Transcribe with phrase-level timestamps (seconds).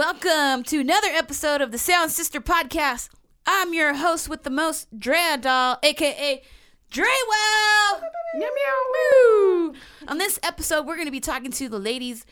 [0.00, 3.10] Welcome to another episode of the Sound Sister Podcast.
[3.44, 6.42] I'm your host with the most, Drea Doll, aka
[6.90, 8.00] Dreywell.
[8.34, 8.78] Meow meow.
[8.94, 9.74] Woo!
[10.08, 12.24] On this episode, we're going to be talking to the ladies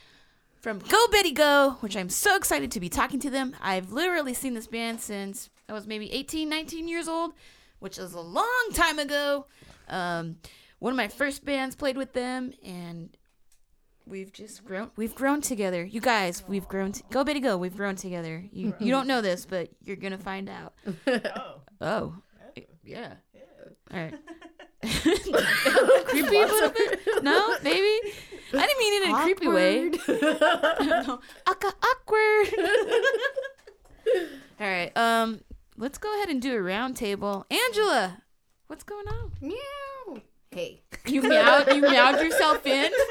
[0.56, 3.54] from Go Betty Go, which I'm so excited to be talking to them.
[3.60, 7.34] I've literally seen this band since I was maybe 18, 19 years old,
[7.80, 9.45] which is a long time ago.
[9.91, 10.37] Um,
[10.78, 13.14] one of my first bands played with them, and
[14.08, 14.90] we've just grown.
[14.96, 15.84] We've grown together.
[15.84, 16.92] You guys, we've grown.
[16.92, 18.44] T- go Betty Go, we've grown together.
[18.52, 20.74] You you don't know this, but you're gonna find out.
[21.80, 22.12] Oh.
[22.56, 23.12] Oh, yeah.
[23.94, 24.14] All right.
[24.82, 27.22] creepy a little bit?
[27.22, 28.12] No, maybe.
[28.52, 29.90] I didn't mean it in a creepy way.
[31.06, 31.20] no.
[31.46, 32.48] Aka awkward.
[34.60, 34.96] All right.
[34.96, 35.40] Um,
[35.76, 37.46] let's go ahead and do a round table.
[37.48, 38.22] Angela,
[38.66, 39.30] what's going on?
[39.40, 39.54] Meow.
[40.51, 40.82] Hey.
[41.07, 41.66] You meowed.
[41.68, 42.91] You meowed yourself in.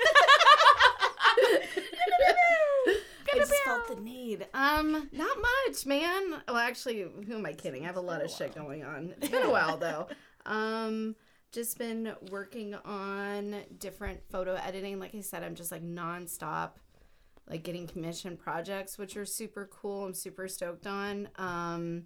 [3.34, 4.46] I just felt the need.
[4.54, 6.42] Um, not much, man.
[6.48, 7.84] Well, actually, who am I kidding?
[7.84, 9.16] I have a lot of shit going on.
[9.18, 10.08] It's been a while though.
[10.46, 11.18] Um,
[11.52, 14.98] just been working on different photo editing.
[14.98, 16.70] Like I said, I'm just like nonstop,
[17.50, 20.06] like getting commission projects, which are super cool.
[20.06, 21.28] I'm super stoked on.
[21.36, 22.04] Um,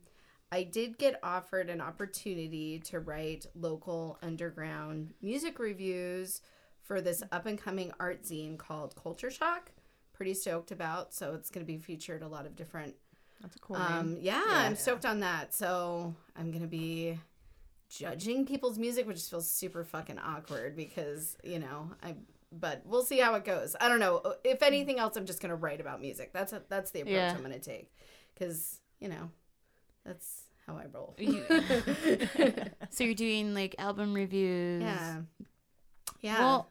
[0.52, 6.42] I did get offered an opportunity to write local underground music reviews
[6.82, 9.72] for this up and coming art zine called Culture Shock.
[10.14, 11.14] Pretty stoked about.
[11.14, 12.96] So it's going to be featured a lot of different.
[13.42, 14.20] That's a cool Um, name.
[14.24, 15.54] yeah, I'm stoked on that.
[15.54, 17.18] So I'm going to be
[17.90, 22.16] judging people's music, which feels super fucking awkward because, you know, I.
[22.54, 23.78] But we'll see how it goes.
[23.80, 24.36] I don't know.
[24.44, 26.34] If anything else, I'm just gonna write about music.
[26.34, 27.34] That's a, that's the approach Yeah.
[27.34, 27.94] I'm gonna take,
[28.34, 29.30] because you know,
[30.06, 31.16] that's how I roll.
[32.90, 34.82] So you're doing like album reviews.
[34.84, 35.22] Yeah.
[36.22, 36.40] Yeah.
[36.40, 36.70] Well,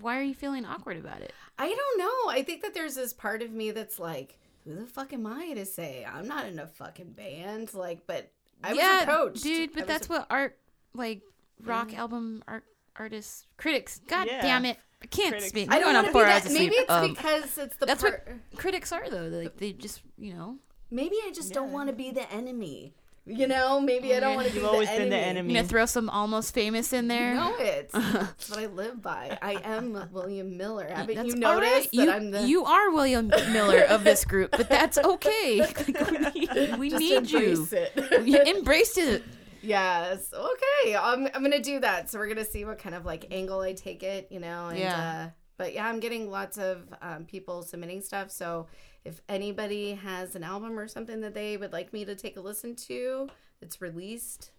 [0.00, 1.32] why are you feeling awkward about it?
[1.58, 2.30] I don't know.
[2.30, 5.52] I think that there's this part of me that's like, who the fuck am I
[5.54, 7.72] to say I'm not in a fucking band?
[7.74, 8.30] Like, but
[8.62, 9.42] I was approached.
[9.42, 9.72] dude.
[9.72, 10.58] But was that's what art,
[10.94, 11.22] like
[11.64, 12.64] rock album art
[12.96, 14.00] artists, critics.
[14.06, 14.42] God Yeah.
[14.42, 15.48] damn it, I can't Critics.
[15.48, 15.70] speak.
[15.72, 16.52] I don't going want on to four be that.
[16.52, 18.28] Maybe it's Um, because it's the that's part.
[18.56, 19.28] critics are though.
[19.28, 20.58] Like they just, you know,
[20.90, 22.94] Maybe I just don't want to be the enemy.
[23.24, 25.04] You know, maybe I don't want to be You've the always enemy.
[25.04, 25.54] been the you enemy.
[25.54, 27.30] gonna throw some almost famous in there.
[27.34, 27.90] You know it.
[27.92, 29.38] That's what I live by.
[29.40, 30.88] I am William Miller.
[30.88, 31.82] Haven't That's you noticed right.
[31.92, 35.60] that You, I'm the you are William Miller of this group, but that's okay.
[35.60, 35.86] Like,
[36.34, 37.38] we need, we just need you.
[37.68, 38.22] embrace it.
[38.26, 39.22] You embraced it.
[39.62, 40.32] Yes.
[40.34, 40.96] Okay.
[40.96, 42.10] I'm I'm gonna do that.
[42.10, 44.66] So we're gonna see what kind of like angle I take it, you know.
[44.68, 45.22] And, Yeah.
[45.26, 48.32] Uh, but yeah, I'm getting lots of um, people submitting stuff.
[48.32, 48.66] So
[49.04, 52.40] if anybody has an album or something that they would like me to take a
[52.40, 53.28] listen to,
[53.60, 54.52] it's released,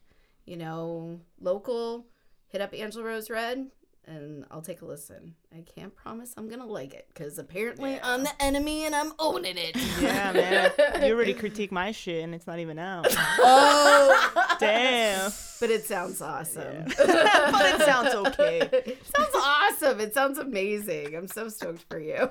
[0.45, 2.05] you know, local.
[2.47, 3.71] Hit up Angel Rose Red.
[4.05, 5.33] And I'll take a listen.
[5.57, 9.55] I can't promise I'm gonna like it because apparently I'm the enemy and I'm owning
[9.57, 9.77] it.
[10.01, 10.71] Yeah, man.
[11.07, 13.07] You already critique my shit and it's not even out.
[13.39, 15.31] oh, Damn.
[15.61, 16.83] but it sounds awesome.
[16.85, 18.59] but it sounds okay.
[18.73, 19.99] It sounds awesome.
[20.01, 21.15] It sounds amazing.
[21.15, 22.29] I'm so stoked for you.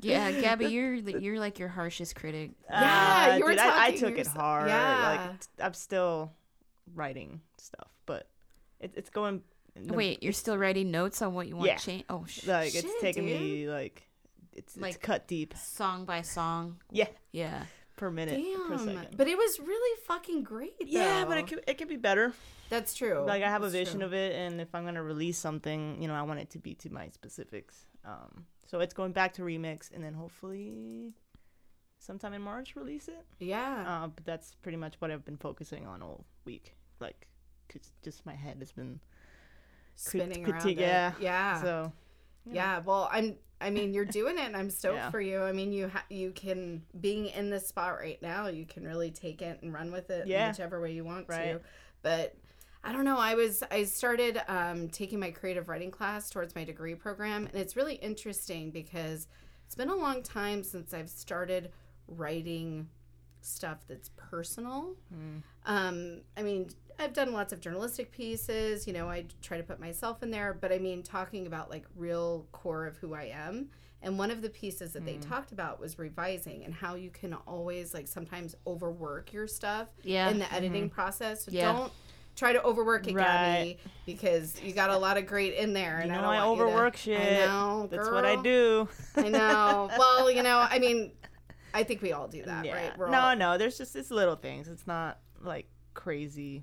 [0.00, 2.52] Yeah, Gabby, you're you're like your harshest critic.
[2.70, 4.68] Yeah, Uh, you were dude, I, I talking took it yourself- hard.
[4.68, 5.26] Yeah.
[5.28, 6.32] Like t- I'm still
[6.94, 8.28] writing stuff, but
[8.78, 9.42] it, it's going.
[9.82, 11.76] No- Wait, you're still writing notes on what you want Yeah.
[11.76, 12.04] to change?
[12.08, 13.40] Oh, sh- like Shit, it's taking dude.
[13.40, 14.02] me like
[14.52, 16.80] it's, it's Like- cut deep song by song.
[16.90, 17.08] Yeah.
[17.32, 17.64] Yeah.
[17.96, 18.84] per minute per Damn.
[18.96, 19.16] second.
[19.16, 20.74] But it was really fucking great.
[20.80, 22.32] yeah, but it could it could be better.
[22.70, 23.24] That's true.
[23.26, 24.06] like I have a vision true.
[24.06, 26.74] of it, and if I'm gonna release something, you know, I want it to be
[26.76, 27.86] to my specifics.
[28.04, 31.14] Um, so it's going back to remix, and then hopefully,
[31.98, 33.26] sometime in March, release it.
[33.40, 33.84] Yeah.
[34.04, 36.76] Uh, but that's pretty much what I've been focusing on all week.
[37.00, 37.26] Like,
[37.68, 39.00] 'cause just my head has been
[40.00, 40.66] Spinning around.
[40.68, 40.78] it.
[40.78, 41.12] yeah.
[41.20, 41.60] Yeah.
[41.62, 41.92] so.
[42.50, 43.36] Yeah, well, I'm.
[43.60, 45.10] I mean, you're doing it, and I'm stoked Yeah.
[45.10, 45.40] for you.
[45.42, 48.46] I mean, you ha- you can being in this spot right now.
[48.46, 50.48] You can really take it and run with it, Yeah.
[50.50, 51.32] whichever way you want to.
[51.36, 51.60] Right.
[52.02, 52.36] But
[52.84, 53.18] I don't know.
[53.18, 57.56] I was I started um, taking my creative writing class towards my degree program, and
[57.56, 59.26] it's really interesting because
[59.66, 61.72] it's been a long time since I've started
[62.06, 62.88] writing
[63.40, 64.94] stuff that's personal.
[65.66, 68.86] Um, I mean, I've done lots of journalistic pieces.
[68.86, 71.84] You know, I try to put myself in there, but I mean, talking about like
[71.96, 73.68] real core of who I am.
[74.00, 75.28] And one of the pieces that they hmm.
[75.28, 80.30] talked about was revising and how you can always like sometimes overwork your stuff Yeah.
[80.30, 80.94] in the editing mm-hmm.
[80.94, 81.44] process.
[81.44, 81.72] So Yeah.
[81.72, 81.92] don't
[82.36, 83.24] try to overwork it, Right.
[83.26, 85.98] Gabby, because you got a lot of great in there.
[85.98, 87.20] And You I know I want you to- overwork shit.
[87.20, 88.88] I know, That's what I do.
[89.16, 89.90] I know.
[89.98, 91.10] Well, you know, I mean,
[91.74, 92.74] I think we all do that, yeah.
[92.74, 92.98] right?
[92.98, 93.58] We're no, all- no.
[93.58, 94.68] There's just it's little things.
[94.68, 96.62] It's not like crazy.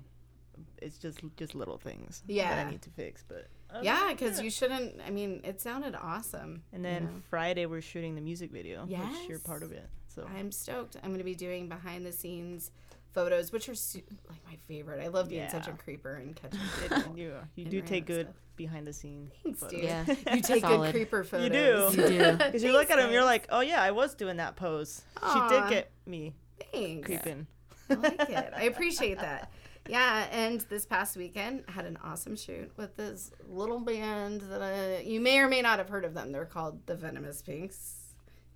[0.86, 2.54] It's just just little things yeah.
[2.54, 3.24] that I need to fix.
[3.26, 5.00] But other Yeah, because that- you shouldn't.
[5.06, 6.62] I mean, it sounded awesome.
[6.72, 7.10] And you then know?
[7.28, 9.88] Friday we're shooting the music video, which you're part of it.
[10.08, 10.96] So I'm stoked.
[11.02, 12.70] I'm going to be doing behind the scenes
[13.12, 15.02] photos, which are su- like my favorite.
[15.02, 17.16] I love being such a creeper and catching people.
[17.18, 18.36] you you do take good stuff.
[18.56, 19.32] behind the scenes.
[19.42, 19.74] Thanks, photos.
[19.80, 19.84] dude.
[19.84, 20.34] Yeah.
[20.34, 20.86] You take Solid.
[20.86, 21.96] good creeper photos.
[21.96, 22.14] You do.
[22.14, 22.32] You do.
[22.36, 25.02] Because you look at them, you're like, oh yeah, I was doing that pose.
[25.22, 25.32] Aw.
[25.48, 26.34] She did get me
[26.72, 27.06] Thanks.
[27.06, 27.46] creeping.
[27.90, 28.52] I like it.
[28.56, 29.50] I appreciate that.
[29.88, 34.62] Yeah, and this past weekend I had an awesome shoot with this little band that
[34.62, 36.32] I, you may or may not have heard of them.
[36.32, 37.94] They're called the Venomous Pinks.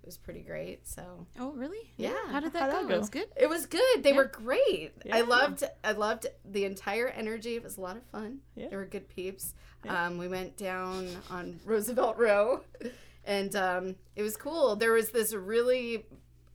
[0.03, 0.87] It was pretty great.
[0.87, 1.91] So Oh, really?
[1.97, 2.15] Yeah.
[2.29, 2.77] How did that How'd go?
[2.79, 2.95] that go?
[2.95, 3.27] It was good.
[3.37, 4.03] it was good.
[4.03, 4.15] They Yeah.
[4.17, 4.93] were great.
[5.11, 5.63] I loved.
[5.83, 7.55] I loved the entire energy.
[7.55, 8.39] It was a lot of fun.
[8.55, 8.69] Yeah.
[8.69, 9.53] They were good peeps.
[9.85, 10.07] Yeah.
[10.07, 12.61] Um, we went down on Roosevelt Row,
[13.25, 14.75] and um, it was cool.
[14.75, 16.05] There was this really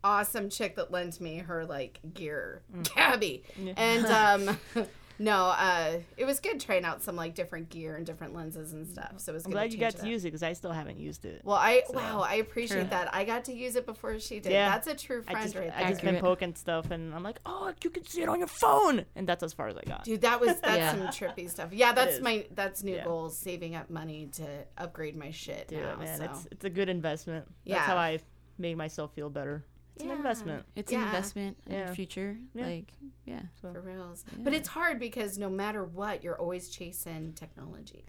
[0.07, 2.63] awesome chick that lent me her like gear,
[2.95, 3.73] Gabby, Yeah.
[3.77, 4.07] and
[4.49, 4.59] um,
[5.19, 8.87] no, uh, it was good trying out some like different gear and different lenses and
[8.87, 9.15] stuff.
[9.17, 9.45] So it was.
[9.47, 10.09] I'm good glad you got change to up.
[10.09, 11.41] use it because I still haven't used it.
[11.43, 12.91] Well, I So- wow, I appreciate True.
[12.91, 13.15] that.
[13.15, 14.53] I got to use it before she did.
[14.53, 14.69] Yeah.
[14.71, 15.89] That's a true I friend just, right I there.
[15.91, 16.23] just been Accurate.
[16.39, 19.43] poking stuff, and I'm like, oh, you can see it on your phone, and that's
[19.43, 20.05] as far as I got.
[20.05, 20.91] Dude, that was that's Yeah.
[20.93, 21.73] some trippy stuff.
[21.73, 23.05] Yeah, that's my that's new Yeah.
[23.05, 23.31] goal.
[23.31, 24.45] Saving up money to
[24.79, 25.97] upgrade my shit Do now.
[25.97, 26.19] man.
[26.19, 26.25] so.
[26.25, 27.47] It's it's a good investment.
[27.65, 27.77] Yeah.
[27.77, 28.19] That's how I
[28.59, 29.65] made myself feel better.
[29.97, 30.11] It's Yeah.
[30.13, 30.65] an investment.
[30.77, 31.87] It's an investment in Yeah.
[31.87, 32.37] the future.
[32.55, 32.67] Yeah.
[32.67, 32.93] Like,
[33.25, 33.41] yeah.
[33.61, 34.25] So for reals.
[34.39, 38.05] But it's hard because no matter what, you're always chasing technology.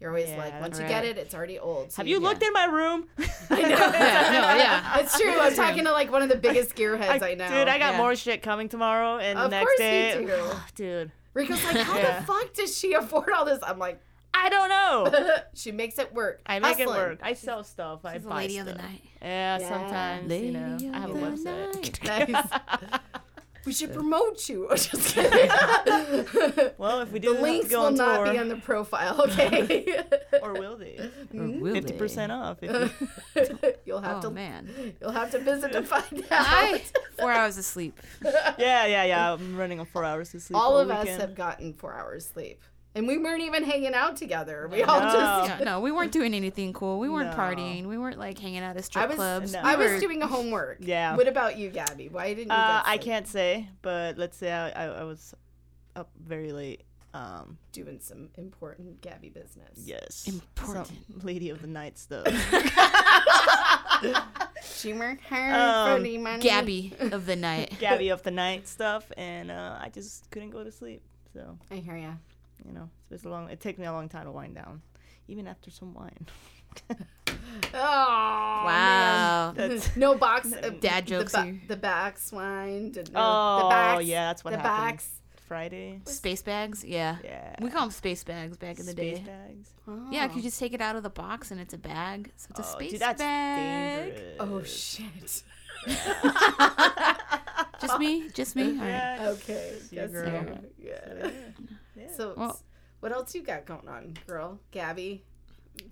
[0.00, 1.90] You're always Yeah, like, that's once you get it, it's already old.
[1.92, 3.06] So have you looked in my room?
[3.50, 3.68] I know.
[3.68, 4.98] Yeah, no, yeah.
[4.98, 5.38] It's true.
[5.38, 7.48] I'm talking to like one of the biggest gearheads I, know.
[7.48, 7.98] Dude, I got Yeah.
[7.98, 10.50] more shit coming tomorrow, and Of the next course day, you do.
[10.74, 12.18] dude, Rico's like, how Yeah.
[12.20, 13.58] the fuck does she afford all this?
[13.62, 14.00] I'm like,
[14.40, 15.36] I don't know.
[15.54, 16.40] she makes it work.
[16.46, 17.18] I make it work.
[17.22, 18.04] I sell stuff.
[18.04, 18.76] I She's the buy lady of stuff.
[18.78, 19.02] the night.
[19.20, 19.68] Yeah, Yeah.
[19.68, 22.04] sometimes you know I have a website.
[22.32, 23.00] Nice.
[23.66, 24.66] We should promote you.
[24.70, 25.50] Just kidding.
[26.78, 28.48] well, if we the do have to links go will on not tour, be on
[28.48, 30.04] the profile, okay?
[30.42, 30.96] or will they?
[31.32, 31.70] Hmm?
[31.74, 32.58] Fifty percent off.
[32.62, 34.94] If you, you'll have Oh, to man.
[35.02, 36.80] you'll have to visit to find I, out.
[37.18, 38.00] four hours of sleep.
[38.22, 39.32] yeah, yeah, yeah.
[39.34, 40.56] I'm running on four hours of sleep.
[40.56, 42.62] All all of us have gotten four hours sleep.
[42.94, 44.66] And we weren't even hanging out together.
[44.70, 45.12] We I all know.
[45.12, 46.98] just Yeah, no, we weren't doing anything cool.
[46.98, 47.36] We weren't No.
[47.36, 47.86] partying.
[47.86, 49.52] We weren't like hanging out at I strip was clubs.
[49.52, 49.62] No.
[49.62, 50.78] We I was were- doing homework.
[50.80, 51.14] Yeah.
[51.16, 52.08] What about you, Gabby?
[52.08, 55.34] Why didn't you Uh, get I can't say, but let's say I, I, I was
[55.94, 56.82] up very late.
[57.14, 59.78] Um, doing some important Gabby business.
[59.78, 60.86] yes, Important.
[60.88, 62.26] Some lady of the night stuff.
[64.76, 65.52] She worked hard
[65.90, 66.42] for Um, the money.
[66.42, 67.74] Gabby of the night.
[67.80, 71.02] Gabby of the night stuff, and uh, I just couldn't go to sleep.
[71.32, 72.12] So I hear ya.
[72.66, 73.48] You know, it's a long.
[73.50, 74.82] It takes me a long time to wind down,
[75.28, 76.26] even after some wine.
[77.74, 79.52] Oh Wow.
[79.56, 80.52] That's No box.
[80.62, 82.92] uh, Dad the jokes ba- The backs wine.
[82.92, 84.86] Did, no, oh the backs, yeah, that's what the happened.
[84.96, 85.08] backs.
[85.46, 86.00] Friday.
[86.04, 86.84] Space bags?
[86.84, 87.16] Yeah.
[87.24, 87.54] Yeah.
[87.60, 89.14] We call them space bags back in the day.
[89.14, 89.32] Space day.
[89.32, 89.70] bags.
[90.10, 90.28] Yeah, Oh.
[90.28, 92.30] 'cause you just take it out of the box and it's a bag.
[92.36, 94.14] So it's a Oh, space dude, that's bag.
[94.14, 94.36] dangerous.
[94.40, 95.42] Oh shit.
[97.80, 98.28] Just me?
[98.30, 98.62] Just me?
[98.70, 98.86] All right.
[98.88, 99.26] Yeah.
[99.30, 99.74] Okay.
[99.90, 100.26] Yeah, guess girl.
[100.46, 100.58] so.
[100.78, 101.30] Yeah.
[101.96, 102.06] Yeah.
[102.16, 102.60] So, Well-
[103.00, 104.58] what else you got going on, girl?
[104.72, 105.24] Gabby.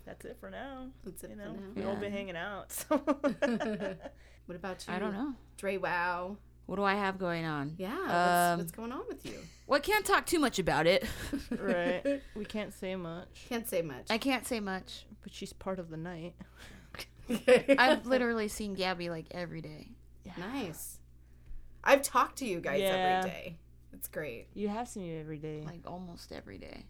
[0.04, 0.88] that's it for now.
[1.04, 1.60] That's it You for know, now.
[1.76, 1.98] we all Yeah.
[2.00, 2.72] been hanging out.
[2.72, 2.96] So.
[4.46, 4.94] What about you?
[4.94, 5.34] I don't know.
[5.56, 6.36] Dre Wow.
[6.66, 7.74] What do I have going on?
[7.78, 7.88] Yeah.
[7.94, 9.38] Um, what's, what's going on with you?
[9.66, 11.04] Well, I can't talk too much about it.
[11.50, 12.22] right.
[12.36, 14.06] We can't say much, Can't say much.
[14.10, 15.04] I can't say much.
[15.22, 16.34] but she's part of the night.
[17.76, 19.88] I've literally seen Gabby like every day.
[20.38, 20.95] nice.
[21.86, 23.20] I've talked to you guys Yeah.
[23.20, 23.56] every day.
[23.92, 24.48] It's great.
[24.54, 25.62] You have seen me every day.
[25.64, 26.84] Like almost every day.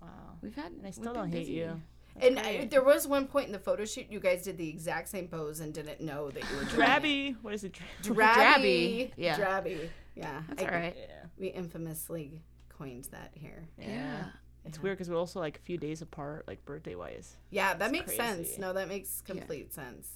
[0.00, 0.08] wow.
[0.42, 0.72] We've had.
[0.72, 1.52] And I still don't hate busy.
[1.52, 1.80] you.
[2.20, 5.08] And I, there was one point in the photo shoot you guys did the exact
[5.08, 6.86] same pose and didn't know that you were doing it.
[6.88, 7.36] Drabby.
[7.42, 7.76] What is it?
[8.02, 8.14] Drabby.
[8.14, 9.12] Drabby.
[9.16, 9.36] Yeah.
[9.36, 9.88] Drabby.
[10.14, 10.42] Yeah.
[10.48, 10.96] That's I- all right.
[10.96, 11.14] Yeah.
[11.36, 13.68] We infamously coined that here.
[13.78, 13.88] Yeah.
[13.88, 14.24] Yeah.
[14.64, 14.82] It's Yeah.
[14.84, 17.36] weird because we're also like a few days apart, like birthday wise.
[17.50, 18.58] Yeah, that It's makes sense.
[18.58, 20.08] No, that makes complete sense.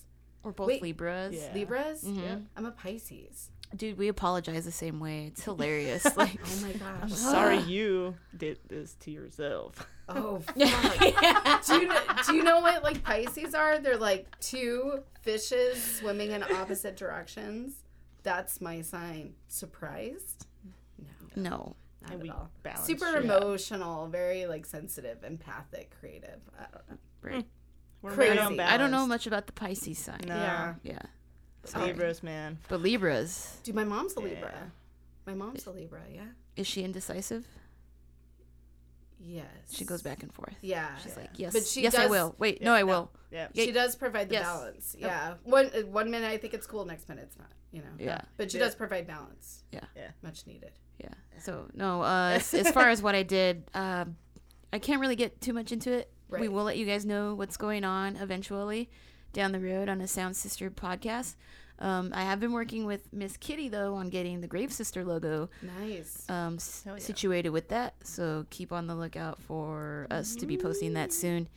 [0.44, 0.82] We're both Wait.
[0.82, 1.34] Libras.
[1.34, 1.52] Yeah.
[1.52, 2.04] Libras?
[2.04, 2.22] Mhm.
[2.22, 2.36] Yeah.
[2.56, 3.50] I'm a Pisces.
[3.76, 5.26] Dude, we apologize the same way.
[5.26, 6.04] It's hilarious.
[6.16, 6.70] like, Oh my
[7.02, 7.12] I'm gosh.
[7.18, 9.86] sorry you did this to yourself.
[10.08, 10.56] Oh, fuck.
[11.66, 13.78] do, you know, do you know what like Pisces are?
[13.78, 17.82] They're like two fishes swimming in opposite directions.
[18.22, 19.34] That's my sign.
[19.48, 20.46] Surprised?
[21.36, 21.76] No, no.
[22.00, 22.48] not And at we all.
[22.62, 23.24] balance Super shit.
[23.24, 26.40] emotional, very like sensitive, empathic, creative.
[26.58, 26.96] I don't know.
[27.20, 27.46] Right.
[28.00, 28.34] We're Crazy.
[28.36, 30.20] very I don't- know much about the Pisces sign.
[30.26, 30.34] No.
[30.36, 30.74] Yeah.
[30.82, 31.02] Yeah.
[31.62, 31.88] It's Sorry.
[31.88, 32.58] Libras, man.
[32.68, 34.26] But Libras, Dude, my mom's a Yeah.
[34.28, 34.72] Libra.
[35.26, 36.02] My mom's a Libra.
[36.12, 36.22] Yeah.
[36.56, 37.46] is she indecisive?
[39.20, 39.46] Yes.
[39.72, 40.54] She goes back and forth.
[40.62, 40.96] Yeah.
[41.02, 42.34] She's like, yes, But she yes, I does- will.
[42.38, 42.86] Wait, Yeah, no, I no.
[42.86, 43.10] will.
[43.30, 43.48] Yeah.
[43.52, 43.64] Yeah.
[43.64, 44.44] She does provide the Yes.
[44.46, 44.96] balance.
[44.98, 45.34] Yeah.
[45.42, 47.50] One uh, one minute I think it's cool, next minute it's not.
[47.72, 47.88] You know.
[47.98, 48.20] Yeah.
[48.36, 48.64] But she Yeah.
[48.64, 49.64] does provide balance.
[49.72, 49.80] Yeah.
[49.96, 50.10] Yeah.
[50.22, 50.72] Much needed.
[50.98, 51.08] Yeah.
[51.40, 54.16] So no, uh, as, as far as what I did, um,
[54.72, 56.12] I can't really get too much into it.
[56.28, 58.88] We will let you guys know what's going on eventually
[59.38, 61.36] down the road on a Sound Sister podcast.
[61.78, 65.48] Um, I have been working with Miss Kitty though on getting the Grave Sister logo
[65.62, 66.28] Nice.
[66.28, 66.98] um, s- yeah.
[66.98, 67.94] situated with that.
[68.02, 71.48] So keep on the lookout for us to be posting that soon.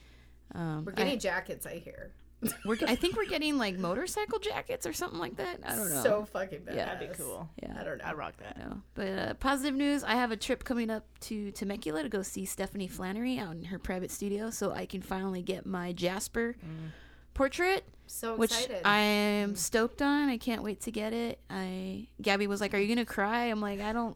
[0.54, 2.12] Um, We're I- getting jackets, I hear.
[2.66, 5.60] we're, I think we're getting like motorcycle jackets or something like that.
[5.66, 6.04] I don't know.
[6.04, 6.76] So fucking bad.
[6.76, 6.86] Yeah.
[6.94, 7.50] That'd be cool.
[7.62, 7.76] yeah.
[7.80, 8.04] I don't know.
[8.06, 8.60] I rock that.
[8.60, 8.80] No.
[8.94, 12.46] But uh, positive news, I have a trip coming up to Temecula to go see
[12.46, 16.56] Stephanie Flannery out in her private studio so I can finally get my Jasper
[17.42, 18.54] portrait, So which.
[18.86, 19.58] I am mm.
[19.58, 20.30] stoked on.
[20.30, 21.40] I can't wait to get it.
[21.50, 24.16] I Gabby was like, "Are you going to cry?" I'm like, "I don't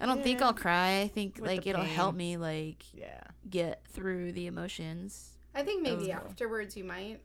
[0.00, 1.00] I don't think I'll cry.
[1.02, 3.20] I think With like it'll help me like Yeah.
[3.48, 6.16] get through the emotions." I think maybe Oh.
[6.16, 7.20] afterwards you might.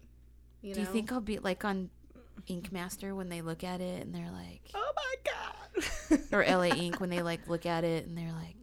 [0.61, 0.85] You Do know?
[0.85, 1.89] you think I'll be like on
[2.45, 6.19] Ink Master when they look at it and they're like Oh my god.
[6.31, 8.55] or LA Ink when they like look at it and they're like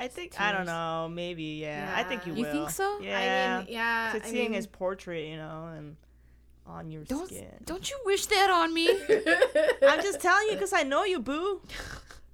[0.00, 1.08] I think I don't know.
[1.12, 1.92] Maybe yeah.
[1.94, 2.38] I think you Yeah.
[2.38, 2.52] You will.
[2.52, 3.00] think so?
[3.00, 3.58] Yeah.
[3.60, 4.12] I mean, yeah.
[4.14, 5.96] I seeing mean, his portrait, you know, and
[6.66, 7.46] on your Don't skin.
[7.64, 8.88] don't you wish that on me?
[9.86, 11.60] I'm just telling you because I know you, boo.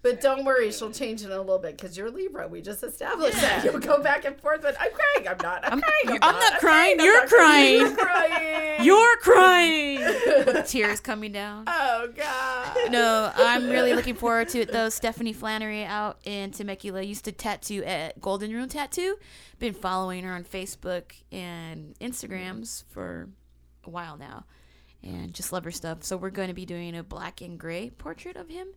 [0.09, 2.47] But don't worry, she'll change it in a little bit because you're Libra.
[2.47, 3.65] We just established that.
[3.65, 6.19] You'll go back and forth with, I'm crying, I'm not, I'm, I'm- crying, I'm, you're-
[6.23, 8.37] I'm not, not crying, you're not crying, You're crying.
[8.37, 8.85] crying.
[8.85, 9.99] You're crying
[10.47, 11.65] with tears coming down.
[11.67, 12.93] Oh, God.
[12.93, 14.91] No, I'm really looking forward to it though.
[14.91, 19.17] Stephanie Flannery out in Temecula used to tattoo at Golden Room Tattoo.
[19.59, 23.29] Been following her on Facebook and Instagrams for
[23.85, 24.45] a while now,
[25.03, 26.05] and just love her stuff.
[26.05, 28.69] So we're going to be doing a black and gray portrait of him.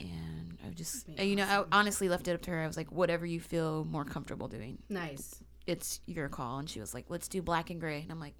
[0.00, 2.60] And I just, That'd you know, I honestly left it up to her.
[2.62, 5.36] I was like, whatever you feel more comfortable doing, Nice.
[5.66, 6.58] it's your call.
[6.58, 8.00] And she was like, let's do black and gray.
[8.02, 8.34] And I'm like,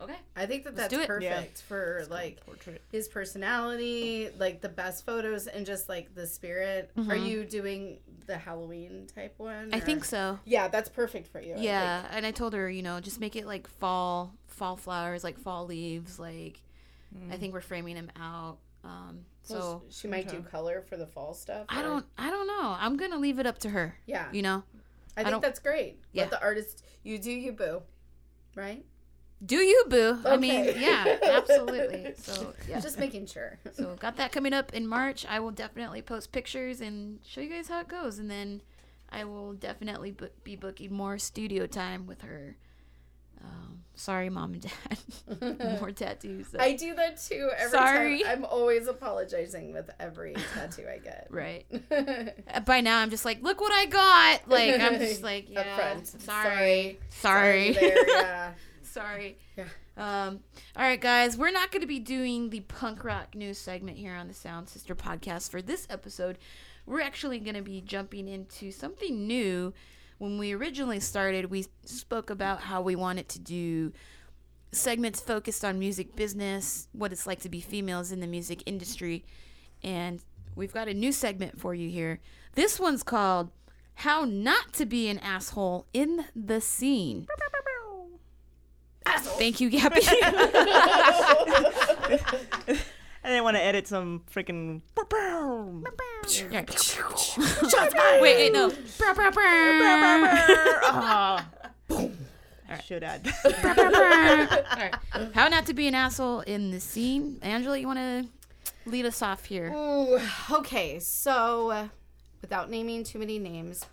[0.00, 0.16] okay.
[0.36, 1.06] I think that that's do it.
[1.06, 2.82] perfect for like portrait.
[2.92, 6.90] his personality, like the best photos, and just like the spirit.
[7.08, 9.66] Are you doing the Halloween type one?
[9.66, 9.74] Mm-hmm.
[9.74, 10.38] I or- think so.
[10.44, 11.54] Yeah, that's perfect for you.
[11.54, 15.24] I Yeah, and I told her, you know, just make it like fall, fall flowers,
[15.24, 16.18] like fall leaves.
[16.18, 16.60] Like,
[17.30, 18.58] I think we're framing him out.
[18.86, 19.58] Um, think.
[19.60, 21.66] Well, so she might do color for the fall stuff.
[21.68, 22.76] I or- don't, I don't know.
[22.78, 23.98] I'm gonna leave it up to her.
[24.06, 24.62] Yeah, You know,
[25.16, 25.98] I think don't- that's great.
[26.12, 26.22] Yeah.
[26.22, 27.82] Let the artist, you do you, boo.
[28.54, 28.84] Right?
[29.44, 30.18] do you, boo?
[30.24, 32.14] I mean, yeah, absolutely.
[32.16, 32.80] So yeah.
[32.80, 33.58] Just making sure.
[33.74, 35.26] So got that coming up in March.
[35.28, 38.62] I will definitely post pictures and show you guys how it goes, and then
[39.10, 42.56] I will definitely bu- be booking more studio time with her.
[43.44, 45.78] Um, sorry, mom and dad.
[45.80, 46.48] more tattoos.
[46.58, 48.22] I do that too every Sorry.
[48.22, 48.32] time.
[48.38, 51.26] I'm always apologizing with every tattoo I get.
[51.30, 51.66] right.
[52.48, 54.48] Uh, By now, I'm just like, look what I got.
[54.48, 58.52] Like I'm just like, yeah, sorry, sorry, there, yeah.
[58.82, 59.38] sorry.
[59.56, 59.64] Yeah.
[59.96, 60.40] Um.
[60.76, 64.14] All right, guys, we're not going to be doing the punk rock news segment here
[64.14, 66.38] on the Sound Sister podcast for this episode.
[66.86, 69.72] We're actually going to be jumping into something new.
[70.18, 73.92] When we originally started, we spoke about how we wanted to do
[74.72, 79.24] segments focused on music business, what it's like to be females in the music industry,
[79.82, 80.20] and
[80.54, 82.20] we've got a new segment for you here.
[82.54, 83.50] This one's called
[83.94, 87.26] How Not to Be an Asshole in the Scene.
[89.38, 90.00] Thank you, Gabby.
[93.26, 94.82] I didn't want to edit some freaking.
[98.22, 98.68] wait, wait, no.
[98.68, 99.42] Brr, brr, brr.
[100.84, 101.44] Ah.
[102.84, 103.26] Should add.
[103.44, 104.94] Alright.
[105.34, 107.40] How not to be an asshole in the scene.
[107.42, 108.26] Angela, you want to
[108.88, 109.72] lead us off here?
[109.74, 110.20] Ooh,
[110.52, 111.88] okay, so uh,
[112.42, 113.84] without naming too many names,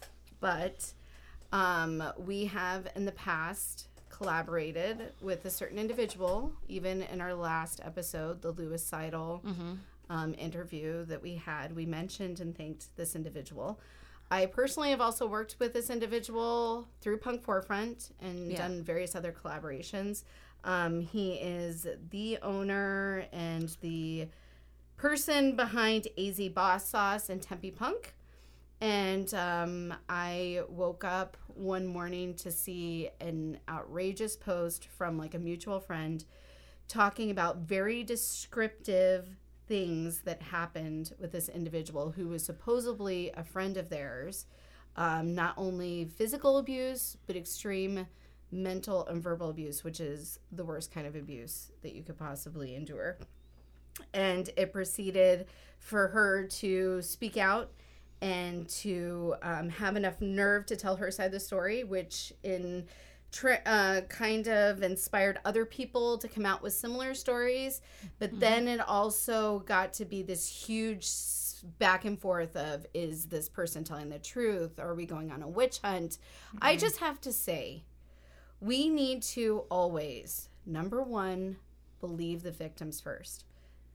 [0.41, 0.93] but
[1.51, 3.87] um, we have in the past
[4.33, 6.53] collaborated with a certain individual.
[6.67, 9.43] Even in our last episode, the Lewis Seidel
[10.09, 13.79] um, interview that we had, we mentioned and thanked this individual.
[14.31, 18.59] I personally have also worked with this individual through Punk Forefront and Yeah.
[18.59, 20.23] done various other collaborations.
[20.63, 24.29] Um, he is the owner and the
[24.95, 28.15] person behind AZ Boss Sauce and Tempe Punk.
[28.83, 35.39] And um, I woke up one morning to see an outrageous post from like a
[35.39, 36.21] mutual friend
[36.89, 39.37] talking about very descriptive
[39.69, 44.47] things that happened with this individual who was supposedly a friend of theirs.
[44.97, 48.05] Um, not only physical abuse, but extreme
[48.51, 52.75] mental and verbal abuse, which is the worst kind of abuse that you could possibly
[52.75, 53.17] endure
[54.13, 55.47] and it proceeded
[55.79, 57.71] for her to speak out
[58.23, 62.85] and to um, have enough nerve to tell her side of the story, which in
[63.33, 67.81] tra- uh, kind of inspired other people to come out with similar stories.
[68.19, 71.05] But then it also got to be this huge
[71.79, 74.79] back and forth of is this person telling the truth?
[74.79, 76.17] Are we going on a witch hunt?
[76.61, 77.83] I just have to say,
[78.61, 81.57] we need to always, number one,
[81.99, 83.43] believe the victims first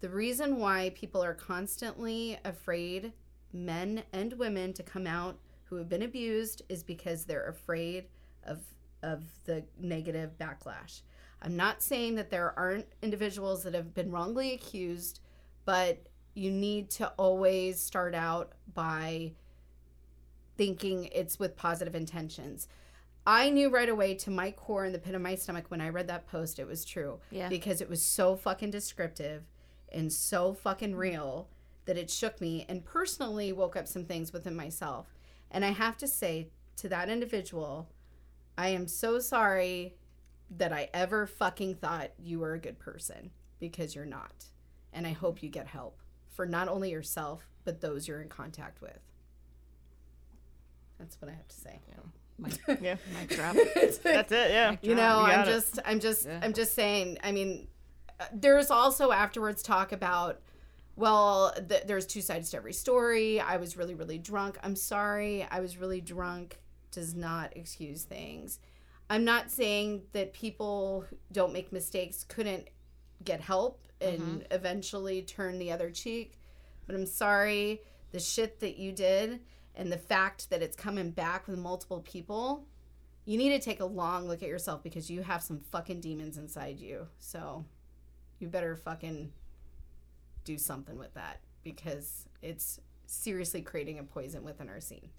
[0.00, 3.12] The reason why people are constantly afraid,
[3.52, 8.06] men and women, to come out who have been abused is because they're afraid
[8.44, 8.60] of
[9.02, 11.02] of the negative backlash.
[11.40, 15.20] I'm not saying that there aren't individuals that have been wrongly accused,
[15.64, 15.98] but
[16.34, 19.32] you need to always start out by
[20.56, 22.66] thinking it's with positive intentions.
[23.26, 25.90] I knew right away to my core in the pit of my stomach when I
[25.90, 27.20] read that post it was true.
[27.30, 27.48] Yeah.
[27.48, 29.44] Because it was so fucking descriptive
[29.92, 31.48] and so fucking real
[31.88, 35.06] that it shook me and personally woke up some things within myself.
[35.50, 37.88] And I have to say to that individual,
[38.58, 39.94] I am so sorry
[40.50, 44.44] that I ever fucking thought you were a good person because you're not.
[44.92, 48.82] And I hope you get help for not only yourself, but those you're in contact
[48.82, 49.00] with.
[50.98, 51.80] That's what I have to say.
[52.82, 52.96] Yeah.
[53.18, 53.56] Mic drop.
[54.04, 54.50] That's it.
[54.50, 54.76] Yeah.
[54.82, 55.46] you know, You I'm it.
[55.46, 56.40] just, I'm just, Yeah.
[56.42, 57.16] I'm just saying.
[57.24, 57.66] I mean,
[58.20, 60.40] uh, there's also afterwards talk about,
[60.98, 63.40] well, th- there's two sides to every story.
[63.40, 64.58] I was really, really drunk.
[64.62, 66.60] I'm sorry, I was really drunk.
[66.90, 68.58] Does not excuse things.
[69.08, 72.68] I'm not saying that people don't make mistakes couldn't
[73.24, 74.38] get help and mm-hmm.
[74.50, 76.38] eventually turn the other cheek,
[76.86, 79.40] but I'm sorry the shit that you did
[79.74, 82.66] and the fact that it's coming back with multiple people
[83.28, 86.38] you need to take a long look at yourself because you have some fucking demons
[86.38, 87.08] inside you.
[87.18, 87.66] So
[88.38, 89.32] you better fucking
[90.48, 95.10] do something with that because it's seriously creating a poison within our scene.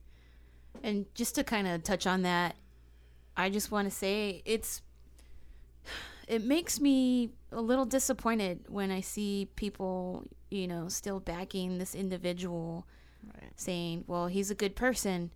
[0.84, 2.56] And just to kind of touch on that,
[3.38, 4.82] I just want to say it's
[6.28, 11.94] it makes me a little disappointed when I see people, you know, still backing this
[11.96, 12.86] individual
[13.36, 13.52] Right.
[13.56, 15.30] saying, "Well, he's a good person."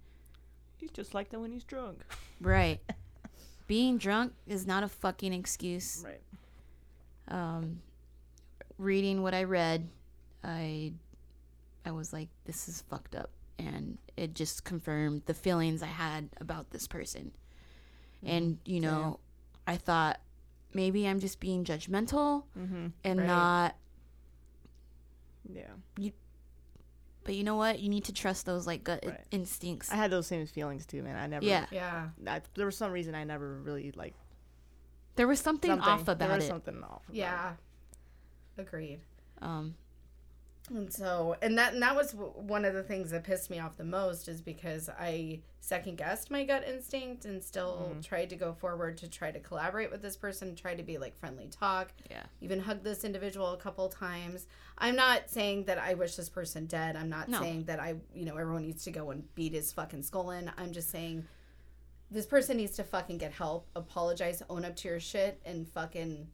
[0.77, 1.99] He's just like that when he's drunk.
[2.41, 2.79] Right.
[3.67, 6.03] Being drunk is not a fucking excuse.
[6.05, 6.21] Right.
[7.27, 7.81] Um
[8.77, 9.89] reading what I read,
[10.43, 10.93] I
[11.85, 16.29] I was like this is fucked up and it just confirmed the feelings I had
[16.39, 17.31] about this person.
[18.25, 19.19] And you know,
[19.67, 20.19] I thought
[20.73, 22.87] maybe I'm just being judgmental Mm-hmm.
[23.03, 23.27] and Right.
[23.27, 23.75] not
[25.51, 26.09] Yeah.
[27.25, 27.79] but you know what?
[27.79, 29.19] You need to trust those like gut Right.
[29.31, 29.91] instincts.
[29.91, 31.15] I had those same feelings too, man.
[31.17, 31.45] I never.
[31.45, 31.65] Yeah.
[31.71, 32.09] Yeah.
[32.27, 34.13] I, there was some reason I never really like
[35.15, 36.47] there was something, something off there about was it.
[36.47, 37.03] Something off.
[37.05, 37.53] About Yeah.
[38.57, 38.99] Agreed.
[39.41, 39.75] Um
[40.71, 43.75] And so, and that and that was one of the things that pissed me off
[43.77, 48.53] the most is because I second guessed my gut instinct and still tried to go
[48.53, 52.23] forward to try to collaborate with this person, try to be like friendly talk, yeah.
[52.41, 54.45] even hug this individual a couple times.
[54.77, 56.95] I'm not saying that I wish this person dead.
[56.97, 57.39] I'm not No.
[57.39, 60.51] saying that I, you know, everyone needs to go and beat his fucking skull in.
[60.57, 61.25] I'm just saying
[62.11, 66.27] this person needs to fucking get help, apologize, own up to your shit, and fucking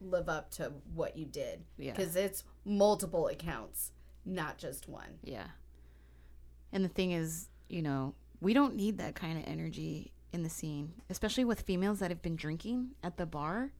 [0.00, 1.64] live up to what you did.
[1.76, 1.92] Yeah.
[1.92, 3.92] Because it's multiple accounts,
[4.24, 5.18] not just one.
[5.22, 5.46] Yeah.
[6.72, 10.50] And the thing is, you know, we don't need that kind of energy in the
[10.50, 13.72] scene, especially with females that have been drinking at the bar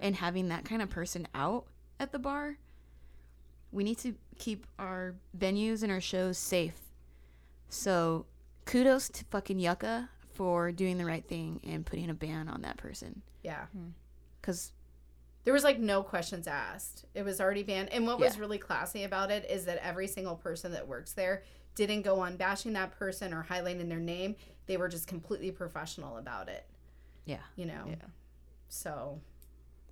[0.00, 1.66] and having that kind of person out
[1.98, 2.58] at the bar.
[3.72, 6.80] We need to keep our venues and our shows safe.
[7.68, 8.26] So,
[8.64, 12.76] kudos to fucking Yucca for doing the right thing and putting a ban on that
[12.76, 13.22] person.
[13.42, 13.66] Yeah.
[13.66, 13.90] Hmm.
[14.40, 14.72] Because,
[15.44, 17.06] There was like no questions asked.
[17.14, 17.90] It was already banned.
[17.92, 21.42] And what was really classy about it is that every single person that works there
[21.74, 24.36] didn't go on bashing that person or highlighting their name.
[24.66, 26.66] They were just completely professional about it,
[27.24, 27.38] yeah.
[27.56, 27.84] you know?
[27.88, 27.94] Yeah.
[28.68, 29.18] So,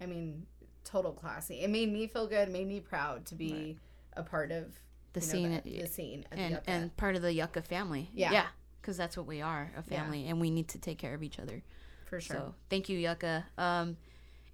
[0.01, 0.47] I mean,
[0.85, 1.61] total classy.
[1.61, 3.79] It made me feel good, made me proud to be
[4.17, 4.67] a part of
[5.15, 6.71] The you know, scene the, the scene and Yucca.
[6.71, 8.11] and part of the Yucca family.
[8.13, 8.33] Yeah.
[8.33, 8.47] yeah,
[8.81, 10.03] because that's what we are, a Yeah.
[10.03, 11.63] family, and we need to take care of each other.
[12.07, 12.37] for sure.
[12.37, 13.47] So thank you, Yucca.
[13.57, 13.97] Um,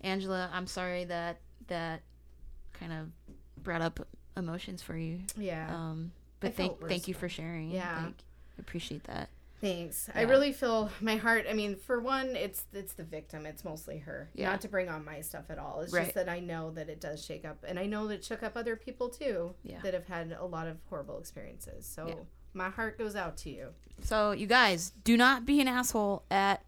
[0.04, 1.38] Angela, I'm sorry that
[1.68, 2.02] that
[2.74, 5.20] kind of brought up emotions for you.
[5.36, 5.74] yeah.
[5.74, 7.70] Um, I but thank thank you for sharing.
[7.70, 8.02] Yeah.
[8.04, 8.14] like,
[8.58, 9.30] I appreciate that.
[9.60, 10.10] Thanks.
[10.14, 11.46] I really feel my heart.
[11.48, 13.46] I mean, for one, it's it's the victim.
[13.46, 14.28] It's mostly her.
[14.34, 14.50] Yeah.
[14.50, 15.80] Not to bring on my stuff at all.
[15.80, 16.02] It's Right.
[16.04, 18.42] just that I know that it does shake up, and I know that it shook
[18.42, 19.80] up other people too Yeah.
[19.80, 21.86] that have had a lot of horrible experiences.
[21.86, 22.14] So Yeah.
[22.52, 23.68] my heart goes out to you.
[24.02, 26.62] So you guys, do not be an asshole at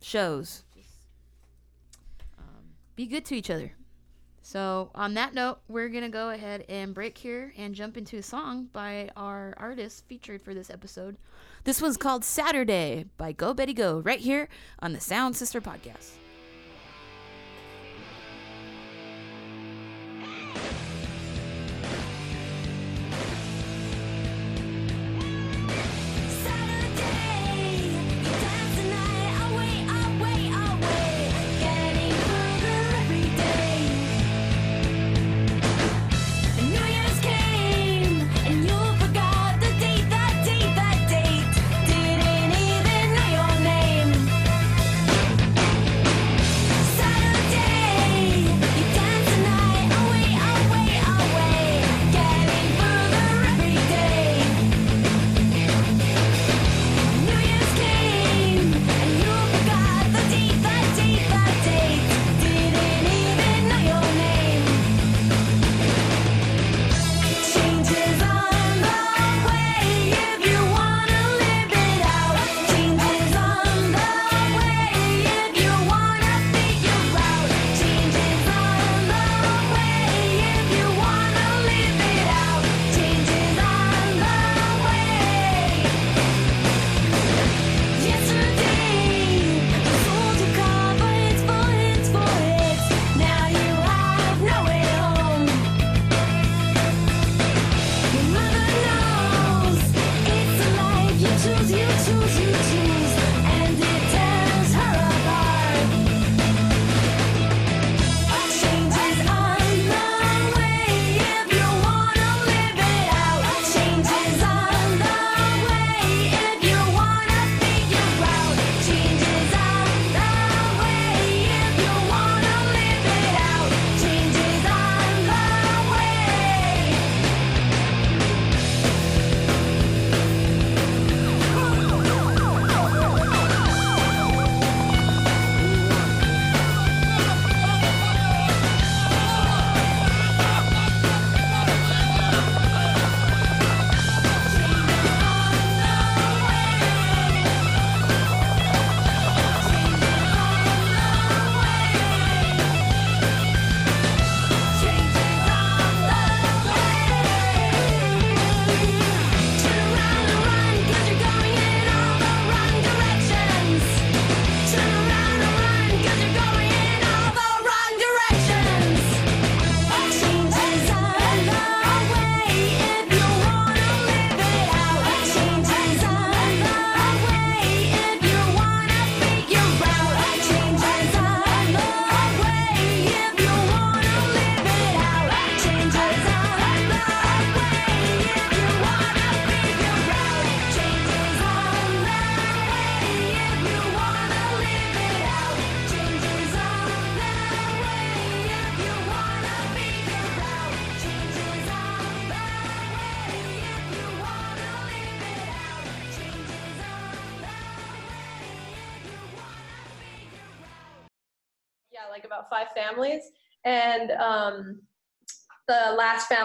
[0.00, 0.62] shows.
[2.94, 3.72] Be good to each other.
[4.42, 8.22] So on that note, we're gonna go ahead and break here and jump into a
[8.22, 11.16] song by our artist featured for this episode.
[11.64, 14.48] This one's called Saturday by Go Betty Go, right here
[14.80, 16.21] on the Sound Sister Podcast.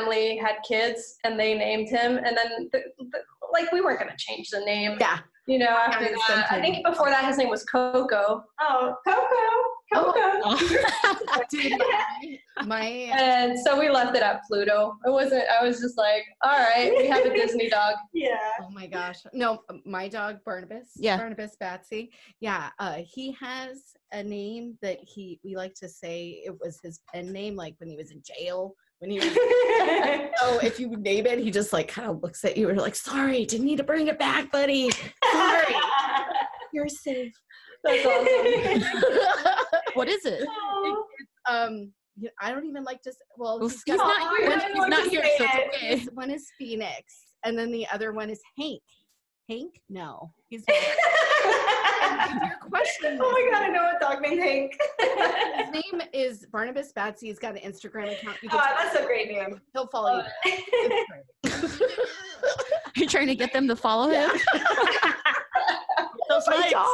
[0.08, 3.20] Family had kids, and they named him, and then the, the,
[3.54, 5.20] like we weren't gonna change the name, Yeah.
[5.48, 5.68] you know.
[5.68, 8.44] After it's that, I think before that his name was Coco.
[8.60, 10.66] Oh, Coco, Coco.
[11.50, 11.80] Dude,
[12.66, 12.86] my
[13.18, 14.98] And so we left it at Pluto.
[15.06, 15.46] It wasn't.
[15.50, 17.96] I was just like, all right, we have a Disney dog.
[18.14, 18.36] Yeah.
[18.62, 19.18] oh my gosh.
[19.34, 20.92] No, my dog Barnabas.
[20.98, 21.18] Yeah.
[21.18, 22.10] Barnabas Batsy.
[22.42, 22.70] Yeah.
[22.80, 27.32] Uh he has a name that he we like to say it was his pen
[27.32, 28.76] name, like when he was in jail.
[29.00, 29.28] When he was
[30.40, 32.96] so if you name it, he just like kind of looks at you and like,
[32.96, 34.90] sorry, didn't need to bring it back, buddy.
[35.32, 35.76] Sorry.
[36.74, 37.34] You're safe.
[37.84, 39.04] That's awesome.
[39.94, 40.48] What is it?
[41.50, 41.92] um
[42.42, 43.10] I don't even like to.
[43.10, 44.52] s- Well, Well, he's he's not Oh, here.
[44.60, 45.24] He's don't not here.
[45.38, 45.50] So it.
[45.82, 46.08] it's okay.
[46.14, 47.04] One is Phoenix,
[47.46, 48.82] and then the other one is Hank.
[49.50, 49.80] Hank?
[49.90, 50.64] No, he's.
[50.68, 53.20] And your question.
[53.22, 54.78] oh my god, I know what dog named Hank.
[55.58, 57.24] His name is Barnabas Batsy.
[57.24, 58.38] He's got an Instagram account.
[58.42, 59.62] You oh, follow that's a great name.
[59.74, 60.24] He'll follow you.
[60.46, 61.06] Oh.
[61.44, 61.92] It's great.
[62.96, 64.32] You're trying to get them to follow him?
[66.30, 66.86] Those my dog.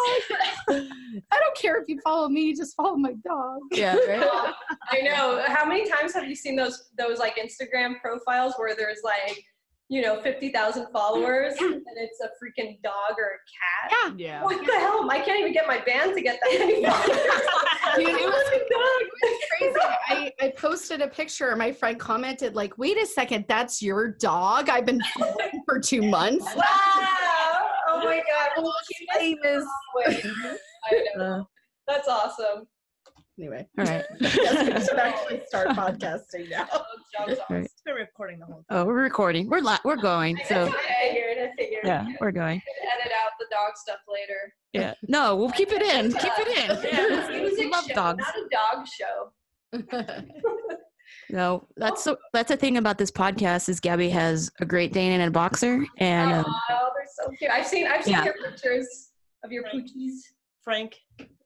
[0.70, 2.54] I don't care if you follow me.
[2.54, 3.60] Just follow my dog.
[3.72, 4.54] Yeah, right?
[4.92, 5.44] I know.
[5.48, 9.44] How many times have you seen those those like Instagram profiles where there's like,
[9.90, 14.14] you know, fifty thousand followers and it's a freaking dog or a cat?
[14.18, 14.26] Yeah.
[14.40, 14.44] yeah.
[14.44, 15.08] What the hell?
[15.12, 17.22] I can't even get my band to get that many followers.
[17.96, 19.80] Dude, it was Fucking dog.
[20.10, 20.32] crazy.
[20.42, 21.50] I, I posted a picture.
[21.50, 24.70] and My friend commented, like, wait a second, that's your dog?
[24.70, 26.46] I've been following for two months.
[26.56, 26.64] Wow.
[27.90, 28.50] Oh my god.
[28.64, 29.66] Well, keep us Famous.
[29.96, 30.26] always.
[30.92, 31.48] I know.
[31.88, 32.66] That's awesome.
[33.40, 34.04] Anyway, All right.
[34.20, 36.68] yes, we should actually start podcasting now.
[37.48, 37.64] Right.
[37.64, 38.64] It's been recording the whole time.
[38.72, 39.48] Oh, we're recording.
[39.48, 40.36] We're li- we're going.
[40.48, 41.38] So I figured.
[41.38, 41.82] I figured.
[41.86, 42.60] yeah, we're going.
[42.82, 44.52] Edit out the dog stuff later.
[44.74, 44.96] Yeah.
[45.08, 46.12] No, we'll keep it in.
[46.12, 47.42] Keep it Yeah, in.
[47.44, 48.24] music We love show, dogs.
[48.24, 50.34] Not a dog show.
[51.30, 55.12] No, that's so, that's the thing about this podcast is Gabby has a Great Dane
[55.12, 57.52] and a boxer, and um, oh, they're so cute.
[57.52, 58.26] I've seen I've seen Yeah.
[58.26, 59.12] your pictures
[59.44, 60.14] of your poochies.
[60.64, 60.96] Frank.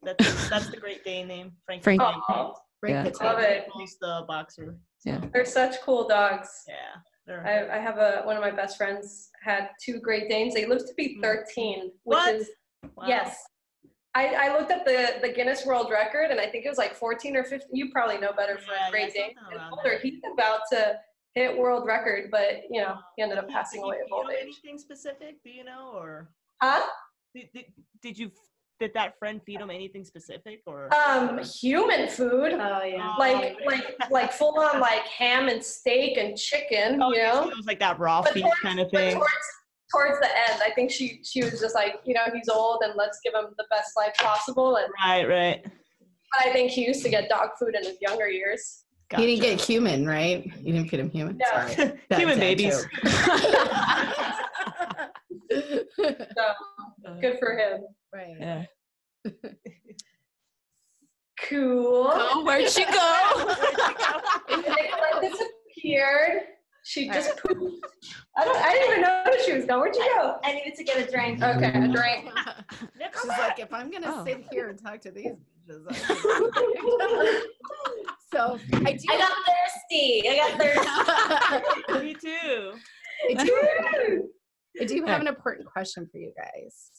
[0.03, 1.51] That's that's the Great Dane name.
[1.65, 1.83] Frank.
[1.83, 1.99] Frank.
[1.99, 2.43] the Great Aw.
[2.45, 2.53] Dane.
[2.81, 3.03] Break Yeah.
[3.03, 3.23] the.
[3.23, 3.67] Love it.
[3.77, 4.77] He's the boxer.
[5.03, 5.21] Yeah.
[5.33, 6.49] They're such cool dogs.
[6.67, 7.33] Yeah.
[7.43, 10.53] I, I have a one of my best friends had two Great Danes.
[10.53, 11.21] They lived to be mm.
[11.23, 12.35] 13, which What?
[12.35, 12.49] is
[12.95, 13.05] wow.
[13.07, 13.37] yes.
[14.15, 16.95] I, I looked up the, the Guinness World Record and I think it was like
[16.95, 17.67] 14 or 15.
[17.73, 19.35] You probably know better for Yeah, Great yeah, Dane.
[19.35, 19.99] something He's older.
[20.01, 20.95] He's about to
[21.35, 24.37] hit world record, but you know he ended up passing did away of old age.
[24.43, 25.35] Anything specific?
[25.43, 26.29] Do you know, or
[26.61, 26.81] Huh?
[27.35, 27.65] did, did,
[28.01, 28.31] did you
[28.79, 32.53] did that friend feed him anything specific, or Um, human food.
[32.53, 33.15] Oh yeah.
[33.17, 37.43] like like like full on like ham and steak and chicken, oh, you yeah, know.
[37.43, 39.13] so it was like that raw But feed towards- kind of thing.
[39.15, 39.31] towards
[39.93, 42.93] towards the end, I think she she was just like, you know, he's old and
[42.95, 44.75] let's give him the best life possible.
[44.75, 45.63] And Right, right.
[45.63, 48.83] but I think he used to get dog food in his younger years.
[49.15, 50.45] He didn't get human, right?
[50.61, 51.37] You didn't feed him human.
[51.37, 51.67] No.
[51.69, 51.93] Sorry.
[52.19, 52.85] Human babies.
[55.51, 55.87] joke.
[55.97, 57.81] So uh, good for him.
[58.13, 58.35] right.
[58.39, 58.65] yeah.
[61.41, 62.09] Cool.
[62.11, 63.55] Oh, where'd she go?
[64.49, 66.41] Nicolette disappeared.
[66.83, 67.85] She just pooped.
[68.37, 68.57] I don't.
[68.57, 69.79] I didn't even know she was gone.
[69.81, 70.37] Where'd you go?
[70.43, 71.43] I needed to get a drink.
[71.43, 72.31] Okay, a drink.
[73.21, 74.23] She's like, if I'm gonna Oh.
[74.25, 74.69] sit here oh.
[74.69, 75.33] and talk to these
[75.69, 75.83] bitches,
[78.33, 79.05] so I do.
[79.09, 80.23] I got thirsty.
[80.29, 80.51] I got
[81.89, 82.05] thirsty.
[82.05, 82.73] Me too.
[83.37, 84.29] I do,
[84.81, 86.91] I do have an important question for you guys.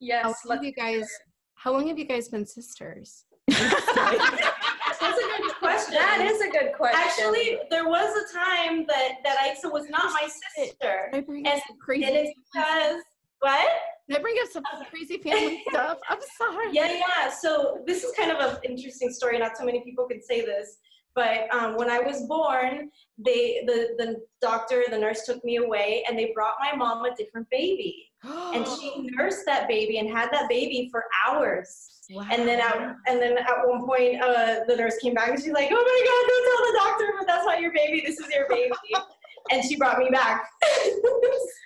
[0.00, 0.44] How Yes.
[0.44, 1.08] long have you guys?
[1.54, 3.24] How long have you guys been sisters?
[3.48, 5.94] That's a good question.
[5.94, 7.00] that is a good question.
[7.00, 11.60] Actually, there was a time that that Isa was not my sister, I bring And-
[11.80, 12.04] crazy?
[12.04, 13.02] and it's because
[13.40, 13.68] what?
[14.08, 15.98] Did I bring up some crazy family stuff?
[16.08, 16.68] I'm sorry.
[16.72, 17.30] Yeah, yeah.
[17.30, 19.38] So this is kind of an interesting story.
[19.38, 20.78] Not so many people can say this,
[21.14, 26.04] but um, when I was born, they the the doctor, the nurse took me away,
[26.08, 30.30] and they brought my mom a different baby, and she nursed that baby and had
[30.32, 31.88] that baby for hours.
[32.30, 35.52] And then at, and then at one point, uh, the nurse came back and she's
[35.52, 38.02] like, "Oh my God, don't tell the doctor, but that's not your baby.
[38.04, 38.72] This is your baby."
[39.50, 40.48] and she brought me back.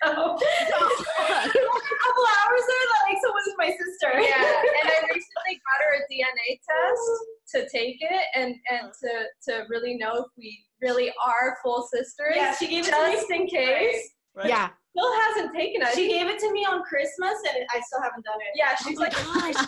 [0.03, 4.11] so after a couple hours there, that Alexa was my sister.
[4.19, 9.25] yeah, and I recently got her a DNA test to take it and and uh-huh.
[9.45, 12.33] to to really know if we really are full sisters.
[12.35, 13.13] Yeah, she gave it to me.
[13.13, 13.93] just in case.
[13.93, 14.03] Right?
[14.45, 14.69] Yeah.
[14.97, 15.89] Still hasn't taken it.
[15.93, 18.47] She gave it to me on Christmas, and I still haven't done it.
[18.55, 19.13] yeah, she's oh like,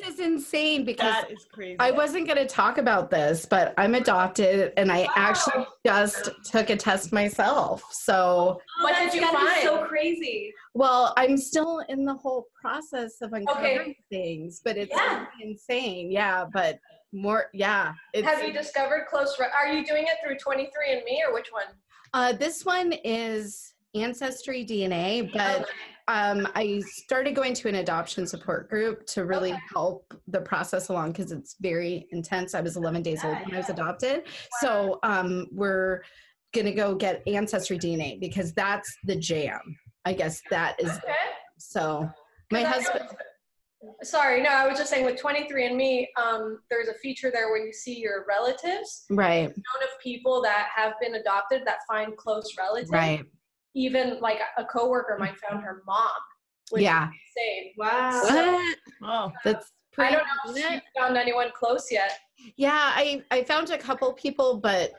[0.00, 1.76] This is insane because That is crazy.
[1.78, 6.70] I wasn't going to talk about this, but I'm adopted and I actually just took
[6.70, 7.84] a test myself.
[7.92, 9.62] So, oh, What Oh, did you gotta find?
[9.62, 10.52] So crazy.
[10.74, 15.26] well, I'm still in the whole process of uncovering things, but it's Yeah.
[15.42, 16.10] insane.
[16.10, 16.80] Yeah, but
[17.12, 17.92] more, yeah.
[18.12, 19.38] It's, have you discovered close?
[19.38, 21.66] Re- are you doing it through 23andMe or which one?
[22.14, 25.66] Uh, this one is Ancestry DNA, but
[26.08, 29.60] um, I started going to an adoption support group to really Okay.
[29.72, 32.54] help the process along because it's very intense.
[32.54, 34.24] I was 11 days old when I was adopted.
[34.60, 36.02] So um, we're
[36.54, 39.60] going to go get Ancestry DNA because that's the jam.
[40.04, 41.12] I guess that is Okay.
[41.58, 42.08] so.
[42.52, 43.16] my husband, know-
[44.02, 47.72] Sorry, no, I was just saying with 23andMe, um, there's a feature there where you
[47.72, 49.04] see your relatives.
[49.10, 52.90] right, Known of people that have been adopted that find close relatives.
[52.90, 53.24] right.
[53.76, 56.08] Even like a coworker might found her mom.
[56.70, 57.08] Which Yeah.
[57.08, 57.72] Is insane.
[57.76, 58.22] Wow.
[58.22, 58.76] What?
[59.02, 60.14] Oh, That's pretty.
[60.14, 60.30] I pretty.
[60.54, 62.12] don't know if you found anyone close yet.
[62.56, 64.92] Yeah, I I found a couple people, but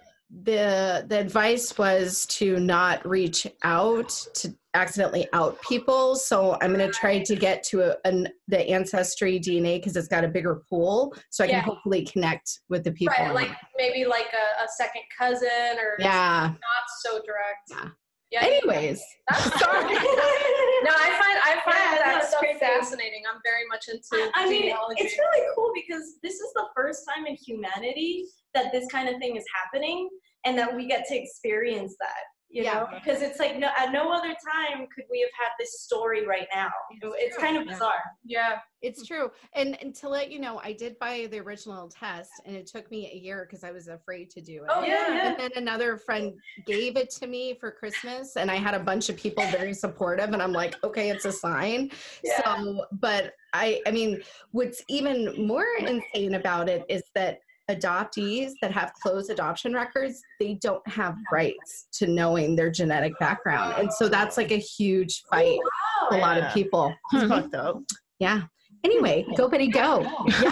[0.43, 6.15] the the advice was to not reach out to accidentally out people.
[6.15, 10.09] So I'm going to try to get to a, an, the ancestry DNA because it's
[10.09, 13.15] got a bigger pool, so I can hopefully connect with the people.
[13.17, 16.51] Right, like maybe like a, a second cousin or yeah.
[16.51, 17.69] not so direct.
[17.69, 17.89] Yeah.
[18.31, 18.43] Yeah.
[18.43, 19.93] Anyways, That's sorry.
[19.93, 22.59] no, I find I find Yeah, that stuff crazy.
[22.59, 23.23] fascinating.
[23.31, 27.25] I'm very much into I mean, it's really cool because this is the first time
[27.27, 30.09] in humanity that this kind of thing is happening
[30.45, 32.23] and that we get to experience that.
[32.49, 32.73] You Yeah.
[32.73, 36.25] know, because it's like no, at no other time could we have had this story
[36.25, 36.69] right now.
[37.01, 38.03] It's kind of bizarre.
[38.23, 38.59] yeah.
[38.81, 39.31] It's true.
[39.55, 42.91] And, and to let you know, I did buy the original test and it took
[42.91, 44.69] me a year because I was afraid to do it.
[44.69, 45.07] Oh yeah.
[45.11, 45.27] yeah.
[45.29, 46.33] And then another friend
[46.67, 50.33] gave it to me for Christmas, and I had a bunch of people very supportive,
[50.33, 51.89] and I'm like, okay, it's a sign.
[52.23, 52.41] Yeah.
[52.57, 58.71] So, but I, I mean, what's even more insane about it is that adoptees that
[58.71, 64.07] have closed adoption records, they don't have rights to knowing their genetic background, and so
[64.07, 66.93] that's like a huge fight oh, for a lot of people.
[67.13, 67.33] it's mm-hmm.
[67.33, 67.81] fucked up.
[68.19, 68.43] Yeah.
[68.83, 70.01] Anyway, go Betty go.
[70.27, 70.43] Yes.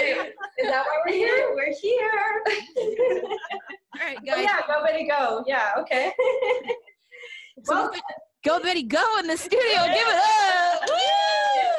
[0.00, 0.24] Yeah.
[0.58, 1.52] Is that why we're here?
[1.54, 2.42] We're here.
[3.94, 4.44] All right, Oh, guys.
[4.44, 5.44] yeah, go Betty go.
[5.46, 6.12] Yeah, okay.
[7.62, 7.90] So
[8.44, 9.84] go Betty go in the studio.
[9.84, 11.30] Give it up.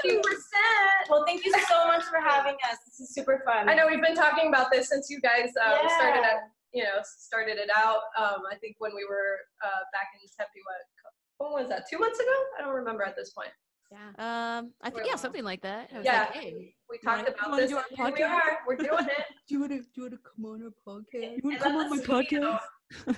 [0.06, 1.10] Fifty percent.
[1.10, 2.78] Well, thank you so much for having us.
[2.86, 3.70] This is super fun.
[3.70, 5.98] I know we've been talking about this since you guys um, Yeah.
[5.98, 6.38] started at
[6.74, 8.02] you know started it out.
[8.18, 11.90] Um, I think when we were uh, back in Tempe, what when was that?
[11.90, 12.36] Two months ago?
[12.60, 13.50] I don't remember at this point.
[13.92, 14.08] Yeah.
[14.18, 15.90] Um, I think yeah, something like that.
[15.94, 16.20] I was Yeah.
[16.22, 17.72] like, hey, We talked about wanna this.
[17.72, 18.58] do our and here we are.
[18.68, 19.26] We're doing it.
[19.48, 21.36] Do you want to do you want to come on our podcast?
[21.38, 22.60] You want I love the studio.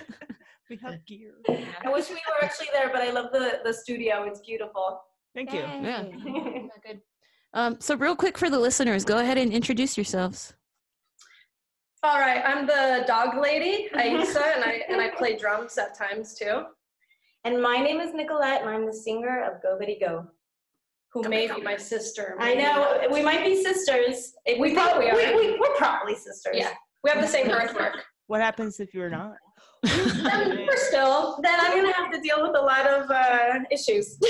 [0.70, 1.32] We have gear.
[1.82, 4.24] I wish we were actually there, but I love the the studio.
[4.24, 5.00] It's beautiful.
[5.38, 5.60] Thank you.
[5.60, 6.02] yeah,
[6.84, 7.00] good.
[7.54, 10.52] Um, so real quick for the listeners, go ahead and introduce yourselves.
[12.02, 16.34] All right, I'm the dog lady, Aixa, and I and I play drums at times
[16.34, 16.64] too.
[17.44, 20.26] And my name is Nicolette, and I'm the singer of Go Betty Go.
[21.12, 22.34] Who may be my sister.
[22.40, 23.12] I know not.
[23.12, 24.34] we might be sisters.
[24.44, 25.36] If We probably we, are.
[25.36, 26.54] We, we're probably sisters.
[26.54, 26.72] Yeah.
[27.04, 27.94] We have the same birthmark.
[28.26, 29.36] What happens if you're not?
[29.84, 31.38] We're still.
[31.42, 34.18] Then I'm gonna have to deal with a lot of uh, issues.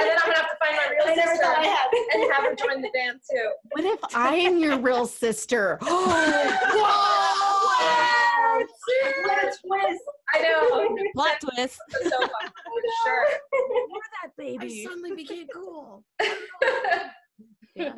[0.00, 1.88] And then I'm gonna have to find my real I never sister thought I had.
[2.14, 3.50] and have her join the band too.
[3.72, 5.78] What if I am your real sister?
[8.58, 8.66] What?
[9.22, 10.02] What a twist!
[10.34, 10.96] I know.
[11.14, 11.78] Plot twist.
[11.90, 13.24] That's so fun for sure.
[14.22, 14.82] that baby.
[14.82, 16.04] I suddenly became cool.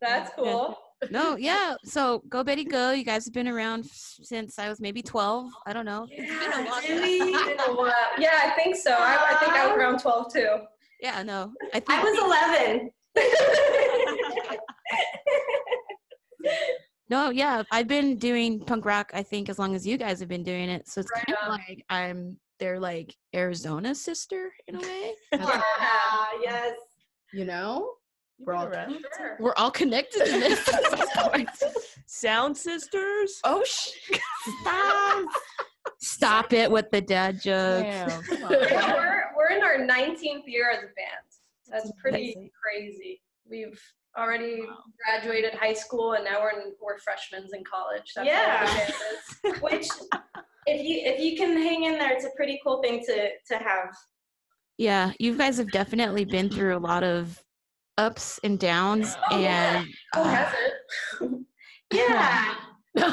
[0.00, 0.78] That's cool.
[1.10, 1.76] No, yeah.
[1.84, 2.90] So go Betty go.
[2.90, 5.52] You guys have been around since I was maybe twelve.
[5.66, 6.08] I don't know.
[6.10, 7.18] It's been a long really?
[7.18, 7.92] It's been a.
[8.18, 8.92] Yeah, I think so.
[8.92, 10.56] I, I think I was around 12 too.
[11.00, 11.52] Yeah, no.
[11.72, 12.18] I think I was
[12.74, 12.90] 11.
[17.08, 17.62] no, yeah.
[17.70, 19.12] I've been doing punk rock.
[19.14, 20.86] I think as long as you guys have been doing it.
[20.88, 25.14] So it's Right kind of like I'm their like Arizona sister in a way.
[25.32, 25.62] Yeah.
[26.42, 26.74] yes.
[27.32, 27.92] You know?
[28.40, 28.98] We're all Around.
[29.16, 29.36] Sure.
[29.40, 30.68] We're all connected in this.
[32.06, 33.40] Sound sisters.
[33.44, 33.90] oh sh!
[34.60, 35.28] Stop!
[36.00, 37.82] Stop it with the dad jokes.
[37.82, 38.52] Damn, come on.
[38.52, 41.26] Yeah, we're, we're in our 19th year as a band.
[41.66, 42.50] That's pretty amazing.
[42.62, 43.20] crazy.
[43.50, 43.80] We've
[44.16, 44.62] already
[45.04, 48.12] graduated high school and now we're in, we're freshmen in college.
[48.14, 48.66] That's Yeah.
[48.66, 49.62] How the band is.
[49.62, 49.88] Which,
[50.66, 53.62] if you if you can hang in there, it's a pretty cool thing to to
[53.62, 53.90] have.
[54.76, 57.42] Yeah, you guys have definitely been through a lot of
[57.98, 59.80] ups and downs, Oh, yeah.
[59.80, 61.46] and Who uh, hasn't?
[61.92, 62.54] Yeah.
[63.00, 63.04] Oh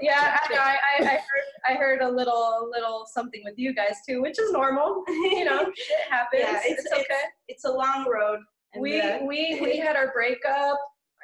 [0.00, 0.60] yeah, I know.
[0.60, 1.18] I, I, heard
[1.66, 5.02] I heard a little little something with you guys too, which is normal.
[5.08, 6.42] you know, shit happens.
[6.42, 7.04] Yeah, it's, it's, okay.
[7.08, 8.40] it's it's a long road.
[8.74, 10.76] and, we uh, we we had our breakup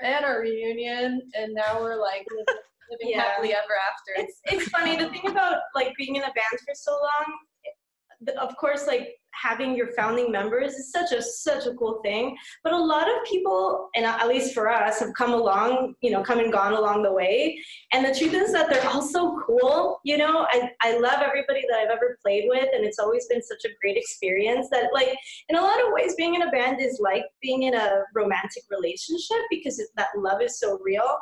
[0.03, 3.23] and our reunion, and now we're like living, living Yeah.
[3.23, 4.23] happily ever after.
[4.23, 8.57] it's it's funny the thing about like being in a band for so long of
[8.57, 12.37] course like having your founding members is such a such a cool thing.
[12.65, 16.23] But a lot of people and at least for us have come along you know
[16.23, 17.59] come and gone along the way.
[17.93, 20.47] And the truth is that they're all so cool you know?
[20.51, 23.75] I, I love everybody that i've ever played with and it's always been such a
[23.81, 25.15] great experience that like
[25.49, 28.63] in a lot of ways being in a band is like being in a romantic
[28.71, 31.17] relationship because it, that love is so real.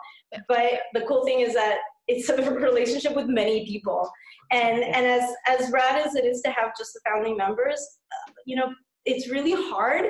[0.48, 4.10] But the cool thing is that it's a relationship with many people.
[4.52, 8.32] And and as as rad as it is to have just the founding members uh,
[8.46, 8.72] you know
[9.04, 10.06] it's really hard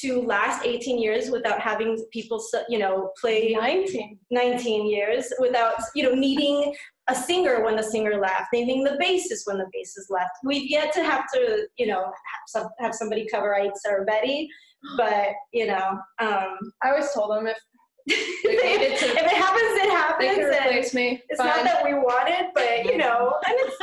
[0.00, 4.18] to last 18 years without having people you know play 19.
[4.30, 6.74] 19 years without you know needing
[7.08, 10.30] a singer when the singer left needing the bassist when the bassist left.
[10.44, 14.48] We've yet to have to you know have, some, have somebody cover Aixa or Betty
[14.96, 17.58] but you know um I always told them if
[18.06, 21.48] if They it happens it happens and replace me, it's fine.
[21.48, 23.76] not that we want it but you know it's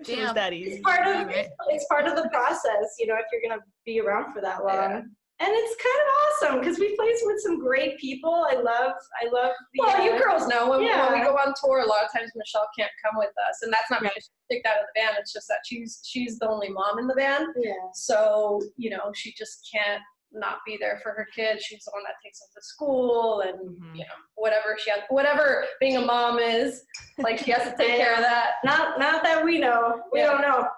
[0.00, 0.34] If it was Damn.
[0.34, 0.72] that easy.
[0.72, 1.48] it's part of right.
[1.68, 4.74] it's part of the process you know if you're gonna be around for that long
[4.90, 4.96] Yeah.
[5.40, 9.26] and it's kind of awesome because we play with some great people i love i
[9.32, 12.02] love the Well, you uh, girls know when, when we go on tour, a lot
[12.04, 14.86] of times Michelle can't come with us, and that's not because she's kicked out of
[14.92, 15.16] the band.
[15.20, 19.12] It's just that she's she's the only mom in the band, yeah so you know
[19.14, 20.02] she just can't
[20.32, 21.62] not be there for her kids.
[21.64, 23.94] She's the one that takes them to school, and Mhm.
[23.96, 26.84] you know whatever she has, whatever being a mom is,
[27.18, 28.54] like she has to take care of that.
[28.64, 30.26] not not that we know we Yeah.
[30.32, 30.68] don't know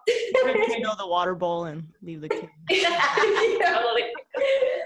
[0.74, 2.48] you know the water bowl and leave the kid.
[2.68, 4.04] Totally.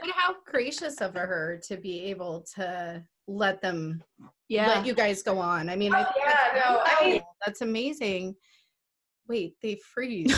[0.00, 4.02] But how gracious of her to be able to let them
[4.48, 4.68] Yeah.
[4.68, 5.68] let you guys go on.
[5.68, 8.36] I mean, I Oh, think yeah, that's no, I mean- that's amazing.
[9.28, 10.30] Wait, they freeze.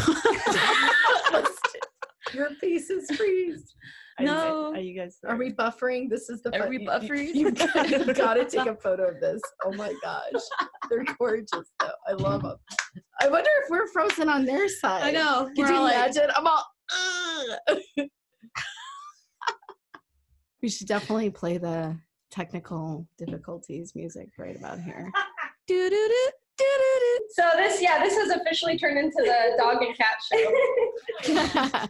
[2.35, 3.75] Your faces freeze.
[4.19, 4.73] Are you guys- No.
[4.75, 5.19] Are you guys?
[5.27, 6.09] Are we buffering?
[6.09, 7.35] This is the Are fun- we you- you- buffering?
[7.35, 9.41] You, got, you gotta take a photo of this.
[9.65, 10.43] Oh my gosh,
[10.91, 11.91] they're gorgeous though.
[12.09, 12.57] I love them.
[13.21, 15.03] I wonder if we're frozen on their side.
[15.03, 15.47] I know.
[15.55, 16.31] Could We're you all like, imagine?
[16.35, 16.65] I'm all.
[17.69, 17.79] "Ugh."
[20.63, 21.97] we should definitely play the
[22.31, 25.11] technical difficulties music right about here.
[25.67, 27.27] doo-doo-doo, doo-doo-doo.
[27.31, 31.87] So this, yeah, this has officially turned into the dog and cat show.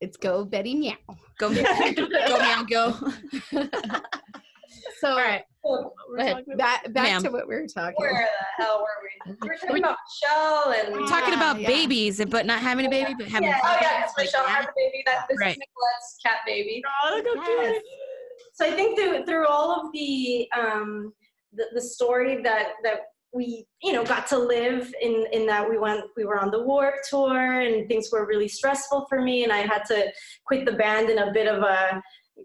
[0.00, 0.94] It's go Betty meow.
[1.38, 1.62] Go, meow.
[1.96, 2.94] go, meow, go.
[5.00, 5.42] So All right.
[5.64, 5.92] Cool.
[6.08, 6.32] We're ahead.
[6.36, 7.22] talking about- back back Ma'am.
[7.22, 7.94] to what we were talking.
[7.98, 8.12] Where
[8.58, 9.36] the hell were we?
[9.42, 11.66] We were talking about Michelle and We're Talking about yeah.
[11.68, 13.48] babies, but not having a baby, but having.
[13.48, 14.56] yeah, oh yeah, babies, because like Michelle that.
[14.56, 15.02] has a baby.
[15.06, 15.50] That this Right.
[15.52, 16.82] is Nicolette's cat baby.
[17.04, 17.58] Oh, look how cute.
[17.74, 17.82] Yes.
[18.54, 21.12] So I think through through all of the um
[21.52, 23.00] the, the story that that
[23.32, 26.62] we you know got to live in in that we went we were on the
[26.62, 30.10] warp tour and things were really stressful for me and I had to
[30.46, 32.02] quit the band in a bit of a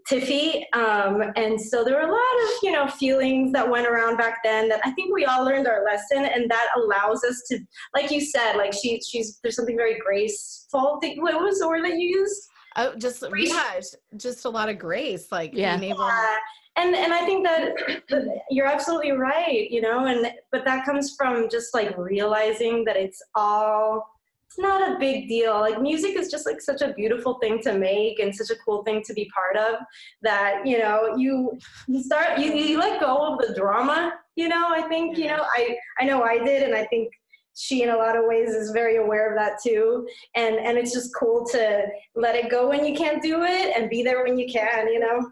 [0.10, 4.18] tiffy um, and so there were a lot of you know feelings that went around
[4.18, 7.60] back then that I think we all learned our lesson and that allows us to
[7.96, 11.98] like you said like she she's there's something very graceful what was the word that
[11.98, 13.50] you used Oh, just Grace.
[13.50, 13.80] yeah,
[14.18, 15.78] just a lot of grace, like Yeah.
[15.78, 16.06] being able.
[16.08, 16.36] yeah.
[16.78, 17.74] And and I think that
[18.50, 23.22] you're absolutely right, you know, and but that comes from just like realizing that it's
[23.34, 24.16] all
[24.48, 25.60] it's not a big deal.
[25.60, 28.84] Like music is just like such a beautiful thing to make and such a cool
[28.84, 29.82] thing to be part of
[30.22, 31.58] that, you know, you
[31.88, 35.46] you start you, you let go of the drama, you know, I think, you know,
[35.58, 37.12] I I know I did and I think
[37.58, 40.06] she in a lot of ways is very aware of that too
[40.36, 43.90] and and it's just cool to let it go when you can't do it and
[43.90, 45.32] be there when you can you know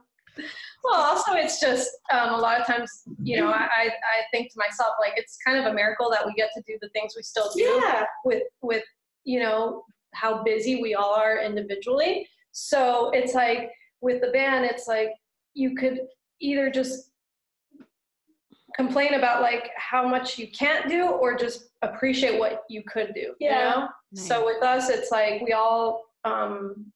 [0.83, 4.51] Well, also it's just um, a lot of times, you know, I, I I think
[4.51, 7.13] to myself like it's kind of a miracle that we get to do the things
[7.15, 8.83] we still do yeah with with
[9.23, 12.27] you know how busy we all are individually.
[12.51, 13.71] So it's like
[14.01, 15.09] with the band, it's like
[15.53, 16.01] you could
[16.39, 17.11] either just
[18.75, 23.33] complain about like how much you can't do or just appreciate what you could do.
[23.39, 23.49] Yeah.
[23.51, 23.87] You know?
[24.15, 26.91] So with us, it's like we all um,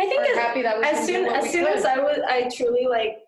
[0.00, 1.76] i think as, happy that as soon as soon could.
[1.76, 3.18] as i was i truly like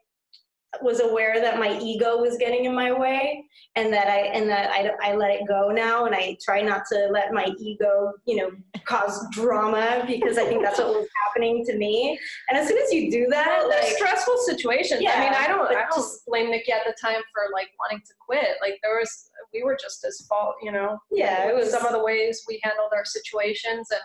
[0.82, 3.44] was aware that my ego was getting in my way
[3.76, 6.82] and that i and that i, I let it go now and i try not
[6.92, 8.50] to let my ego you know
[8.84, 12.92] cause drama because i think that's what was happening to me and as soon as
[12.92, 15.00] you do that Well, like stressful situations.
[15.00, 17.68] yeah, I mean, I don't, I don't just- blame Nikki at the time for like
[17.78, 18.56] wanting to quit.
[18.60, 20.98] Like there was, we were just as fault, you know.
[21.10, 24.00] Yeah, it was- some of the ways we handled our situations, and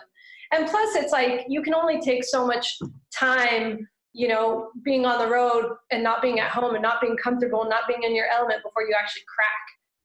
[0.52, 2.78] and plus, it's like you can only take so much
[3.14, 7.16] time you know, being on the road and not being at home and not being
[7.16, 9.48] comfortable, and not being in your element before you actually crack.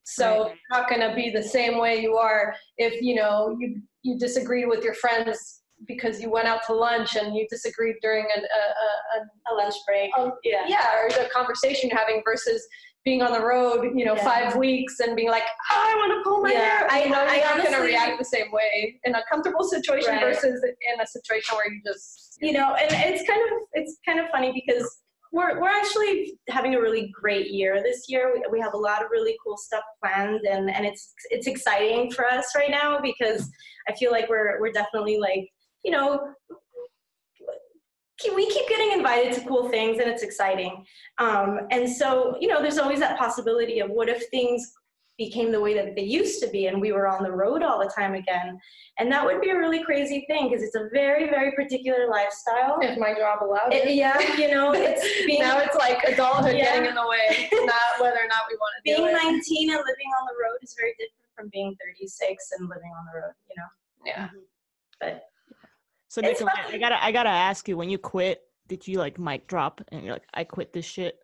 [0.04, 3.82] So it's not going to be the same way you are if you know you
[4.04, 8.26] you disagreed with your friends because you went out to lunch and you disagreed during
[8.36, 10.12] an, a, a, A lunch break.
[10.16, 10.66] a, a Yeah.
[10.68, 12.66] yeah or the conversation you're having versus
[13.06, 14.24] being on the road you know Yeah.
[14.24, 17.10] five weeks and being like "Oh, I want to pull my Yeah, hair I- you
[17.12, 20.22] know I you're not going to react the same way in a comfortable situation Right.
[20.24, 24.20] versus in a situation where you just you know and it's kind of it's kind
[24.20, 25.02] of funny because
[25.32, 29.04] we're, we're actually having a really great year this year we, we have a lot
[29.04, 33.50] of really cool stuff planned and, and it's it's exciting for us right now because
[33.88, 35.48] i feel like we're we're definitely like
[35.84, 36.34] you know
[38.34, 40.86] we keep getting invited to cool things and it's exciting
[41.18, 44.74] um, and so you know there's always that possibility of what if things
[45.18, 47.80] became the way that they used to be and we were on the road all
[47.80, 48.60] the time again
[49.00, 52.78] and that would be a really crazy thing because it's a very very particular lifestyle
[52.82, 53.96] if my job allowed it- it.
[53.96, 56.66] yeah, you know, it's being now it's like adulthood Yeah.
[56.66, 60.12] getting in the way, not whether or not we want to being 19 and living
[60.20, 63.34] on the road is very different from being 36 and living on the road.
[63.50, 63.70] You know,
[64.06, 64.28] yeah.
[65.00, 65.24] but
[66.16, 68.40] So It's Nicolette, I gotta I gotta ask you, when you quit,
[68.70, 71.20] did you like mic drop and you're like, I quit this shit?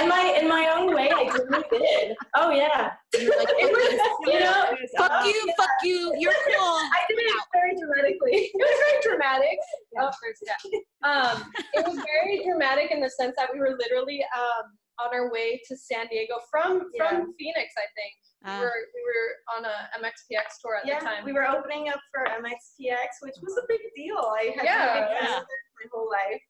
[0.00, 2.16] in my in my own way, I really did.
[2.36, 4.66] Oh yeah, You're like, was, you know,
[4.96, 6.78] fuck you, fuck you, you're cool.
[6.78, 8.50] I did it very dramatically.
[8.54, 9.58] It was very dramatic.
[9.98, 11.10] Oh, there's yeah.
[11.10, 14.70] Um, it was very dramatic in the sense that we were literally um,
[15.04, 17.08] on our way to San Diego from Yeah.
[17.08, 18.14] from Phoenix, I think.
[18.46, 21.24] We, Uh, were, we were on a MXPX tour at Yeah, the time.
[21.24, 24.18] we were opening up for MXPX, which was a big deal.
[24.18, 24.94] I had Yeah.
[24.94, 25.38] been Yeah.
[25.40, 26.42] my whole life,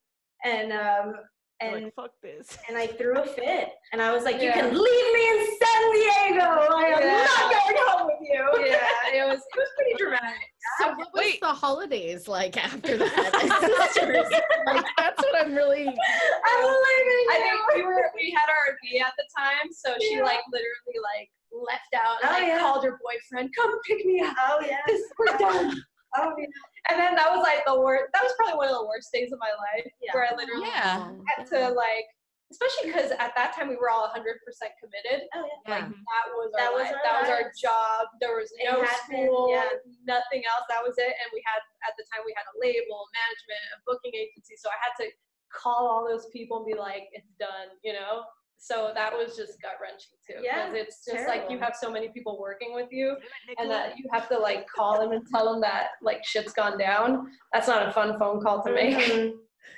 [0.45, 1.15] and um,
[1.61, 2.59] and like, fuck this.
[2.69, 5.93] and I threw a fit, and I was like, "You can leave me in San
[5.93, 6.45] Diego.
[6.45, 7.27] I am Yeah.
[7.27, 10.37] not going home with you." yeah, it was it was pretty dramatic.
[10.81, 11.41] So what was Wait.
[11.41, 13.91] the holidays like after that?
[13.95, 14.27] Sisters.
[14.67, 15.87] like that's what I'm really.
[15.89, 17.27] I'm leaving.
[17.31, 21.01] I think we were we had our RV at the time, so she like literally
[21.03, 22.59] like left out and Oh, like yeah.
[22.61, 24.35] called her boyfriend, come pick me up.
[24.39, 24.79] Oh yeah.
[24.87, 25.83] This we're done.
[26.19, 26.47] Oh yeah.
[26.89, 28.13] And then that was like the worst.
[28.15, 30.13] That was probably one of the worst days of my life, Yeah.
[30.15, 31.11] where I literally Yeah.
[31.27, 32.07] had to like,
[32.55, 35.27] especially because at that time we were all 100% committed.
[35.35, 35.67] Oh yeah.
[35.67, 35.99] Like Yeah.
[35.99, 36.95] that was our That was life.
[36.95, 38.07] our that was our job.
[38.23, 39.67] There was no school, yeah.
[40.07, 40.63] nothing else.
[40.71, 41.11] That was it.
[41.11, 41.59] And we had
[41.91, 44.55] at the time we had a label, management, a booking agency.
[44.57, 45.11] So I had to
[45.51, 48.27] call all those people and be like, "It's done," you know.
[48.59, 52.09] So that was just gut wrenching too, Yeah, it's just like you have so many
[52.09, 53.17] people working with you,
[53.59, 56.79] and that you have to like call them and tell them that like shit's gone
[56.79, 57.29] down.
[57.53, 58.97] That's not a fun phone call to make.
[58.97, 59.33] Mhm.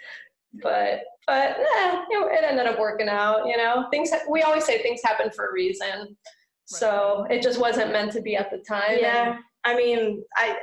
[0.63, 4.65] but but eh, it, it ended up working out you know things ha- we always
[4.65, 6.17] say things happen for a reason
[6.65, 9.39] so it just wasn't meant to be at the time and- Yeah.
[9.65, 10.57] I mean, I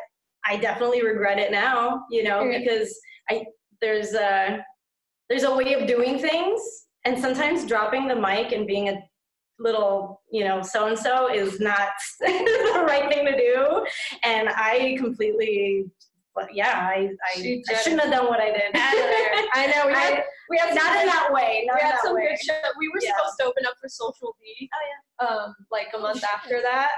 [0.48, 2.06] I definitely regret it now.
[2.10, 2.98] You know, because
[3.30, 3.46] I
[3.82, 4.64] there's a
[5.30, 6.62] there's a way of doing things,
[7.06, 8.98] and sometimes dropping the mic and being a
[9.60, 11.90] little you know so and so is not
[12.20, 13.86] the right thing to do.
[14.24, 15.86] And i completely
[16.36, 18.72] but yeah i i, I shouldn't have done what i did.
[18.74, 22.00] I know we I- had we had not in that way not we in had
[22.04, 22.28] some way.
[22.30, 23.12] good shit we were Yeah.
[23.18, 25.28] supposed to open up for Social D Oh, yeah.
[25.28, 26.92] um like a month after that.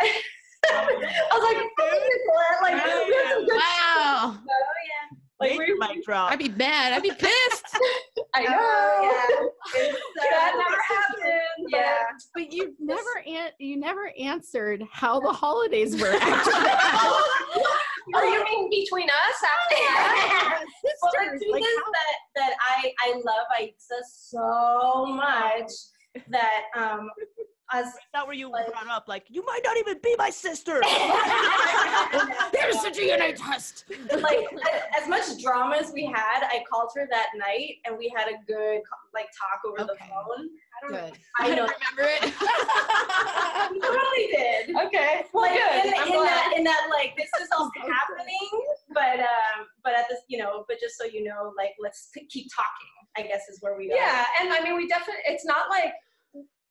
[0.70, 0.84] I
[1.32, 4.36] was like "Fucking Nicolette, like we good Wow.
[4.36, 6.32] oh yeah like Major we, mic drop.
[6.32, 6.94] I'd be mad.
[6.94, 7.66] I'd be pissed.
[8.36, 13.52] i know oh yeah It's, uh, that never happened but- yeah But you never an-
[13.60, 16.92] you never answered how the holidays were after that.
[18.16, 22.16] oh you mean between us after that well, the Sisters, truth like, is how- that
[22.36, 25.72] that I I love Aixa so much
[26.30, 27.10] that um
[27.74, 30.82] as that where you like- brought up like you might not even be my sister.
[32.54, 33.86] Here's the DNA test.
[34.22, 38.14] like as, as much drama as we had, I called her that night and we
[38.16, 38.82] had a good
[39.14, 40.50] like talk over the phone.
[40.78, 41.20] I don't Good.
[41.40, 42.24] I don't remember it.
[43.72, 44.76] we totally did.
[44.88, 48.50] okay well like good in, I'm in that in that like this is all happening,
[48.94, 52.48] but um but at this you know but just so you know like let's keep
[52.56, 52.88] talking.
[53.18, 53.96] I guess is where we are.
[53.96, 55.92] Yeah, and I mean, we definitely, it's not like,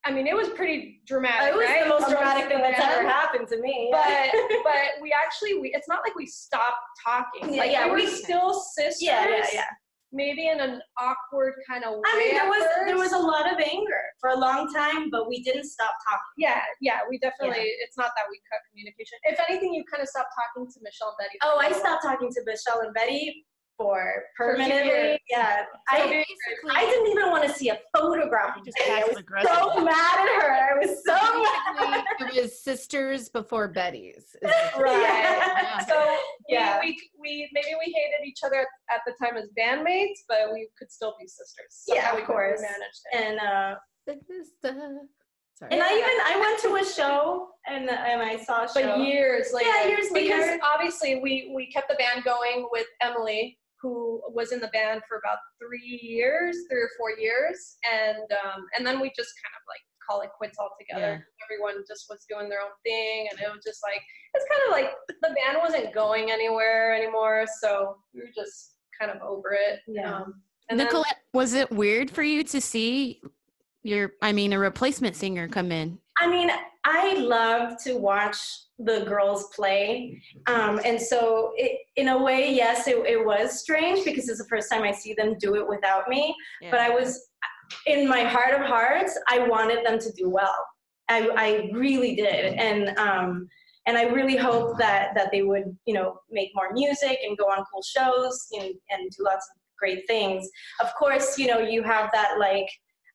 [0.06, 1.50] I mean, it was pretty dramatic.
[1.50, 1.82] It was right?
[1.82, 3.88] the most dramatic thing that's ever happened to me.
[3.90, 4.30] But,
[4.64, 7.52] but we actually, we, it's not like we stopped talking.
[7.52, 9.02] Yeah, like, yeah, we were we- still sisters.
[9.02, 9.64] yeah, yeah, yeah.
[10.12, 12.02] Maybe in an awkward kind of way.
[12.06, 15.28] I mean, there was there was a lot of anger for a long time, but
[15.28, 16.38] we didn't stop talking.
[16.38, 19.18] Yeah, yeah, we definitely, it's not that we cut communication.
[19.24, 21.38] If anything, you kind of stopped talking to Michelle and Betty.
[21.42, 23.44] Oh, I stopped talking to Michelle and Betty
[23.76, 25.20] for For a few permanently.
[25.28, 25.64] Yeah.
[25.64, 28.56] So I basically- I didn't even want to see a photograph.
[28.58, 29.50] of just I was aggressive.
[29.52, 30.52] so mad at her.
[30.52, 32.04] I was so mad.
[32.18, 34.34] Basically, it was sisters before Betty's.
[34.42, 35.00] Right.
[35.02, 35.84] Yeah.
[35.86, 36.16] So
[36.48, 36.80] Yeah.
[36.80, 36.86] we,
[37.18, 40.52] we, we maybe we hated each each other at, at the time as bandmates, but
[40.52, 41.84] we could still be sisters.
[41.88, 42.60] Yeah, of we could- we course.
[42.60, 43.24] managed it.
[43.24, 43.74] And uh,
[44.06, 44.98] sister.
[45.54, 45.72] Sorry.
[45.72, 48.74] and I even I went to a show and and I saw a show.
[48.74, 49.70] but years later.
[49.70, 50.36] Yeah, years later.
[50.36, 55.02] because obviously we we kept the band going with Emily, who was in the band
[55.08, 59.54] for about three years, three or four years, and um, and then we just kind
[59.54, 61.26] of like call it quits altogether.
[61.44, 64.00] Everyone just was doing their own thing, and it was just like
[64.34, 69.10] it's kind of like the band wasn't going anywhere anymore, so we were just kind
[69.10, 69.80] of over it.
[69.86, 70.14] Yeah.
[70.16, 70.34] Um,
[70.68, 73.20] and then- Nicolette, was it weird for you to see
[73.82, 75.98] your, I mean, a replacement singer come in?
[76.18, 76.50] I mean,
[76.84, 78.38] I love to watch
[78.78, 80.20] the girls play.
[80.46, 84.48] Um, and so, it, in a way, yes, it, it was strange because it's the
[84.48, 86.34] first time I see them do it without me.
[86.70, 87.28] But I was,
[87.86, 90.56] in my heart of hearts, I wanted them to do well.
[91.08, 92.54] I, I really did.
[92.54, 93.48] And, um,
[93.86, 97.44] and I really hope that, that they would, you know, make more music and go
[97.44, 100.48] on cool shows know, and do lots of great things.
[100.80, 102.68] Of course, you know, you have that like,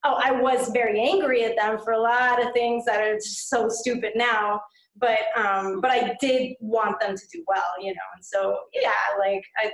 [0.04, 3.50] oh, I was very angry at them for a lot of things that are just
[3.50, 4.62] so stupid now.
[4.98, 8.10] But um, but I did want them to do well, you know.
[8.16, 9.72] And so yeah, like I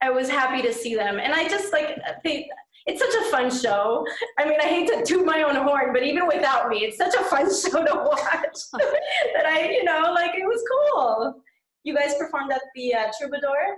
[0.00, 2.48] I was happy to see them, and I just like they.
[2.86, 4.06] It's such a fun show.
[4.38, 7.14] I mean, I hate to toot my own horn, but even without me, it's such
[7.14, 8.58] a fun show to watch
[9.34, 11.42] that I, you know, like it was cool.
[11.82, 13.76] You guys performed at the uh, Troubadour.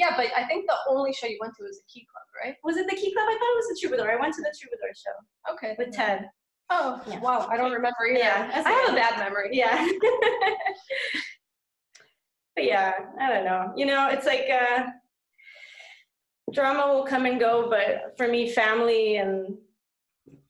[0.00, 2.56] Yeah, but I think the only show you went to was a Key Club, right?
[2.64, 3.26] Was it the Key Club?
[3.28, 4.10] I thought it was the Troubadour.
[4.10, 5.12] I went to the Troubadour show
[5.52, 5.74] Okay.
[5.78, 6.26] with Ted.
[6.70, 7.20] Oh, Yeah.
[7.20, 7.46] wow.
[7.50, 8.18] I don't remember either.
[8.18, 9.50] Yeah, I have a bad memory.
[9.52, 9.86] Yeah.
[12.56, 13.72] but yeah, I don't know.
[13.76, 14.84] You know, it's like uh,
[16.52, 19.56] drama will come and go, but for me, family and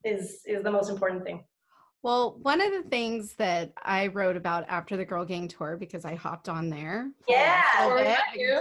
[0.05, 1.45] is is the most important thing.
[2.03, 6.05] Well, one of the things that I wrote about after the Girl Gang tour, because
[6.05, 7.11] I hopped on there.
[7.29, 7.63] Yeah,
[7.97, 8.19] bit,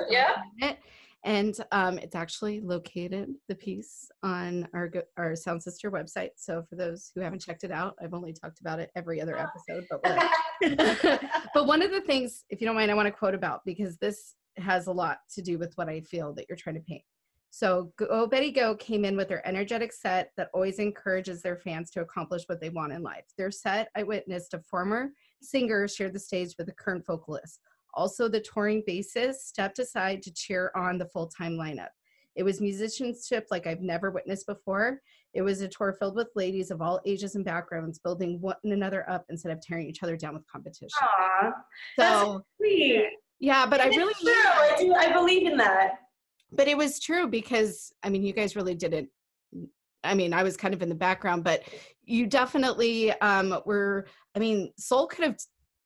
[0.10, 0.42] yeah.
[0.58, 0.78] it,
[1.24, 6.32] And um, it's actually located the piece on our our Sound Sister website.
[6.36, 9.38] So for those who haven't checked it out, I've only talked about it every other
[9.38, 10.02] episode, but
[11.54, 13.98] but one of the things, if you don't mind, I want to quote about because
[13.98, 17.04] this has a lot to do with what I feel that you're trying to paint.
[17.52, 21.89] So Go Betty Go came in with their energetic set that always encourages their fans
[21.91, 23.26] to accomplish what they want in life.
[23.38, 25.10] Their set, I witnessed a former
[25.41, 27.60] singer share the stage with a current vocalist.
[27.93, 31.89] Also, the touring bassist stepped aside to cheer on the full-time lineup.
[32.36, 35.02] It was musicianship like I've never witnessed before.
[35.34, 39.10] It was a tour filled with ladies of all ages and backgrounds, building one another
[39.10, 40.89] up instead of tearing each other down with competition.
[41.02, 41.52] Aw,
[41.97, 43.08] that's sweet.
[43.39, 44.32] yeah, but I And it's really true.
[44.32, 44.93] I do.
[44.93, 46.00] I believe in that.
[46.52, 49.10] But it was true because I mean, you guys really didn't.
[50.04, 51.64] I mean, I was kind of in the background, but
[52.04, 54.08] you definitely um, were.
[54.36, 55.38] I mean, Soul could have,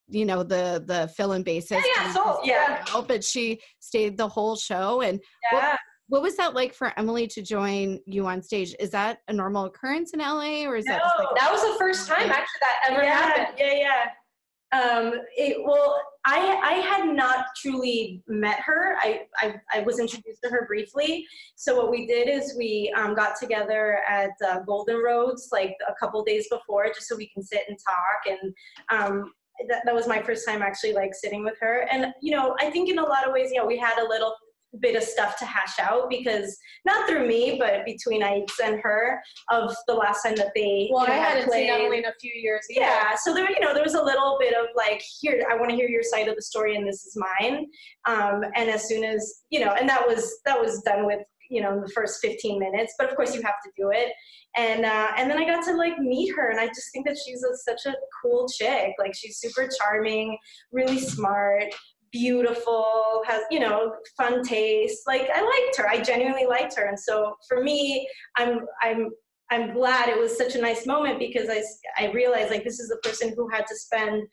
[0.08, 1.72] you know, the the fill-in bassist.
[1.72, 2.86] Yeah, yeah, and Soul, yeah.
[2.94, 5.02] out, but she stayed the whole show.
[5.02, 5.20] And
[5.52, 5.78] what- Yeah.
[6.10, 8.76] what was that like for Emily to join you on stage?
[8.80, 11.80] Is that a normal occurrence in LA, or is that No, like That was the
[11.80, 13.58] first time actually that ever yeah, happened.
[13.58, 14.80] Yeah, yeah.
[14.80, 18.96] Um, it, well, I I had not truly met her.
[19.02, 21.26] I, I I was introduced to her briefly.
[21.56, 25.94] So what we did is we um, got together at uh, Golden Roads like a
[26.00, 28.38] couple days before, just so we can sit and talk.
[28.40, 28.54] And
[28.90, 29.34] um,
[29.70, 31.88] that that was my first time actually like sitting with her.
[31.92, 34.36] And you know, I think in a lot of ways, yeah, we had a little
[34.80, 39.22] bit of stuff to hash out because not through me, but between Ikes and her
[39.52, 41.70] of the last time that they Well, you know, I had hadn't played.
[41.70, 42.62] seen Emily in a few years.
[42.72, 42.82] either.
[42.82, 45.70] Yeah, so there, you know, there was a little bit of like, here, I want
[45.70, 47.68] to hear your side of the story, and this is mine.
[48.08, 51.20] Um, and as soon as you know, and that was that was done with
[51.50, 52.94] you know in the first 15 minutes.
[52.98, 54.12] But of course, you have to do it.
[54.56, 57.18] And uh, and then I got to like meet her, and I just think that
[57.24, 58.92] she's a, such a cool chick.
[59.00, 60.38] Like she's super charming,
[60.72, 61.74] really smart.
[62.14, 65.02] Beautiful, has you know fun taste.
[65.06, 65.90] Like I liked her.
[65.90, 68.08] I genuinely liked her, and so for me,
[68.38, 69.10] I'm I'm
[69.52, 71.62] I'm glad it was such a nice moment because I
[72.02, 74.24] I realized like this is the person who had to spend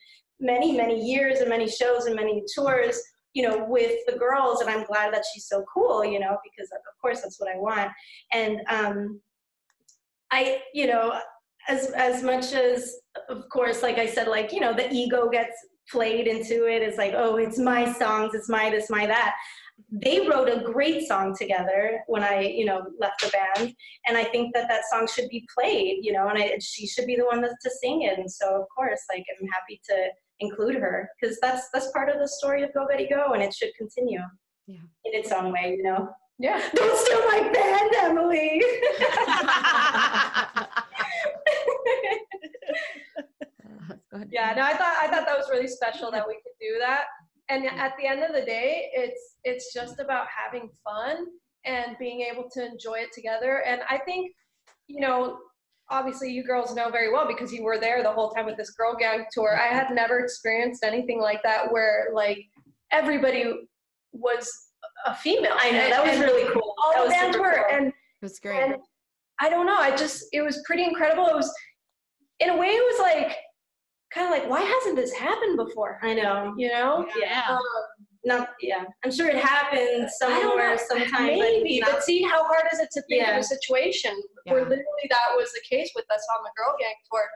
[0.41, 3.01] many, many years and many shows and many tours,
[3.35, 4.61] you know, with the girls.
[4.61, 7.59] And I'm glad that she's so cool, you know, because of course that's what I
[7.59, 7.91] want.
[8.33, 9.21] And um,
[10.31, 11.19] I, you know,
[11.69, 12.97] as, as much as,
[13.29, 15.55] of course, like I said, like, you know, the ego gets
[15.91, 16.83] played into it.
[16.83, 19.35] It's like, oh, it's my songs, it's my this, my that
[19.91, 23.75] they wrote a great song together when I, you know, left the band,
[24.07, 27.07] and I think that that song should be played, you know, and I, she should
[27.07, 28.19] be the one that, to sing it.
[28.19, 30.09] And so, of course, like I'm happy to
[30.41, 33.55] include her because that's that's part of the story of Go Betty Go, and it
[33.55, 34.21] should continue.
[34.67, 34.77] Yeah.
[35.05, 36.09] In its own way, you know.
[36.39, 36.63] Yeah.
[36.75, 38.63] Don't steal my band, Emily.
[44.10, 44.31] Go ahead.
[44.33, 47.05] Yeah, no, I thought I thought that was really special that we could do that.
[47.49, 51.27] and at the end of the day, it's it's just about having fun
[51.65, 53.63] and being able to enjoy it together.
[53.67, 54.33] And I think,
[54.87, 55.39] you know,
[55.91, 58.71] obviously you girls know very well because you were there the whole time with this
[58.71, 59.59] girl gang tour.
[59.61, 62.39] I had never experienced anything like that where like
[62.93, 63.45] everybody
[64.13, 64.51] was
[65.07, 65.53] a female.
[65.61, 66.75] I know that was And really cool.
[66.83, 67.77] All that the was bands were, cool.
[67.79, 68.63] and It was great.
[68.63, 68.77] and
[69.41, 69.77] I don't know.
[69.77, 71.27] I just it was pretty incredible.
[71.27, 71.53] It was
[72.41, 73.37] in a way it was like
[74.13, 75.99] kind of like why hasn't this happened before?
[76.03, 76.55] I know.
[76.57, 77.07] You know?
[77.21, 77.45] Yeah.
[77.49, 77.61] Um,
[78.25, 78.85] Not yeah.
[79.05, 81.39] I'm sure it happens somewhere sometimes.
[81.39, 83.33] Maybe, but but see how hard is it to think Yeah.
[83.33, 86.95] of a situation where literally that was the case with us on the Girl Gang
[87.11, 87.27] tour,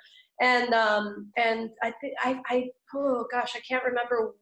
[0.40, 4.32] and um and I think I I oh gosh I can't remember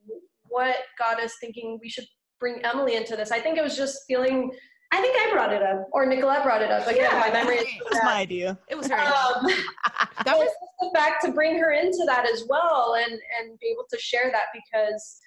[0.49, 2.07] what got us thinking we should
[2.41, 3.31] bring Emily into this.
[3.31, 4.51] I think it was just feeling,
[4.95, 5.89] I think I brought it up.
[5.93, 6.87] or Nicolette brought it up.
[6.87, 8.59] Again, Yeah, my memory is That was my idea.
[8.69, 8.95] It was her.
[8.95, 13.13] um, that that was was the fact to bring her into that as well and
[13.13, 15.19] and be able to share that because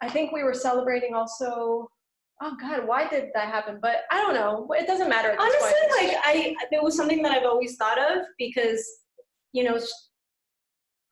[0.00, 1.88] I think we were celebrating also.
[2.42, 3.78] Oh God, why did that happen?
[3.80, 4.66] But I don't know.
[4.72, 5.30] It doesn't matter.
[5.30, 6.08] At this Honestly, point.
[6.14, 8.84] like I, it was something that I've always thought of because,
[9.52, 9.78] you know,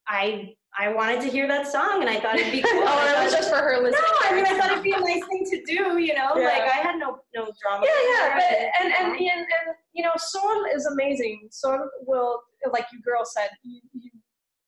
[0.08, 2.70] I I wanted to hear that song and I thought it'd be cool.
[2.86, 3.92] oh, it was just for her listening.
[3.92, 4.28] no.
[4.30, 5.98] I mean I thought it'd be a nice thing to do.
[5.98, 6.44] You know, Yeah.
[6.46, 7.84] like I had no no drama.
[7.86, 11.48] yeah, yeah, but and and and, and you know, Sol is amazing.
[11.50, 12.40] Sol will,
[12.72, 14.10] like you girls said, you, you,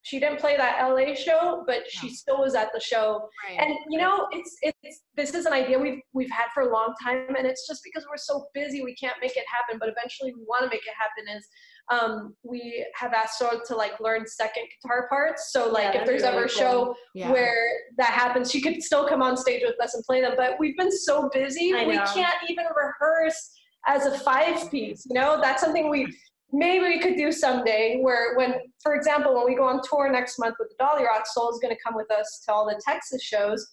[0.03, 3.27] she didn't play that LA show, but she still was at the show.
[3.49, 3.59] Right.
[3.59, 6.93] And you know, it's it's this is an idea we've we've had for a long
[7.03, 9.79] time, and it's just because we're so busy we can't make it happen.
[9.81, 11.35] But eventually, we want to make it happen.
[11.35, 11.49] Is
[11.91, 15.53] um, we have asked Sol to like learn second guitar parts.
[15.53, 17.31] So like, Yeah, if there's be ever really a show yeah.
[17.31, 17.69] where
[17.99, 20.33] that happens, she could still come on stage with us and play them.
[20.37, 23.51] But we've been so busy, we can't even rehearse
[23.87, 25.07] as a five piece.
[25.09, 26.07] You know, that's something we
[26.53, 27.99] maybe we could do someday.
[28.01, 31.51] Where when, for example, when we go on tour next month with the Dollyrots, Soul
[31.51, 33.67] is going to come with us to all the Texas shows,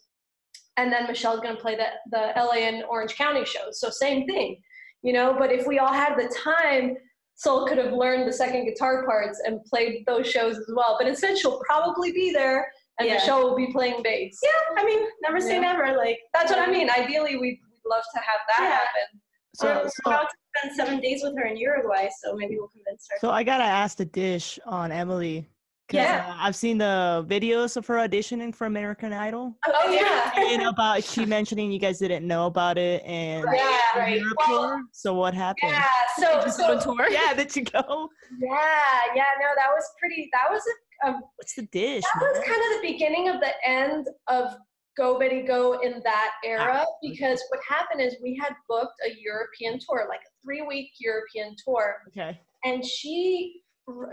[0.76, 3.80] and then Michelle's going to play the the LA and Orange County shows.
[3.80, 4.58] So same thing,
[5.02, 5.34] you know.
[5.40, 6.98] But if we all had the time.
[7.42, 10.96] Soul could have learned the second guitar parts and played those shows as well.
[11.00, 13.16] But instead, she'll probably be there and Yeah.
[13.16, 14.38] Michelle will be playing bass.
[14.44, 15.62] yeah, I mean, never say Yeah.
[15.62, 15.98] never.
[15.98, 16.88] Like That's what I um, mean.
[16.92, 18.70] Ideally, we'd, we'd love to have that Yeah.
[18.70, 19.22] happen.
[19.56, 22.68] So, we're so, about to spend seven days with her in Uruguay, so maybe we'll
[22.70, 23.18] convince her.
[23.20, 25.50] so I gotta ask the dish on Emily.
[25.92, 26.26] 'Cause, Yeah.
[26.30, 30.32] uh, I've seen the videos of her auditioning for American Idol, Oh, yeah.
[30.36, 34.20] and about she mentioning you guys didn't know about it and Yeah, right.
[34.20, 34.82] Europe Well, tour.
[34.94, 35.72] So what happened?
[35.72, 35.88] Yeah,
[36.18, 37.08] so, Just so tour.
[37.12, 38.10] Yeah, did you go?
[38.40, 40.62] yeah, yeah, no, that was pretty, that was,
[41.04, 42.04] a, um, What's the dish?
[42.04, 44.56] that was kind of the beginning of the end of
[44.98, 49.80] Go Betty Go in that era because what happened is we had booked a European
[49.80, 51.98] tour, like a three week European tour.
[52.10, 52.40] Okay.
[52.64, 53.71] and she r-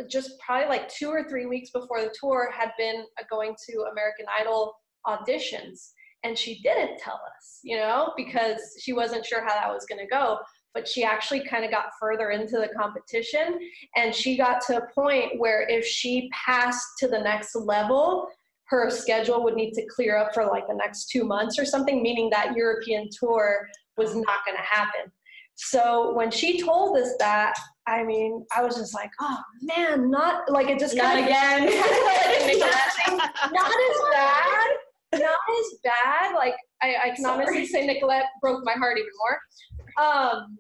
[0.09, 3.87] just probably like two or three weeks before the tour had been uh, going to
[3.93, 4.75] American Idol
[5.07, 5.91] auditions
[6.25, 10.01] and she didn't tell us, you know, because she wasn't sure how that was going
[10.01, 10.39] to go.
[10.75, 13.59] But she actually kind of got further into the competition
[13.97, 18.29] and she got to a point where if she passed to the next level,
[18.65, 22.03] her schedule would need to clear up for like the next two months or something,
[22.03, 23.67] meaning that European tour
[23.97, 25.11] was not going to happen.
[25.55, 27.55] So when she told us that,
[27.89, 31.27] I mean, I was just like, oh man, not like it just Not kind of
[31.27, 31.65] again.
[33.53, 34.69] not as bad,
[35.15, 36.35] not as bad.
[36.35, 37.43] Like I, I can Sorry.
[37.43, 40.05] honestly say Nicolette broke my heart even more.
[40.05, 40.59] Um,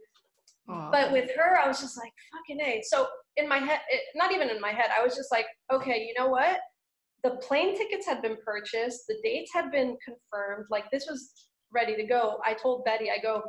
[0.71, 0.91] Aw.
[0.91, 2.83] but with her, I was just like, fucking a.
[2.85, 3.07] So
[3.37, 6.15] in my head, it, not even in my head, I was just like, okay, you
[6.19, 6.59] know what?
[7.25, 10.67] The plane tickets had been purchased, the dates had been confirmed.
[10.71, 12.39] Like this was ready to go.
[12.45, 13.43] I told Betty, I go,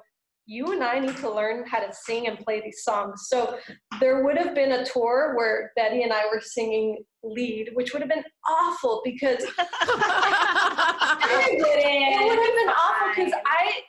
[0.50, 3.28] you and I need to learn how to sing and play these songs.
[3.28, 3.60] So
[4.00, 8.02] there would have been a tour where Betty and I were singing lead, which would
[8.02, 13.82] have been awful because I it would have been awful because I,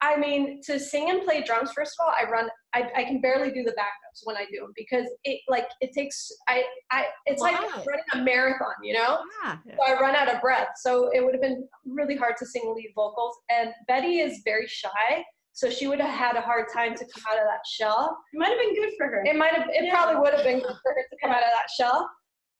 [0.00, 1.70] I mean, to sing and play drums.
[1.72, 2.48] First of all, I run.
[2.74, 5.92] I, I can barely do the backups when I do them because it like it
[5.92, 6.30] takes.
[6.48, 9.20] I I it's like running a marathon, you know.
[9.44, 10.68] Ah, So I run out of breath.
[10.82, 13.36] So it would have been really hard to sing lead vocals.
[13.50, 15.24] And Betty is very shy,
[15.58, 18.16] so she would have had a hard time to come out of that shell.
[18.32, 19.24] It might have been good for her.
[19.26, 19.68] It might have.
[19.70, 19.92] It Yeah.
[19.92, 22.08] probably would have been good for her to come out of that shell.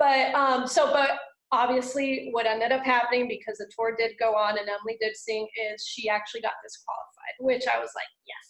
[0.01, 0.67] But um.
[0.67, 1.11] So but
[1.53, 5.47] obviously what ended up happening because the tour did go on and Emily did sing
[5.73, 8.43] is she actually got disqualified, which I was like, yes.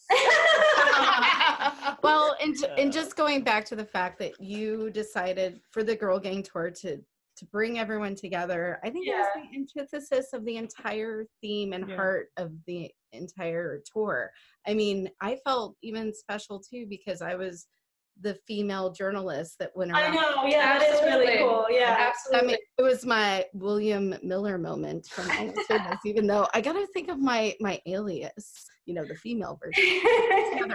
[2.02, 6.18] well, and and just going back to the fact that you decided for the Girl
[6.18, 7.04] Gang tour to
[7.38, 11.88] to bring everyone together, I think it was the antithesis of the entire theme and
[11.88, 11.96] Yeah.
[11.96, 14.30] heart of the entire tour.
[14.66, 17.66] I mean, I felt even special too because I was
[18.20, 20.02] the female journalist that went around.
[20.02, 21.66] I know, yeah, that is really cool.
[21.70, 21.94] Yeah.
[21.98, 22.48] I Absolutely.
[22.48, 25.56] mean, it was my William Miller moment from Famous,
[26.04, 30.00] even though I gotta think of my my alias, you know, the female version.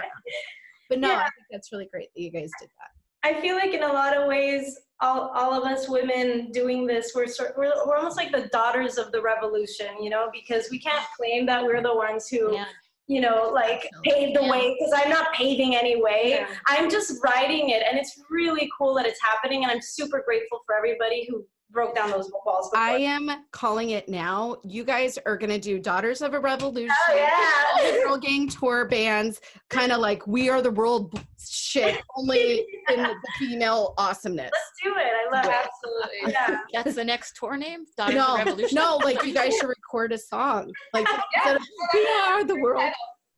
[0.90, 1.18] But no, Yeah.
[1.18, 2.90] I think that's really great that you guys did that.
[3.26, 7.12] I feel like in a lot of ways, all, all of us women doing this,
[7.14, 10.78] we're, sort, we're we're almost like the daughters of the revolution, you know, because we
[10.78, 12.64] can't claim that we're the ones who, Yeah.
[13.06, 14.50] you know, like paved the Yeah.
[14.50, 14.76] way.
[14.78, 16.36] Because I'm not paving any way.
[16.40, 16.48] Yeah.
[16.68, 19.64] I'm just riding it, and it's really cool that it's happening.
[19.64, 21.44] And I'm super grateful for everybody who
[21.74, 22.70] broke down those walls.
[22.70, 22.82] before.
[22.86, 24.56] I am calling it now.
[24.64, 26.94] You guys are gonna do Daughters of a Revolution.
[27.10, 27.84] Oh, yeah.
[27.84, 32.60] all the Girl Gang tour bands, kind of like We Are the World shit, only
[32.88, 34.50] in the female awesomeness.
[34.52, 35.12] Let's do it.
[35.12, 35.50] I love it.
[35.52, 36.32] Absolutely.
[36.32, 36.82] Yeah.
[36.84, 37.84] That's the next tour name?
[37.98, 38.76] Daughters No, of Revolution?
[38.76, 40.72] no, like you guys should record a song.
[40.94, 41.62] Like instead of,
[41.92, 42.90] we are the world.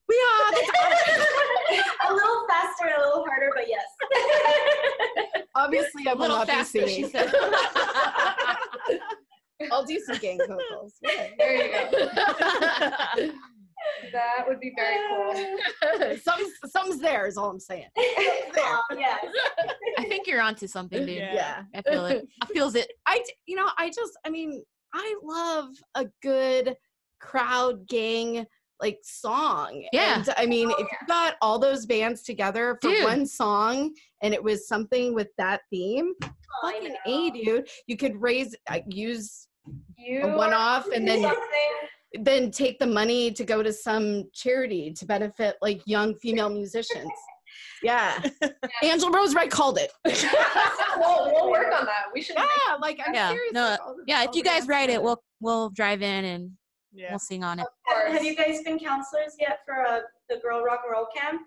[0.09, 1.84] We are the daughters.
[2.09, 3.82] a little faster, a little harder, but yes.
[5.57, 7.30] Obviously, I will not faster, be she singing.
[9.72, 10.92] I'll do some gang vocals.
[11.02, 11.28] Yeah.
[11.38, 13.28] There you go.
[14.12, 15.32] That would be very cool.
[16.22, 17.86] some, some's there is all I'm saying.
[17.96, 19.24] Aw, yes.
[19.98, 21.16] I think you're onto something, dude.
[21.16, 21.34] Yeah.
[21.34, 21.62] Yeah.
[21.74, 22.26] I feel it.
[22.42, 22.90] I feels it.
[23.07, 26.74] I you know, I just, I mean, I love a good
[27.20, 28.44] crowd gang
[28.81, 29.85] like song.
[29.93, 30.16] Yeah.
[30.18, 33.05] And I mean, if you got all those bands together for Dude.
[33.05, 36.12] one song and it was something with that theme,
[36.62, 36.97] I fucking.
[37.07, 39.49] A, dude, you could raise, uh, use
[39.99, 42.22] You a one off and then something.
[42.24, 47.11] then take the money to go to some charity to benefit like young female musicians.
[47.83, 48.22] Yeah.
[48.83, 49.93] Angel Rose Wright called it.
[50.99, 52.05] we'll, we'll work on that.
[52.14, 52.37] We should.
[52.37, 53.53] Yeah, like I'm Yeah, serious.
[53.53, 56.51] no, like, all the- Yeah, if you guys write it, we'll we'll drive in and
[56.97, 57.11] Yeah.
[57.11, 57.66] we'll sing on it.
[57.86, 61.42] Have, have you guys been counselors yet for uh, the Girl Rock and Roll Camp?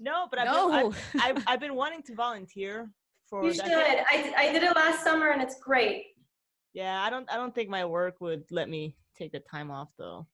[0.00, 0.68] No, but I've, No.
[0.90, 2.88] been, I've, I've, I've been wanting to volunteer
[3.28, 3.66] for You that.
[3.66, 3.74] should.
[4.18, 6.04] I, did- I did it last summer and it's great.
[6.74, 9.90] Yeah, I don't I don't think my work would let me take the time off
[9.98, 10.26] though.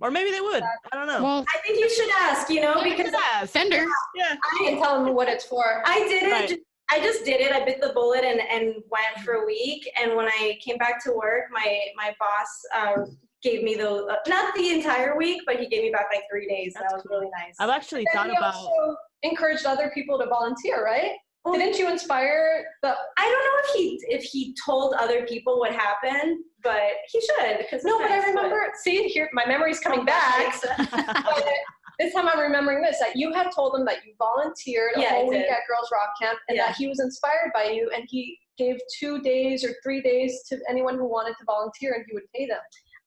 [0.00, 0.62] Or maybe they would.
[0.62, 1.20] I don't know.
[1.22, 3.84] Well, I think you should ask, you know, because yeah, Fender.
[4.14, 4.36] yeah.
[4.60, 5.82] You can tell them what it's for.
[5.84, 6.30] I did it.
[6.32, 6.48] Right.
[6.48, 7.52] ju- I just did it.
[7.52, 9.82] I bit the bullet and, and went for a week.
[10.00, 13.04] And when I came back to work, my my boss uh,
[13.42, 16.46] gave me the uh, not the entire week, but he gave me back like three
[16.46, 16.74] days.
[16.76, 17.56] and that was really nice.
[17.58, 21.12] I've actually And thought about also encouraged other people to volunteer, right?
[21.44, 22.88] Well, Didn't you inspire the?
[23.18, 27.58] I don't know if he if he told other people what happened, but he should.
[27.58, 28.60] Because No, but I remember.
[28.82, 30.60] See, here my memory's coming back.
[31.98, 35.10] this time I'm remembering this that you had told him that you volunteered a Yeah,
[35.10, 36.66] whole week at Girls Rock Camp and Yeah.
[36.66, 40.58] that he was inspired by you and he gave two days or three days to
[40.68, 42.58] anyone who wanted to volunteer and he would pay them.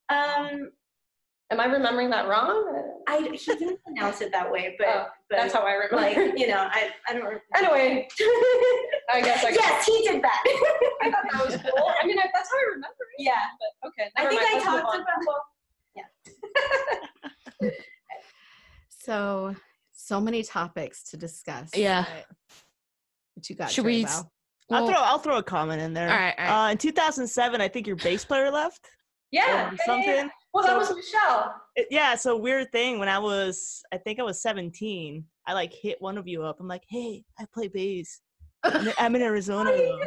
[0.09, 0.71] Um,
[1.51, 2.83] Am I remembering that wrong?
[3.07, 5.97] I he didn't announce it that way, but, Oh, but That's how I remember.
[5.97, 7.23] like you know, I I don't.
[7.23, 7.43] remember.
[7.55, 8.07] anyway,
[9.13, 9.49] I guess I.
[9.49, 10.43] yes, he did that.
[11.01, 11.91] I thought that was cool.
[12.01, 13.23] I mean, I, that's how I remember it.
[13.23, 13.33] yeah,
[13.81, 14.47] But okay, I think mind.
[14.51, 15.19] I Let's talked about.
[17.61, 17.71] Well,
[18.89, 19.55] So,
[19.91, 21.71] so many topics to discuss.
[21.75, 22.05] Yeah.
[23.35, 23.69] What you got?
[23.69, 24.03] Should Trey we?
[24.05, 24.31] Val?
[24.71, 26.09] I'll well, throw I'll throw a comment in there.
[26.09, 26.67] All right, all right.
[26.69, 28.89] Uh, in 2007, I think your bass player left.
[29.33, 30.29] Yeah, or yeah, yeah, something.
[30.53, 31.55] Well, that So- was Michelle.
[31.75, 32.99] It- yeah, so weird thing.
[32.99, 35.25] When I was, I think I was 17.
[35.47, 36.59] I like hit one of you up.
[36.59, 38.21] I'm like, hey, I play bass.
[38.63, 39.71] I'm in- Arizona.
[39.71, 39.99] though."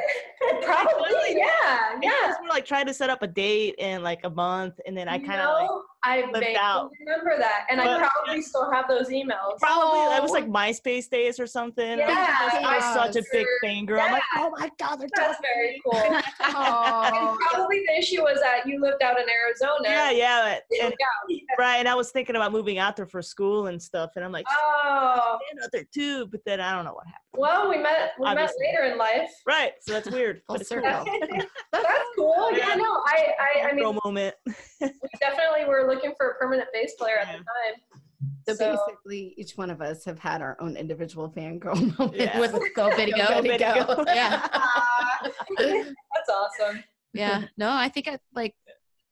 [0.63, 2.35] Probably, yeah, And yeah.
[2.43, 5.19] We're like trying to set up a date in like a month, and then I
[5.19, 6.91] kind of like know, I flipped out.
[7.01, 9.59] remember that, and I But- probably still have those emails.
[9.59, 10.35] probably that was Oh.
[10.35, 11.99] like MySpace days or something.
[11.99, 13.59] Yeah, I was such a big sure.
[13.65, 14.01] fangirl.
[14.01, 15.97] I'm like, oh my god, they're That's very cool.
[16.01, 19.81] and Oh, probably the issue was that you lived out in Arizona.
[19.85, 20.95] Yeah, yeah, and,
[21.29, 21.39] Yeah.
[21.59, 21.77] right.
[21.77, 24.47] And I was thinking about moving out there for school and stuff, and I'm like,
[24.51, 26.27] Oh, staying out there too.
[26.27, 27.23] But then I don't know what happened.
[27.35, 28.13] well, we met.
[28.19, 28.55] We Obviously.
[28.61, 29.31] met later in life.
[29.47, 30.43] Right, so that's weird.
[30.47, 30.83] Full but it's cool.
[30.83, 31.05] circle.
[31.73, 31.87] That's
[32.17, 32.51] cool.
[32.53, 34.35] Yeah, no, I, I, I mean, Girl moment.
[34.47, 34.91] we
[35.21, 38.01] definitely were looking for a permanent bass player at the time.
[38.49, 42.17] So, So- basically, each one of us have had our own individual fangirl moment.
[42.17, 42.39] Yeah.
[42.41, 43.29] with Go Betty Go Go.
[43.43, 43.97] Betty Betty Go.
[43.97, 44.05] Go.
[44.07, 45.19] Yeah, Ah,
[45.59, 46.83] that's awesome.
[47.13, 47.45] yeah.
[47.57, 48.55] No, I think I like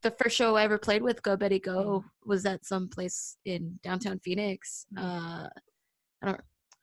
[0.03, 3.79] the first show I ever played with Go Betty Go was at some place in
[3.83, 4.87] downtown Phoenix.
[4.97, 5.49] Uh,
[6.23, 6.41] I don't,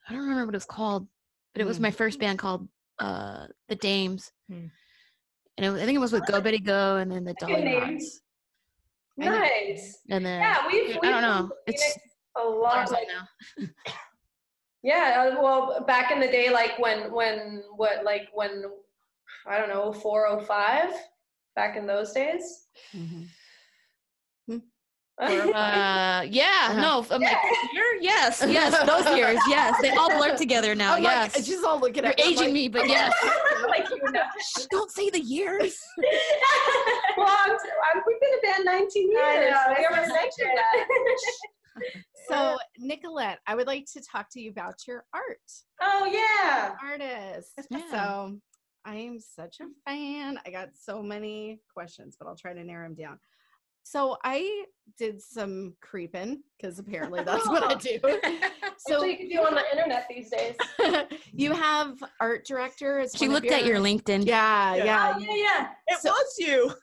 [0.09, 1.07] I don't remember what it was called,
[1.53, 1.83] but it was Hmm.
[1.83, 2.67] my first band called
[2.99, 4.67] uh the Dames, Hmm.
[5.57, 7.79] And it, I think it was with Go Betty Go and then the Good Dolly.
[7.79, 8.21] Knots,
[9.17, 9.99] Nice.
[10.09, 10.95] and then Yeah, we've.
[10.95, 11.51] I we've don't know.
[11.67, 11.97] It's
[12.37, 12.91] a lot.
[12.91, 13.67] Like, now.
[14.83, 18.63] yeah, uh, well, back in the day, like when, when, what, like when,
[19.45, 20.91] I don't know, four oh five,
[21.55, 22.67] back in those days.
[22.95, 23.27] Mhm.
[25.21, 27.37] Uh, yeah, no, I'm like,
[27.71, 30.95] here, yes, yes, those years, yes, they all blur together now.
[30.95, 33.13] I'm like- yes, she's all looking you're at me, I'm aging like, me, but yes.
[33.67, 34.23] like you know.
[34.39, 35.77] Shh, don't say the years.
[37.17, 39.21] well, I'm, I'm, we've been a band 19 years.
[39.23, 40.87] I know, We it's mentioned that.
[42.27, 45.37] So, Nicolette, I would like to talk to you about your art.
[45.81, 46.75] oh yeah.
[46.83, 47.51] Artist.
[47.69, 47.79] Yeah.
[47.91, 48.37] So,
[48.85, 50.39] I am such a fan.
[50.45, 53.19] I got so many questions, but I'll try to narrow them down.
[53.83, 54.65] So, I
[54.97, 57.99] did some creeping because apparently that's what I do.
[58.87, 60.55] So So, you can do on the internet these days.
[61.33, 62.97] you have art director.
[62.97, 64.25] As She one of looked at your LinkedIn.
[64.25, 64.83] Yeah, Yeah.
[64.85, 65.13] yeah.
[65.15, 65.67] Oh yeah, yeah.
[65.87, 66.73] It So- was you.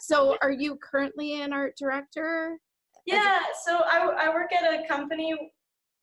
[0.00, 2.58] so, are you currently an art director?
[3.04, 5.52] Yeah, so I, I work at a company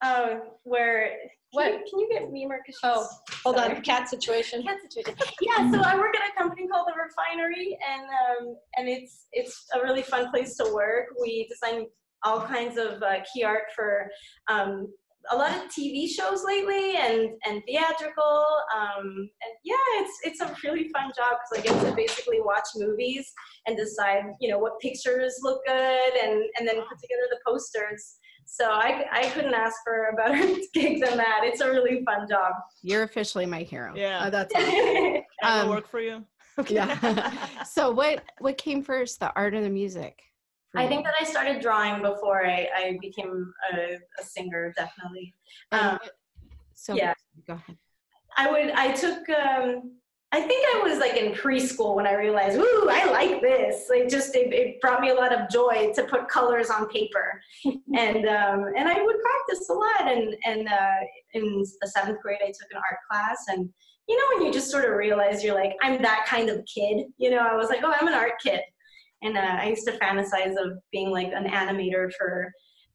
[0.02, 1.16] uh, where
[1.52, 2.58] what can you get me more?
[2.58, 3.08] Cause she's, Oh,
[3.44, 3.76] hold sorry.
[3.76, 4.62] on, cat situation.
[4.62, 5.14] Cat situation.
[5.40, 9.66] Yeah, so I work at a company called the Refinery, and um, and it's it's
[9.74, 11.06] a really fun place to work.
[11.20, 11.86] We design
[12.24, 14.08] all kinds of uh, key art for
[14.48, 14.92] um,
[15.30, 18.46] a lot of TV shows lately, and and theatrical.
[18.76, 22.66] Um, and yeah, it's it's a really fun job because I get to basically watch
[22.76, 23.30] movies
[23.66, 28.18] and decide you know what pictures look good, and and then put together the posters.
[28.50, 30.38] So I, I couldn't ask for a better
[30.74, 31.40] gig than that.
[31.44, 32.54] It's a really fun job.
[32.82, 33.92] You're officially my hero.
[33.94, 34.20] Yeah.
[34.20, 36.24] Uh, that's Can I Um, work for you?
[36.68, 37.62] yeah.
[37.64, 40.18] so, what what came first, the art or the music?
[40.74, 45.34] I think that I started drawing before I, I became a, a singer, definitely.
[45.72, 45.98] Um,
[46.74, 47.14] so yeah.
[47.46, 47.76] Go ahead.
[48.36, 49.92] I would, I took, um,
[50.30, 53.88] I think I was like in preschool when I realized, ooh, I like this.
[53.88, 57.40] Like just, it, it brought me a lot of joy to put colors on paper.
[57.64, 60.02] and, um, and I would practice a lot.
[60.02, 60.96] And, and, uh,
[61.32, 63.70] in the seventh grade, I took an art class and,
[64.06, 67.06] you know, when you just sort of realize you're like, I'm that kind of kid,
[67.16, 68.60] you know, I was like, oh, I'm an art kid.
[69.22, 72.52] And uh, I used to fantasize of being like an animator for,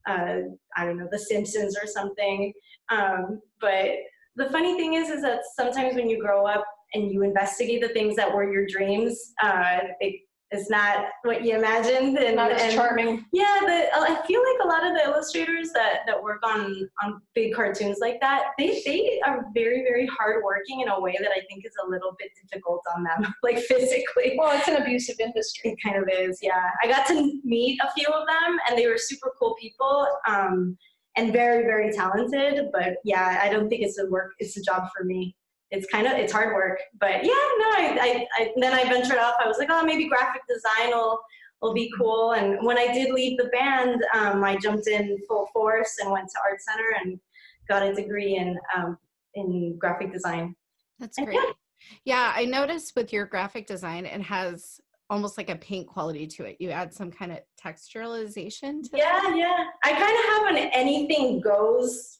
[0.08, 0.38] uh,
[0.78, 2.54] I don't know, The Simpsons or something.
[2.90, 3.90] Um, but
[4.36, 7.90] the funny thing is, is that sometimes when you grow up and you investigate the
[7.90, 10.22] things that were your dreams, uh, it
[10.54, 12.18] is not what you imagined.
[12.18, 13.26] And, Not as and- charming.
[13.34, 17.22] yeah, the, I feel like a lot of the illustrators that, that work on, on
[17.34, 21.42] big cartoons like that, they, they are very, very hardworking in a way that I
[21.50, 24.36] think is a little bit difficult on them, like physically.
[24.38, 25.72] Well, it's an abusive industry.
[25.72, 26.70] It kind of is, yeah.
[26.84, 30.78] I got to meet a few of them, and they were super cool people, um,
[31.16, 32.70] and very, very talented.
[32.72, 34.34] But yeah, I don't think it's a work.
[34.40, 35.36] It's a job for me.
[35.74, 37.70] It's kind of it's hard work, but yeah, no.
[37.78, 39.36] I, I, I then I ventured off.
[39.44, 41.20] I was like, oh, maybe graphic design will
[41.64, 42.34] will be cool.
[42.34, 46.28] And when I did leave the band, um, I jumped in full force and went
[46.28, 47.20] to art center and
[47.68, 48.98] got a degree in um,
[49.34, 50.56] in graphic design.
[51.00, 51.40] That's And great.
[52.06, 56.46] Yeah, I noticed with your graphic design, it has almost like a paint quality to
[56.46, 56.58] it.
[56.60, 59.66] You add some kind of texturalization to Yeah, yeah.
[59.84, 62.20] I kind of have an anything goes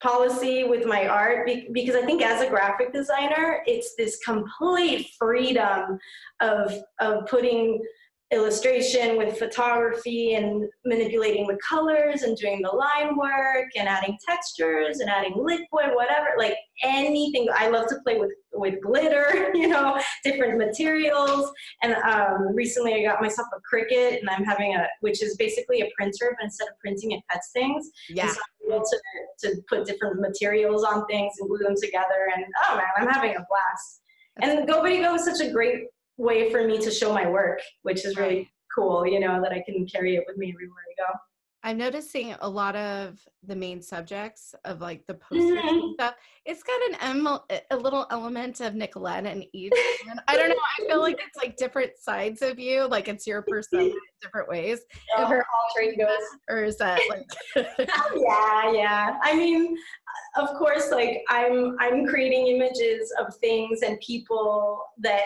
[0.00, 5.98] policy with my art because I think as a graphic designer, it's this complete freedom
[6.40, 7.80] of of putting
[8.30, 15.00] illustration with photography and manipulating with colors and doing the line work and adding textures
[15.00, 17.46] and adding liquid whatever like anything.
[17.56, 21.50] I love to play with with glitter you know different materials.
[21.82, 25.80] And um, recently i got myself a cricut and i'm having a which is basically
[25.80, 27.90] a printer but instead of printing it cuts things.
[28.10, 28.32] Yeah.
[28.70, 32.28] And so I'm able to, to put different materials on things and glue them together.
[32.34, 34.02] And oh man i'm having a blast.
[34.40, 35.84] And go Betty go is such a great
[36.18, 39.62] way for me to show my work which is really cool you know that i
[39.64, 41.18] can carry it with me everywhere i go
[41.64, 45.68] I'm noticing a lot of the main subjects of like the posters Mhm.
[45.68, 46.14] and stuff.
[46.44, 47.38] It's got an em-
[47.70, 49.72] a little element of Nicolette and each.
[50.06, 50.20] one.
[50.28, 50.54] I don't know.
[50.78, 52.86] I feel like it's like different sides of you.
[52.86, 54.82] Like it's your persona in different ways.
[55.16, 56.08] Uh, her alter egos.
[56.48, 57.26] Or is that like?
[58.16, 59.76] yeah yeah i mean
[60.36, 65.24] of course like i'm i'm creating images of things and people that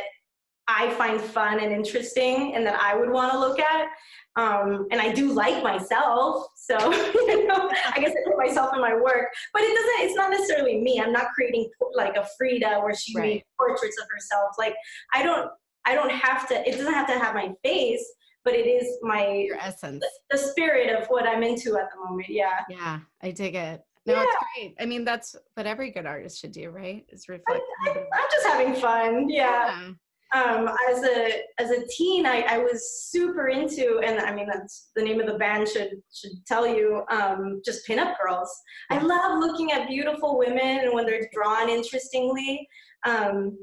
[0.69, 3.89] i find fun and interesting and that i would want to look at
[4.37, 8.81] um, and i do like myself so you know i guess i put myself in
[8.81, 12.81] my work but it doesn't it's not necessarily me i'm not creating like a frida
[12.81, 13.27] where she Right.
[13.35, 14.75] made portraits of herself like
[15.13, 15.51] i don't
[15.85, 18.05] i don't have to it doesn't have to have my face
[18.45, 20.05] but it is my your essence.
[20.31, 23.83] the spirit of what i'm into at the moment yeah Yeah, I dig it.
[24.05, 24.75] No, it's great.
[24.81, 27.05] I mean, that's what every good artist should do, right?
[27.11, 27.63] Is reflect.
[27.87, 29.29] I, I'm just having fun.
[29.29, 29.81] Yeah.
[29.81, 29.91] Yeah.
[30.35, 34.91] Um, as a as a teen, I, I was super into, and I mean that's
[34.97, 37.03] the name of the band should should tell you.
[37.11, 38.51] Um, just pinup girls.
[38.91, 42.67] I love looking at beautiful women and when they're drawn interestingly.
[43.05, 43.59] Um,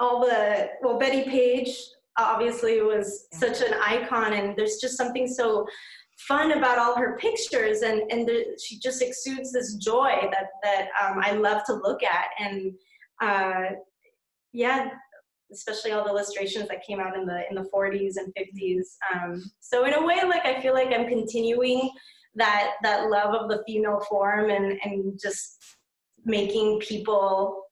[0.00, 1.76] all the well, Bettie Page
[2.18, 5.66] obviously was such an icon, and there's just something so
[6.26, 10.88] fun about all her pictures, and and there, she just exudes this joy that that
[11.00, 12.72] um, I love to look at, and
[13.22, 13.74] uh,
[14.52, 14.90] yeah,
[15.52, 18.84] especially all the illustrations that came out in the in the 40s and 50s.
[19.14, 21.90] Um, so in a way, like I feel like I'm continuing
[22.36, 25.58] that that love of the female form and and just
[26.24, 27.64] making people,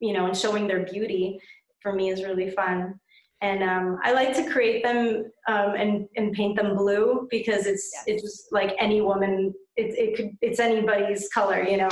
[0.00, 1.38] you know, and showing their beauty
[1.80, 2.94] for me is really fun.
[3.40, 7.92] And um, I like to create them um, and and paint them blue because it's
[8.06, 9.52] it's just like any woman.
[9.76, 11.88] It, it could it's anybody's color, you know.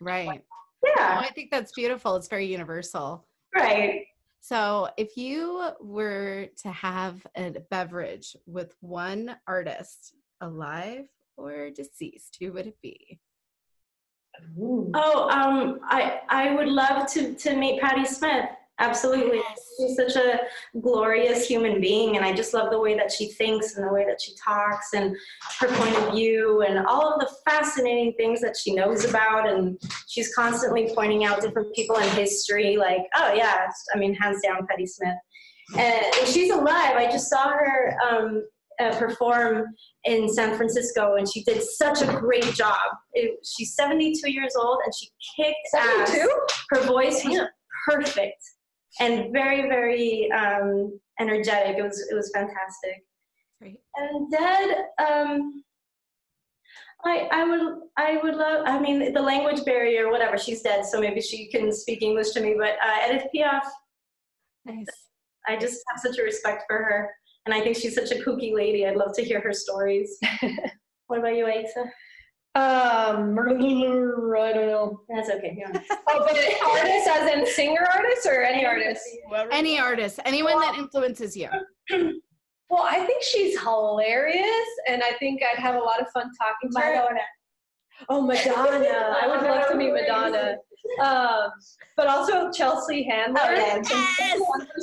[0.00, 0.42] Right.
[0.84, 1.18] Yeah.
[1.20, 2.16] Oh, I think that's beautiful.
[2.16, 3.26] It's very universal.
[3.54, 4.06] Right.
[4.40, 12.52] So, if you were to have a beverage with one artist, alive or deceased, who
[12.52, 13.20] would it be?
[14.94, 18.48] Oh, um, I I would love to to meet Patti Smith.
[18.80, 19.40] Absolutely,
[19.76, 20.40] she's such a
[20.80, 24.04] glorious human being, and I just love the way that she thinks and the way
[24.04, 25.16] that she talks and
[25.58, 29.48] her point of view and all of the fascinating things that she knows about.
[29.48, 34.42] And she's constantly pointing out different people in history, like, oh yeah, I mean, hands
[34.42, 35.16] down, Patti Smith.
[35.76, 36.96] And, and she's alive.
[36.96, 38.44] I just saw her um,
[38.80, 39.66] uh, perform
[40.04, 42.78] in San Francisco, and she did such a great job.
[43.12, 46.10] It, she's 72 years old, and she kicked ass.
[46.12, 46.40] 72?
[46.70, 47.40] Her voice was
[47.88, 48.42] perfect
[49.00, 51.78] and very, very um, energetic.
[51.78, 53.04] It was it was fantastic.
[53.60, 53.80] Great.
[53.96, 55.64] And dead, um,
[57.04, 58.64] I I would I would love.
[58.66, 60.38] I mean, the language barrier, whatever.
[60.38, 62.56] She's dead, so maybe she can speak English to me.
[62.58, 63.62] But uh, Edith Piaf,
[64.68, 64.86] Nice.
[65.46, 67.10] I just have such a respect for her,
[67.46, 68.86] and I think she's such a kooky lady.
[68.86, 70.18] I'd love to hear her stories.
[71.06, 71.88] what about you, Aixa?
[72.54, 73.38] Um,
[74.38, 75.00] I don't know.
[75.08, 75.56] That's okay.
[75.58, 75.80] Yeah.
[76.08, 76.36] Oh, but
[76.66, 79.02] artist as in singer artist or any artist?
[79.50, 81.48] Any artist, anyone that influences you.
[82.70, 86.70] Well, I think she's hilarious, and I think I'd have a lot of fun talking
[86.70, 87.18] to her.
[88.08, 89.16] Oh, Madonna!
[89.20, 90.56] I would love to meet Madonna.
[91.02, 91.50] Um,
[91.96, 93.40] but also Chelsea Handler.
[93.42, 93.82] Oh, yeah.
[94.18, 94.40] Yes!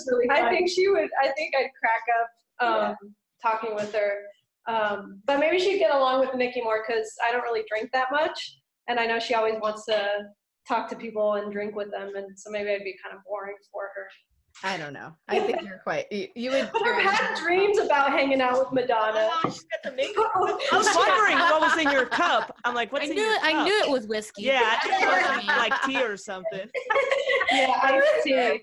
[0.08, 1.10] really I think she would.
[1.22, 4.18] I think I'd crack up um, talking with her.
[4.68, 8.08] Um, but maybe she'd get along with Nikki more because I don't really drink that
[8.12, 8.58] much,
[8.88, 10.24] and I know she always wants to
[10.68, 13.56] talk to people and drink with them, and so maybe I'd be kind of boring
[13.72, 14.08] for her.
[14.64, 15.14] I don't know.
[15.28, 16.10] I think you're quite.
[16.12, 16.70] You, you would.
[16.72, 19.30] But I've had dreams about hanging out with Madonna.
[19.30, 20.32] Oh, she's got the makeup.
[20.36, 22.56] I was wondering what was in your cup.
[22.64, 23.40] I'm like, what's I in knew your it.
[23.44, 24.44] I knew it was whiskey.
[24.44, 26.70] Yeah, I it was like tea or something.
[27.52, 28.62] yeah, iced tea.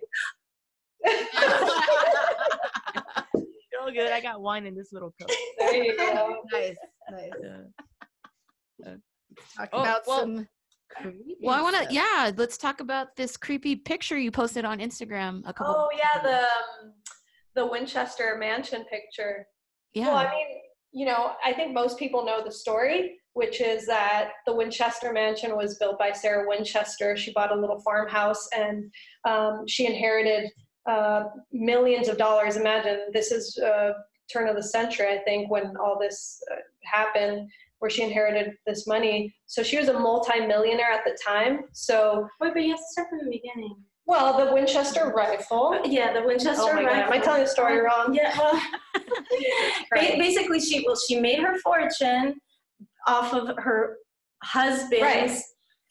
[3.92, 4.14] You're all good.
[4.16, 5.30] I got wine in this little cup.
[5.58, 6.36] There you go.
[6.52, 6.76] nice.
[7.10, 7.30] Nice.
[7.42, 8.94] Yeah.
[9.56, 10.48] Talk Oh, about well- some.
[11.00, 11.94] creepy Well, I want to.
[11.94, 15.74] Yeah, let's talk about this creepy picture you posted on Instagram a couple.
[15.76, 16.92] Oh yeah, the um,
[17.54, 19.46] the Winchester Mansion picture.
[19.94, 20.08] yeah.
[20.08, 20.46] Well, I mean,
[20.92, 25.56] you know, I think most people know the story, which is that the Winchester Mansion
[25.56, 27.16] was built by Sarah Winchester.
[27.16, 28.92] She bought a little farmhouse and
[29.26, 30.50] um, she inherited
[30.86, 32.56] uh, millions of dollars.
[32.56, 33.92] Imagine this is uh,
[34.32, 38.86] turn of the century, I think, when all this uh, happened, where she inherited this
[38.86, 39.34] money.
[39.46, 41.64] So she was a multi-millionaire at the time.
[41.72, 43.76] So, Wait, but you have to start from the beginning.
[44.06, 45.80] well, the Winchester rifle.
[45.84, 48.14] Yeah, the Winchester Oh my God, am I telling the story wrong?
[48.14, 48.36] Yeah.
[48.38, 48.60] Well,
[49.92, 52.40] basically, she well, she made her fortune
[53.06, 53.96] off of her
[54.42, 55.42] husband's Right.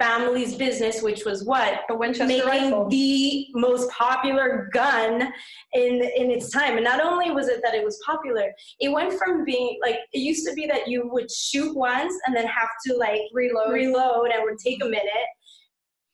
[0.02, 2.89] Family's business, which was what The Winchester making rifle.
[2.89, 5.32] the most popular gun
[5.74, 6.74] in in its time.
[6.78, 8.47] And not only was it that it was popular,
[8.80, 12.36] it went from being like it used to be that you would shoot once and
[12.36, 13.68] then have to like Reload.
[13.68, 13.74] Mm-hmm.
[13.74, 15.30] reload and would take a minute.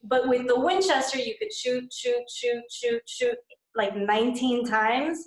[0.04, 3.38] But with the Winchester, you could shoot, shoot, shoot, shoot, shoot
[3.76, 5.18] like 19 times,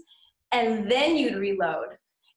[0.53, 1.89] and then you'd reload.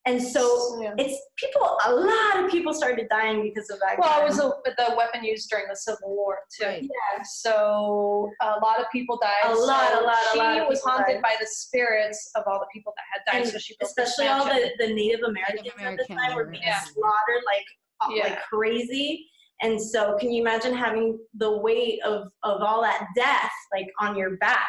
[0.06, 0.94] And so Yeah.
[0.98, 1.78] it's people.
[1.86, 3.98] A lot of people started dying because of that.
[3.98, 4.22] Well, gun.
[4.22, 6.66] it was a, the weapon used during the Civil War too.
[6.66, 6.84] Right.
[6.84, 7.24] yeah.
[7.24, 9.52] So a lot of people died.
[9.52, 11.22] A lot, So a lot, a lot of was haunted died.
[11.22, 13.44] by the spirits of all the people that had died.
[13.44, 16.64] And so she especially all the, the Native Americans at the American, time were being
[16.64, 16.80] yeah.
[16.82, 17.66] slaughtered like
[18.02, 18.24] uh, Yeah.
[18.24, 19.30] like crazy.
[19.62, 24.18] And so, can you imagine having the weight of of all that death like on
[24.18, 24.68] your back?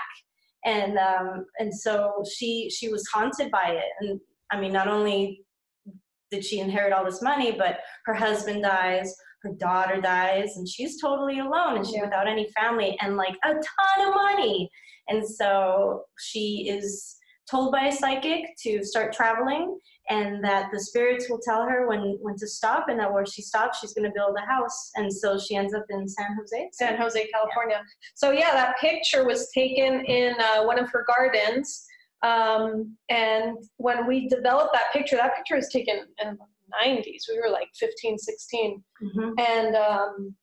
[0.65, 3.91] And um, and so she she was haunted by it.
[4.01, 4.21] And
[4.51, 5.45] I mean, not only
[6.31, 11.01] did she inherit all this money, but her husband dies, her daughter dies, and she's
[11.01, 12.05] totally alone and she's Yeah.
[12.05, 14.71] without any family and like a ton of money.
[15.09, 17.17] And so she is
[17.51, 19.79] told by a psychic to start traveling
[20.09, 23.43] and that the spirits will tell her when when to stop and that where she
[23.43, 26.69] stops she's going to build a house and so she ends up in san jose
[26.73, 27.83] San Jose, California.
[28.15, 31.87] So yeah, that picture was taken in uh, one of her gardens.
[32.25, 36.47] Um, and when we developed that picture, that picture was taken in the
[36.85, 37.25] 90s.
[37.31, 38.83] We were like 15, 16.
[39.03, 39.33] Mhm.
[39.41, 40.35] And um,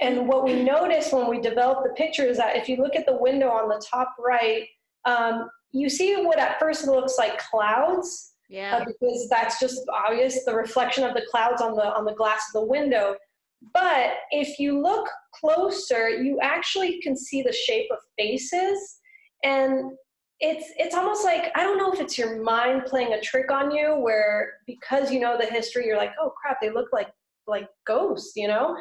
[0.00, 3.06] and what we noticed when we developed the picture is that if you look at
[3.06, 4.66] the window on the top right,
[5.06, 8.84] um, you see what at first looks like clouds, uh, Yeah.
[8.84, 12.60] because that's just obvious the reflection of the clouds on the on the glass of
[12.60, 13.16] the window.
[13.72, 15.08] But if you look
[15.40, 19.00] closer, you actually can see the shape of faces,
[19.42, 19.92] and
[20.40, 23.70] it's it's almost like I don't know if it's your mind playing a trick on
[23.70, 27.08] you, where because you know the history, you're like, oh crap, they look like
[27.46, 28.76] like ghosts, you know.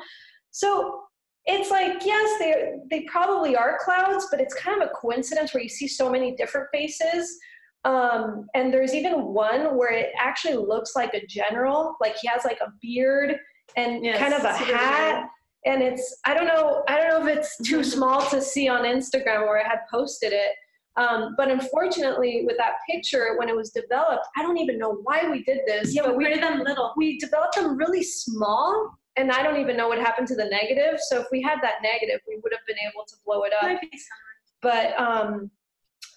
[0.52, 1.04] So
[1.46, 5.64] it's like yes, they they probably are clouds, but it's kind of a coincidence where
[5.64, 7.38] you see so many different faces.
[7.86, 12.44] Um, and there's even one where it actually looks like a general, like he has
[12.44, 13.38] like a beard
[13.78, 15.30] and Yes, kind of a hat.
[15.68, 18.84] And it's I don't know I don't know if it's too small to see on
[18.84, 20.52] Instagram where I had posted it.
[20.98, 25.30] Um, but unfortunately, with that picture, when it was developed, I don't even know why
[25.30, 25.94] we did this.
[25.94, 26.94] Yeah, but we printed them little.
[26.96, 31.00] we developed them really small, and I don't even know what happened to the negative.
[31.02, 33.64] So if we had that negative, we would have been able to blow it up
[33.64, 34.32] Might be summer.
[34.62, 35.52] but um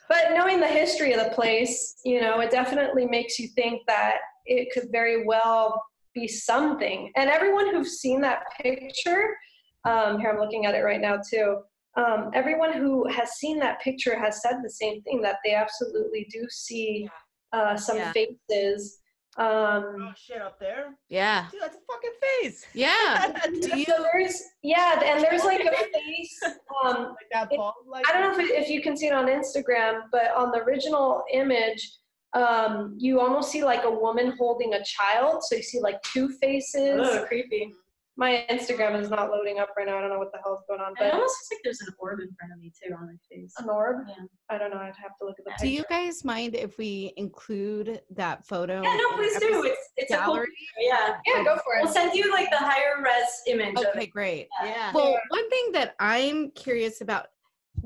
[0.09, 4.17] but knowing the history of the place you know it definitely makes you think that
[4.47, 5.83] it could very well
[6.15, 9.37] be something and everyone who's seen that picture
[9.85, 11.59] um here i'm looking at it right now too
[12.03, 16.27] um, everyone who has seen that picture has said the same thing that they absolutely
[16.33, 17.09] do see
[17.53, 18.13] uh, some Yeah.
[18.13, 19.01] faces
[19.37, 20.97] um, Oh shit, up there.
[21.09, 21.47] Yeah.
[21.53, 22.67] Dude, that's a fucking face.
[22.75, 23.33] Yeah.
[23.87, 26.41] so there's yeah and there's like a face
[26.85, 29.07] um, like that It- bald, like I don't know if, it, if you can see
[29.07, 31.89] it on Instagram, but on the original image,
[32.35, 35.45] um, you almost see like a woman holding a child.
[35.45, 37.01] So you see like two faces.
[37.01, 37.73] Ugh, creepy.
[38.19, 39.97] My Instagram is not loading up right now.
[39.97, 41.95] I don't know what the hell's going on, But It almost looks like there's an
[42.01, 43.55] orb in front of me too on my face.
[43.59, 44.09] an orb.
[44.09, 44.15] Yeah.
[44.51, 44.79] I don't know.
[44.79, 45.67] I'd have to look at the Do picture.
[45.69, 48.83] you guys mind if we include that photo?
[48.83, 49.47] Yeah, no, in please the do.
[49.47, 50.47] episode It's it's a cool gallery?
[50.47, 51.19] picture, Yeah.
[51.27, 51.85] yeah, go for it.
[51.85, 53.77] We'll send you like the higher res image.
[53.79, 54.11] of Okay, it.
[54.11, 54.49] great.
[54.65, 54.91] Yeah.
[54.93, 57.29] Well, one thing that I'm curious about,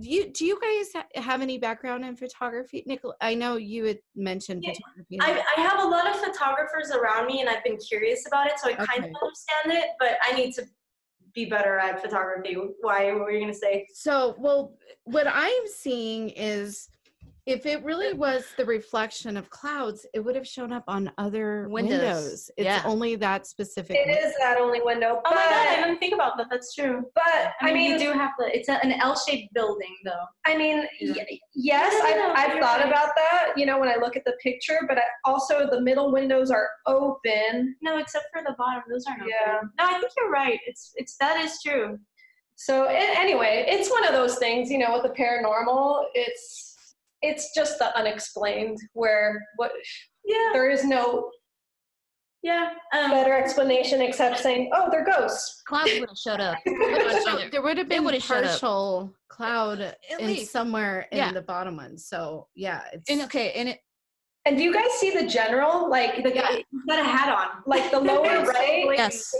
[0.00, 3.14] do you do you guys ha- have any background in photography, Nicole?
[3.20, 5.18] I know you had mentioned Yeah, photography.
[5.20, 8.58] I, I have a lot of photographers around me and I've been curious about it,
[8.58, 10.64] so I kind of understand it, but I need to
[11.34, 12.56] be better at photography.
[12.80, 13.12] Why?
[13.12, 13.86] What were you gonna say?
[13.92, 16.88] So, well, what I'm seeing is
[17.44, 21.66] if it really was the reflection of clouds, it would have shown up on other
[21.68, 21.98] Windows.
[21.98, 22.50] windows.
[22.56, 22.82] It's Yeah.
[22.84, 23.96] only that specific.
[23.96, 26.46] It is that only window, Oh my god, I didn't think about that.
[26.50, 27.04] That's true.
[27.16, 28.56] but I I mean, mean, you do have the.
[28.56, 30.24] It's a, an L-shaped building, though.
[30.46, 31.24] I mean, Yeah.
[31.28, 32.88] y- yes, No, no, no, I've, I've thought right.
[32.88, 33.52] about that.
[33.56, 36.68] You know, when I look at the picture, but I, also the middle windows are
[36.86, 37.74] open.
[37.82, 38.84] No, except for the bottom.
[38.88, 39.56] Those aren't Yeah.
[39.56, 39.70] open.
[39.78, 40.60] No, I think you're right.
[40.66, 41.98] It's it's that is true.
[42.54, 46.71] So a- anyway, it's one of those things, you know, with the paranormal, it's
[47.22, 49.72] it's just the unexplained where what
[50.24, 50.50] Yeah.
[50.52, 51.30] there is no
[52.44, 52.70] Yeah.
[52.92, 56.58] Um, better explanation except saying, "Oh, they're ghosts." Clouds would have showed up.
[57.24, 60.50] So there would have been would've partial cloud in least.
[60.50, 61.32] somewhere in Yeah.
[61.32, 61.96] the bottom one.
[61.96, 63.78] So yeah, it's And okay, and it
[64.44, 67.62] And do you guys see the general like the yeah, he's got a hat on.
[67.66, 68.86] like the lower right?
[68.96, 69.32] yes.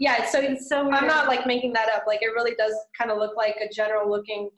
[0.00, 2.04] Yeah, so It's so I'm not like making that up.
[2.08, 4.50] Like it really does kind of look like a general looking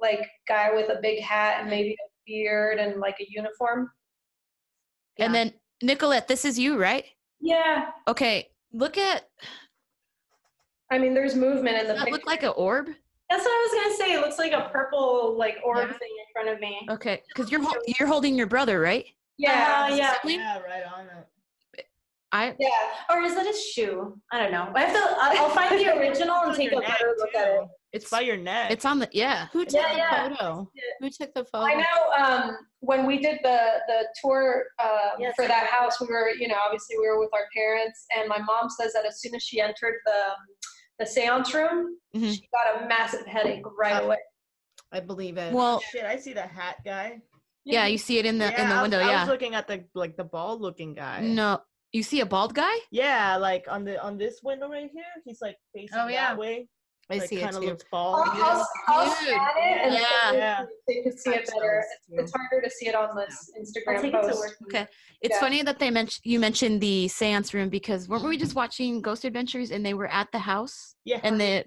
[0.00, 3.90] like guy with a big hat and maybe a beard and like a uniform.
[5.18, 5.52] And then
[5.82, 7.04] Nicolette, this is you, right?
[7.40, 7.90] Yeah.
[8.08, 8.48] Okay.
[8.72, 9.24] Look at
[10.90, 12.12] I mean, there's movement in the that picture.
[12.12, 12.86] look like an orb?
[13.28, 14.14] That's what I was gonna say.
[14.14, 15.98] It looks like a purple like orb Yeah.
[15.98, 16.86] thing in front of me.
[16.90, 17.62] Okay, because you're
[17.98, 19.04] you're holding your brother, right?
[19.38, 20.14] yeah, Uh, yeah.
[20.24, 21.26] Yeah, right on it.
[22.36, 22.68] I yeah.
[23.10, 24.20] Or is it a shoe?
[24.32, 24.70] I don't know.
[24.74, 24.98] I have to.
[25.20, 27.60] I- I'll find the original and take a better look at it.
[27.92, 28.70] It's by your neck.
[28.70, 29.46] it's on the yeah.
[29.52, 30.28] who took Yeah, the yeah.
[30.36, 30.70] photo?
[31.00, 31.64] Who took the photo?
[31.66, 33.58] I know um, when we did the
[33.88, 37.30] the tour um, Yes, for that house, we were you know obviously we were with
[37.32, 40.20] our parents, and my mom says that as soon as she entered the
[40.98, 42.32] the séance room, Mhm.
[42.34, 44.18] she got a massive headache right away.
[44.92, 45.52] I believe it.
[45.52, 47.20] Well, Shit, I see the hat guy.
[47.64, 48.98] yeah, you see it in the in Yeah, the I was- window.
[49.00, 51.20] I was looking at the like the bald looking guy.
[51.20, 51.60] No,
[51.96, 52.74] you see a bald guy?
[52.90, 56.28] Yeah, like on the on this window right here, he's like facing Oh, yeah.
[56.28, 56.68] that way.
[57.08, 57.66] I like, see it kinda too.
[57.66, 58.28] looks I'll, bald.
[58.32, 59.14] I'll, I'll Dude.
[59.16, 60.00] scan it and Yeah.
[60.00, 60.62] so you- Yeah.
[60.64, 61.84] so you can see it better.
[62.10, 64.38] It's, harder to see it on this I'll Instagram take it to post.
[64.40, 64.56] work.
[64.64, 64.86] Okay.
[65.22, 65.40] It's Yeah.
[65.40, 69.24] funny that they mentioned you mentioned the seance room because weren't we just watching Ghost
[69.24, 71.20] Adventures and they were at the house Yeah.
[71.22, 71.64] and they,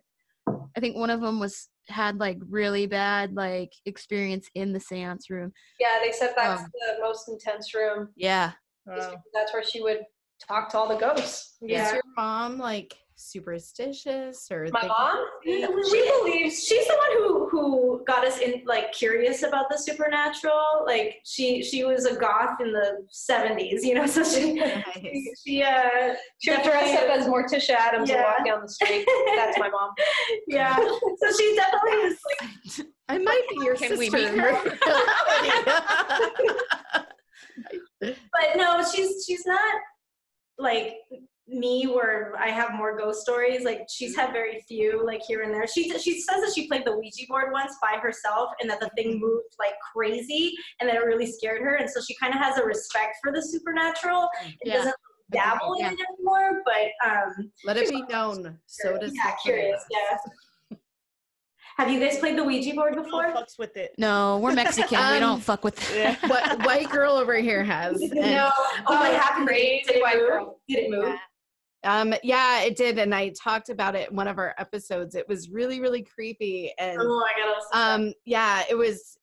[0.75, 5.29] I think one of them was had like really bad like experience in the seance
[5.29, 5.53] room.
[5.79, 8.09] Yeah, they said that's Um, the most intense room.
[8.17, 8.51] Yeah.
[8.85, 9.15] Wow.
[9.33, 10.01] That's where she would
[10.47, 11.57] talk to all the ghosts.
[11.61, 18.03] Is your mom like superstitious or My mom, She believes she's the one who who
[18.07, 20.83] got us in like curious about the supernatural.
[20.85, 24.05] Like she she was a goth in the seventies, you know.
[24.05, 24.83] So she Nice.
[24.95, 28.23] she, she uh she would dress up as Morticia Addams and Yeah.
[28.23, 29.05] walk down the street.
[29.35, 29.91] That's my mom.
[30.47, 30.77] yeah.
[30.77, 34.53] So she definitely is like I might be your Can we sister.
[34.53, 34.79] meet
[38.01, 39.73] but no, she's she's not
[40.59, 40.95] like
[41.47, 43.63] me where I have more ghost stories.
[43.63, 45.65] Like she's had very few, like here and there.
[45.67, 48.89] She she says that she played the Ouija board once by herself, and that the
[48.95, 51.75] thing moved like crazy, and that it really scared her.
[51.75, 54.29] And so she kind of has a respect for the supernatural.
[54.61, 54.73] It Yeah.
[54.77, 54.95] doesn't
[55.31, 58.57] dabble in it anymore, but um, Let it be known.
[58.65, 59.83] So does yeah, curious.
[59.91, 60.17] Yeah.
[61.79, 63.27] Have you guys played the Ouija board Who before?
[63.31, 63.93] fucks with it?
[63.97, 64.97] No, we're Mexican.
[64.99, 66.13] we Um, don't fuck with Yeah.
[66.27, 68.01] What white girl over here has.
[68.01, 68.51] and- No.
[68.85, 69.47] Oh, what happened?
[69.47, 70.59] Did it- did white girl.
[70.67, 71.15] Did it move?
[71.85, 75.15] Um, yeah, it did, and I talked about it in one of our episodes.
[75.15, 77.95] It was really, really creepy, and Oh, I gotta listen to that.
[78.09, 79.17] um, yeah, it was,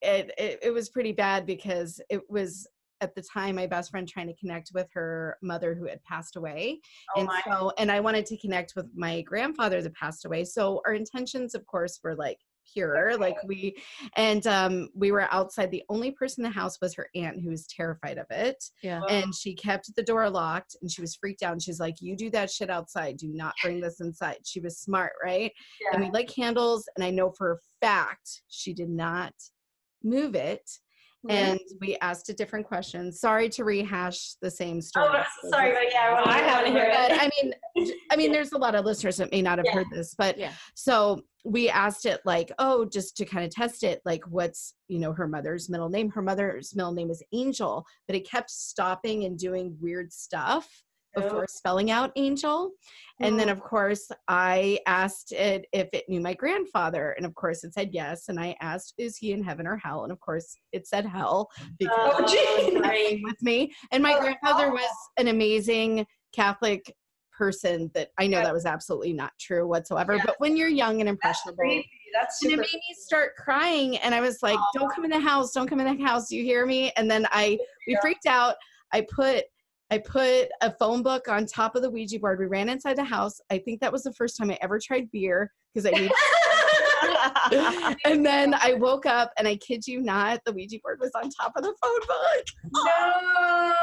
[0.00, 2.66] it, it it was pretty bad because it was
[3.00, 6.36] at the time my best friend trying to connect with her mother who had passed
[6.36, 6.80] away,
[7.16, 10.44] Oh and so and I wanted to connect with my grandfather that passed away.
[10.44, 12.38] So our intentions, of course, were like
[12.74, 13.74] pure like we
[14.16, 17.48] and um we were outside the only person in the house was her aunt who
[17.48, 19.00] was terrified of it Yeah.
[19.08, 22.16] and she kept the door locked and she was freaked out and she's like you
[22.16, 25.94] do that shit outside do not bring this inside she was smart right yeah.
[25.96, 29.32] and we like candles and i know for a fact she did not
[30.04, 30.68] move it
[31.28, 35.72] and we asked a different question sorry to rehash the same oh, story Oh, sorry,
[35.72, 37.20] but yeah, I I haven't heard it.
[37.20, 39.74] I mean, I mean, there's a lot of listeners that may not have Yeah.
[39.74, 40.52] heard this, but Yeah.
[40.74, 44.98] so we asked it like, oh, just to kind of test it, like, what's you
[44.98, 46.10] know her mother's middle name?
[46.10, 50.68] Her mother's middle name is Angel, but it kept stopping and doing weird stuff
[51.22, 52.70] before spelling out Angel.
[53.20, 57.64] And then, of course, I asked it if it knew my grandfather, and of course,
[57.64, 58.28] it said yes.
[58.28, 60.04] And I asked, is he in heaven or hell?
[60.04, 63.20] And of course, it said hell because Oh, gee.
[63.24, 63.72] with me.
[63.90, 64.72] And my Oh, grandfather oh.
[64.74, 66.94] was an amazing Catholic
[67.38, 70.20] person that I know that was absolutely not true whatsoever.
[70.24, 71.88] But when you're young and impressionable, Creepy.
[72.12, 75.20] That's and it made me start crying and I was like, Don't come in the
[75.20, 76.90] house, don't come in the house, do you hear me?
[76.96, 78.00] And then I we Yeah.
[78.00, 78.56] freaked out.
[78.92, 79.44] I put
[79.90, 82.38] I put a phone book on top of the Ouija board.
[82.38, 83.40] We ran inside the house.
[83.50, 86.10] I think that was the first time I ever tried beer because I knew
[88.04, 91.30] and then I woke up and I kid you not, the Ouija board was on
[91.30, 92.44] top of the phone book.
[92.74, 93.74] no.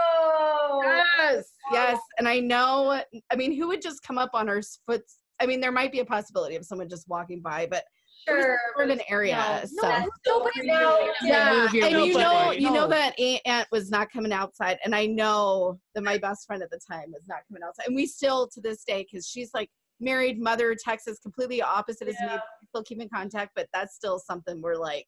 [0.84, 2.00] Yes, yes.
[2.18, 3.02] And I know,
[3.32, 5.02] I mean, who would just come up on our foot?
[5.40, 7.84] I mean, there might be a possibility of someone just walking by, but
[8.28, 8.58] Sure.
[8.76, 9.36] sort an area.
[9.36, 9.88] No, so.
[9.88, 10.68] That's so creepy.
[10.68, 11.12] No.
[11.22, 12.14] yeah, move and you nobody.
[12.14, 16.18] know, you know that aunt, aunt was not coming outside, and I know that my
[16.18, 19.06] best friend at the time was not coming outside, and we still to this day,
[19.10, 19.70] because she's like
[20.00, 22.38] married mother, Texas, completely opposite as me.
[22.70, 25.06] Still keep in contact, but that's still something we're like.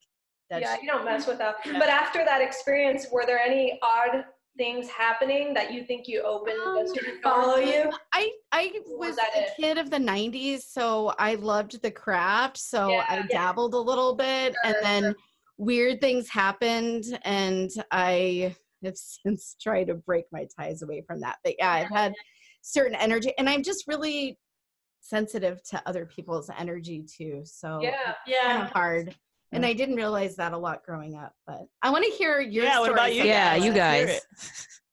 [0.49, 1.55] That's yeah, you don't mess with that.
[1.65, 4.23] But after that experience, were there any odd
[4.57, 7.91] things happening that you think you opened Um, the super Follow you?
[8.13, 9.49] I I was was a it?
[9.59, 12.57] kid of the '90s, so I loved the craft.
[12.57, 13.23] So Yeah, I yeah.
[13.29, 15.15] dabbled a little bit, and Sure, then
[15.57, 21.37] weird things happened, and I have since tried to break my ties away from that.
[21.43, 22.13] But yeah, I've had
[22.61, 24.39] certain energy, and I'm just really
[25.01, 27.41] sensitive to other people's energy too.
[27.45, 27.93] So Yeah.
[28.03, 28.63] kind Yeah.
[28.65, 29.15] of hard.
[29.53, 32.65] And I didn't realize that a lot growing up, but I want to hear your
[32.65, 33.23] Yeah, what about you?
[33.23, 34.19] Yeah, you guys.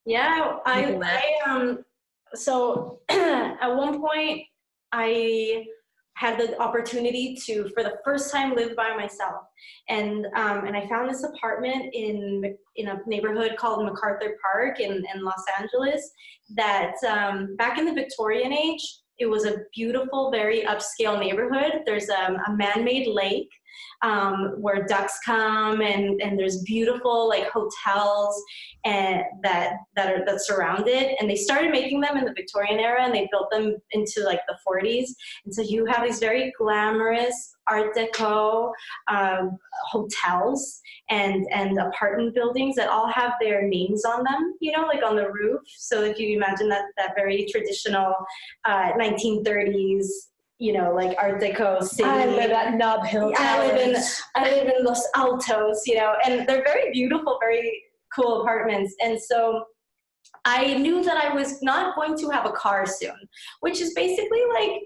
[0.07, 1.25] Yeah, I, do that.
[1.25, 1.85] I um
[2.35, 4.43] so at one point
[4.93, 5.67] I
[6.17, 9.43] had the opportunity to for the first time live by myself.
[9.89, 15.05] And um, and I found this apartment in in a neighborhood called MacArthur Park in,
[15.15, 16.11] in Los Angeles
[16.57, 21.83] that um, back in the Victorian age it was a beautiful very upscale neighborhood.
[21.87, 23.49] There's um, a man-made lake
[24.03, 28.43] um, where ducks come and, and there's beautiful like hotels
[28.85, 31.17] and that that are that surround it.
[31.21, 34.41] And they started making them in the victorian era and they built them into like
[34.47, 35.09] the 40s
[35.45, 38.73] and so you have these very glamorous art deco
[39.09, 39.57] um,
[39.87, 40.81] hotels
[41.11, 45.17] and and apartment buildings that all have their names on them you know like on
[45.17, 45.61] the roof.
[45.67, 48.15] So if you imagine that that very traditional
[48.65, 50.07] uh, 1930s
[50.59, 53.33] you know like art deco city I live at Nob Hill.
[53.37, 54.03] I live in
[54.37, 57.83] I live in Los Altos, you know, and they're very beautiful, very
[58.15, 58.95] cool apartments.
[59.03, 59.65] And so
[60.45, 63.17] I knew that I was not going to have a car soon,
[63.61, 64.83] which is basically like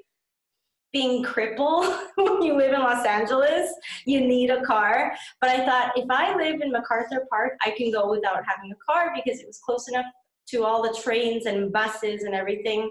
[0.92, 1.86] being crippled
[2.16, 3.70] when you live in Los Angeles.
[4.06, 5.12] You need a car.
[5.40, 8.76] But I thought if I live in MacArthur Park, I can go without having a
[8.90, 10.06] car because it was close enough
[10.50, 12.90] to all the trains and buses and everything,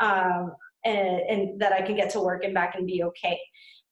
[0.00, 0.52] um,
[0.84, 3.38] and, and that I can get to work and back and be okay.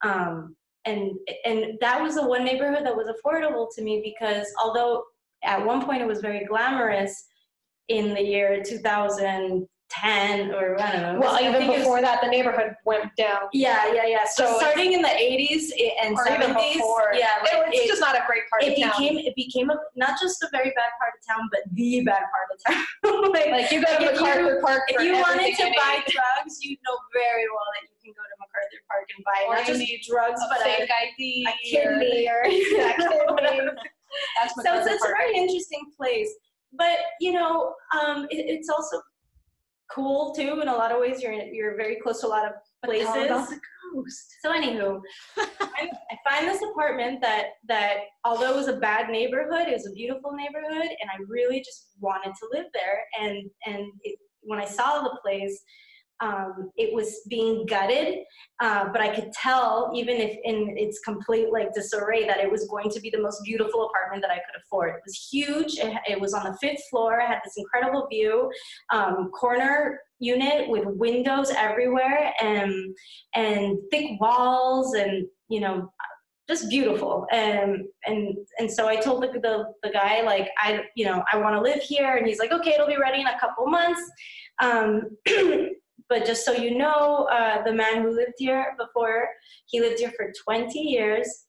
[0.03, 1.13] Um, and
[1.45, 5.05] and that was the one neighborhood that was affordable to me because although
[5.43, 7.27] at one point it was very glamorous
[7.89, 8.63] in the year
[9.95, 11.21] 2010 or I don't know.
[11.21, 13.49] Well, even it was- before that, the neighborhood went down.
[13.53, 14.25] yeah, yeah, yeah.
[14.27, 15.71] So, So starting in the 80s
[16.03, 17.11] and Or even 70s, before.
[17.15, 19.01] yeah, It- like, it's it, just not a great part it of town.
[19.03, 22.25] became it became a not just a very bad part of town, but the bad
[22.33, 23.33] part of town.
[23.33, 26.59] like, like you go to if you- MacArthur Park if you wanted to buy drugs,
[26.63, 29.67] you know very well that you can go to MacArthur Park and buy Or not
[29.67, 33.71] just drugs, but fake a, ID, a kidney or Yeah, kidney.
[34.41, 36.31] so it's, MacArthur a very interesting place
[36.73, 39.01] but you know um, it, it's also
[39.91, 41.23] cool too in a lot of ways.
[41.23, 42.53] You're you're very close to a lot of
[42.85, 43.09] places.
[43.09, 43.61] About the
[43.95, 44.35] ghost.
[44.43, 45.01] so anywho
[45.39, 49.87] I, I find this apartment that that although it was a bad neighborhood it was
[49.87, 53.01] a beautiful neighborhood and i really just wanted to live there.
[53.21, 55.63] And and it, when i saw the place
[56.21, 58.19] um, it was being gutted,
[58.63, 62.67] uh, but I could tell, even if in its complete like disarray, that it was
[62.69, 64.95] going to be the most beautiful apartment that I could afford.
[64.95, 65.79] It was huge.
[65.79, 67.21] It, it was on the fifth floor.
[67.21, 68.51] i had this incredible view,
[68.93, 72.73] um, corner unit with windows everywhere, and
[73.35, 75.93] and thick walls, and you know,
[76.49, 77.27] just beautiful.
[77.31, 81.37] And and and so I told the the, the guy like I you know I
[81.37, 84.01] want to live here, and he's like, okay, it'll be ready in a couple months.
[84.63, 85.03] Um,
[86.09, 89.29] but just so you know, uh, the man who lived here before,
[89.67, 91.46] he lived here for 20 years,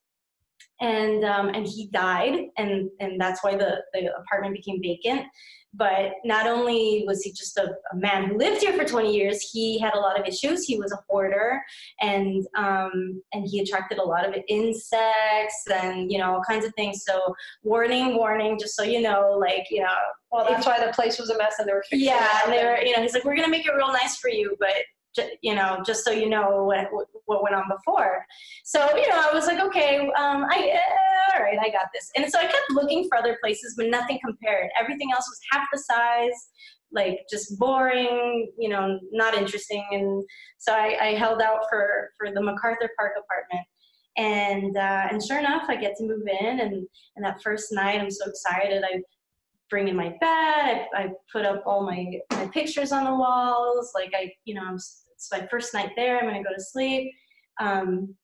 [0.80, 5.26] and um, and he died, and and that's why the the apartment became vacant.
[5.74, 9.42] But not only was he just a, a man who lived here for 20 years,
[9.52, 10.64] he had a lot of issues.
[10.64, 11.62] He was a hoarder,
[12.02, 16.74] and um, and he attracted a lot of insects and you know all kinds of
[16.76, 17.04] things.
[17.06, 17.20] So
[17.64, 19.96] warning, warning, just so you know, like you know,
[20.32, 22.80] Well, that's why the place was a mess and they were yeah, and they were,
[22.80, 25.82] you know, he's like, we're gonna make it real nice for you, but you know,
[25.86, 26.72] just so you know
[27.28, 28.26] what went on before.
[28.66, 32.10] So you know, I was like, okay, um, I uh, all right, I got this.
[32.16, 34.70] And so I kept looking for other places, but nothing compared.
[34.80, 36.50] Everything else was half the size,
[36.92, 39.86] like just boring, you know, not interesting.
[39.92, 40.24] And
[40.58, 43.68] so I, I held out for for the MacArthur Park apartment.
[44.18, 48.02] And uh, and sure enough, I get to move in, and and that first night,
[48.02, 48.84] I'm so excited.
[48.84, 49.02] I
[49.70, 50.20] bring in my bed.
[50.22, 53.92] I, I put up all my, my pictures on the walls.
[53.94, 54.78] Like I, you know, I'm,
[55.18, 56.20] it's my first night there.
[56.20, 57.12] I'm gonna go to sleep.
[57.60, 58.16] Um,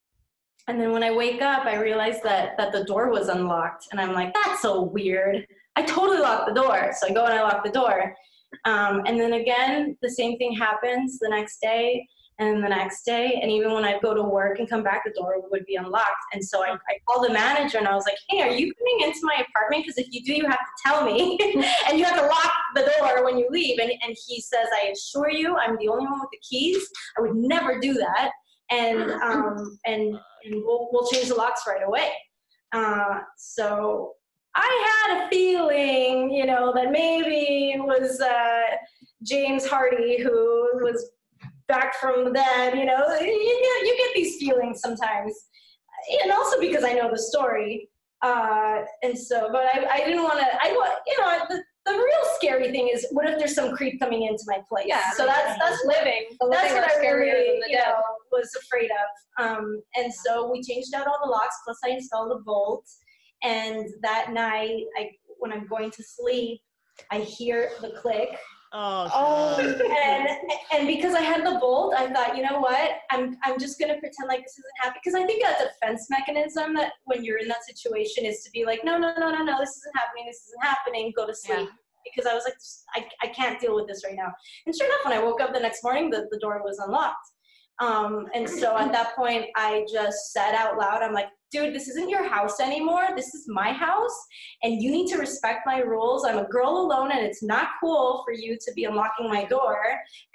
[0.67, 3.99] and then when I wake up, I realize that that the door was unlocked, and
[3.99, 5.45] I'm like, that's so weird.
[5.75, 6.91] I totally locked the door.
[6.95, 8.15] So I go and I lock the door.
[8.65, 12.07] Um, and then again, the same thing happens the next day
[12.39, 13.39] and the next day.
[13.41, 16.07] And even when I'd go to work and come back, the door would be unlocked.
[16.33, 19.07] And so I, I called the manager and I was like, hey, are you coming
[19.07, 19.85] into my apartment?
[19.85, 21.37] Because if you do, you have to tell me.
[21.87, 23.79] and you have to lock the door when you leave.
[23.79, 26.87] And, and he says, I assure you, I'm the only one with the keys.
[27.17, 28.31] I would never do that.
[28.71, 30.01] And, um, and,
[30.45, 32.09] and we'll, we'll change the locks right away.
[32.73, 34.13] Uh, so
[34.55, 38.75] I had a feeling, you know, that maybe it was uh,
[39.21, 41.11] James Hardy who was
[41.67, 42.77] back from them.
[42.77, 45.33] You know, you get, you get these feelings sometimes,
[46.23, 47.89] and also because I know the story.
[48.21, 50.45] Uh, and so, but I, I didn't want to.
[50.45, 50.69] I
[51.07, 54.43] you know the, the real scary thing is what if there's some creep coming into
[54.47, 54.85] my place?
[54.87, 56.27] Yeah, So that's that's living.
[56.39, 57.87] The that's living what I really, you dead.
[57.89, 59.45] know, was afraid of.
[59.45, 61.55] Um, and so we changed out all the locks.
[61.65, 62.85] Plus, I installed a bolt.
[63.43, 65.09] And that night, I
[65.39, 66.61] when I'm going to sleep,
[67.11, 68.29] I hear the click.
[68.73, 69.57] Oh, Oh.
[69.59, 70.27] And
[70.73, 72.91] and because I had the bolt, I thought, you know what?
[73.11, 76.73] I'm I'm just gonna pretend like this isn't happening because I think a defense mechanism
[76.75, 79.59] that when you're in that situation is to be like, no, no, no, no, no,
[79.59, 80.25] this isn't happening.
[80.25, 81.13] This isn't happening.
[81.15, 81.69] Go to sleep.
[82.03, 82.57] Because I was like,
[82.95, 84.33] I, I can't deal with this right now.
[84.65, 87.29] And sure enough, when I woke up the next morning, the, the door was unlocked.
[87.79, 91.87] Um, and so at that point, I just said out loud, I'm like, dude, this
[91.87, 93.09] isn't your house anymore.
[93.15, 94.17] This is my house,
[94.63, 96.25] and you need to respect my rules.
[96.25, 99.77] I'm a girl alone, and it's not cool for you to be unlocking my door.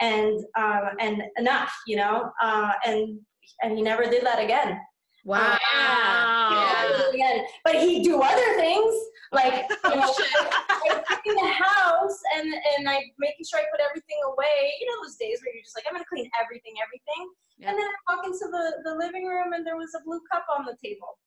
[0.00, 2.30] And um, and enough, you know.
[2.40, 3.18] Uh, and
[3.62, 4.78] and he never did that again.
[5.24, 5.58] Wow.
[6.48, 6.56] He
[6.88, 7.46] never did.
[7.64, 8.94] But he'd do other things
[9.32, 14.18] like you know, I clean the house and and I making sure I put everything
[14.24, 14.72] away.
[14.80, 17.22] You know those days where you're just like, I'm gonna clean everything, everything.
[17.58, 17.70] Yeah.
[17.70, 20.46] And then I walk into the, the living room and there was a blue cup
[20.56, 21.18] on the table.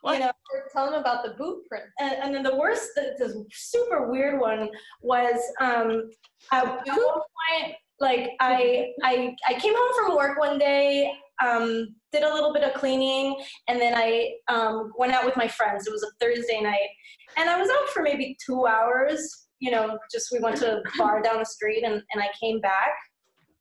[0.00, 0.14] What?
[0.14, 0.32] You know,
[0.72, 1.84] Tell them about the boot print.
[1.98, 4.68] and, and then the worst, the, the super weird one
[5.00, 6.10] was um,
[6.50, 11.10] one point, like I, I, I came home from work one day,
[11.42, 13.36] um, did a little bit of cleaning,
[13.68, 15.86] and then I um, went out with my friends.
[15.86, 16.88] It was a Thursday night,
[17.36, 19.46] and I was out for maybe two hours.
[19.60, 22.60] you know, just we went to a bar down the street and, and I came
[22.60, 22.90] back.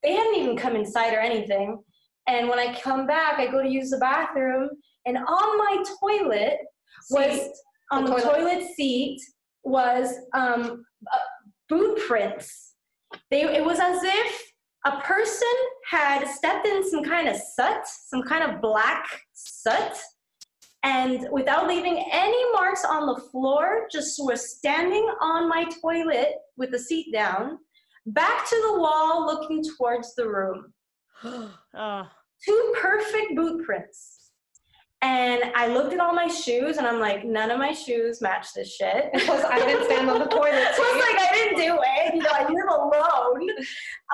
[0.03, 1.81] They hadn't even come inside or anything.
[2.27, 4.69] And when I come back, I go to use the bathroom,
[5.05, 6.57] and on my toilet
[7.09, 7.51] was Seat.
[7.91, 8.37] on The the toilet.
[8.37, 9.21] toilet seat
[9.63, 11.17] was um, uh,
[11.69, 12.73] boot prints.
[13.29, 14.51] They it was as if
[14.85, 15.47] a person
[15.89, 19.93] had stepped in some kind of soot, some kind of black soot,
[20.83, 26.71] and without leaving any marks on the floor, just was standing on my toilet with
[26.71, 27.57] the seat down,
[28.07, 30.73] back to the wall, looking towards the room
[31.73, 32.03] Uh,
[32.45, 34.22] two perfect boot prints.
[35.03, 38.53] And I looked at all my shoes and I'm like, none of my shoes match
[38.55, 39.11] this shit.
[39.25, 40.99] Plus, I didn't stand on the toilet Plus, seat.
[41.01, 42.15] like I didn't do it.
[42.15, 43.49] You know, I live alone.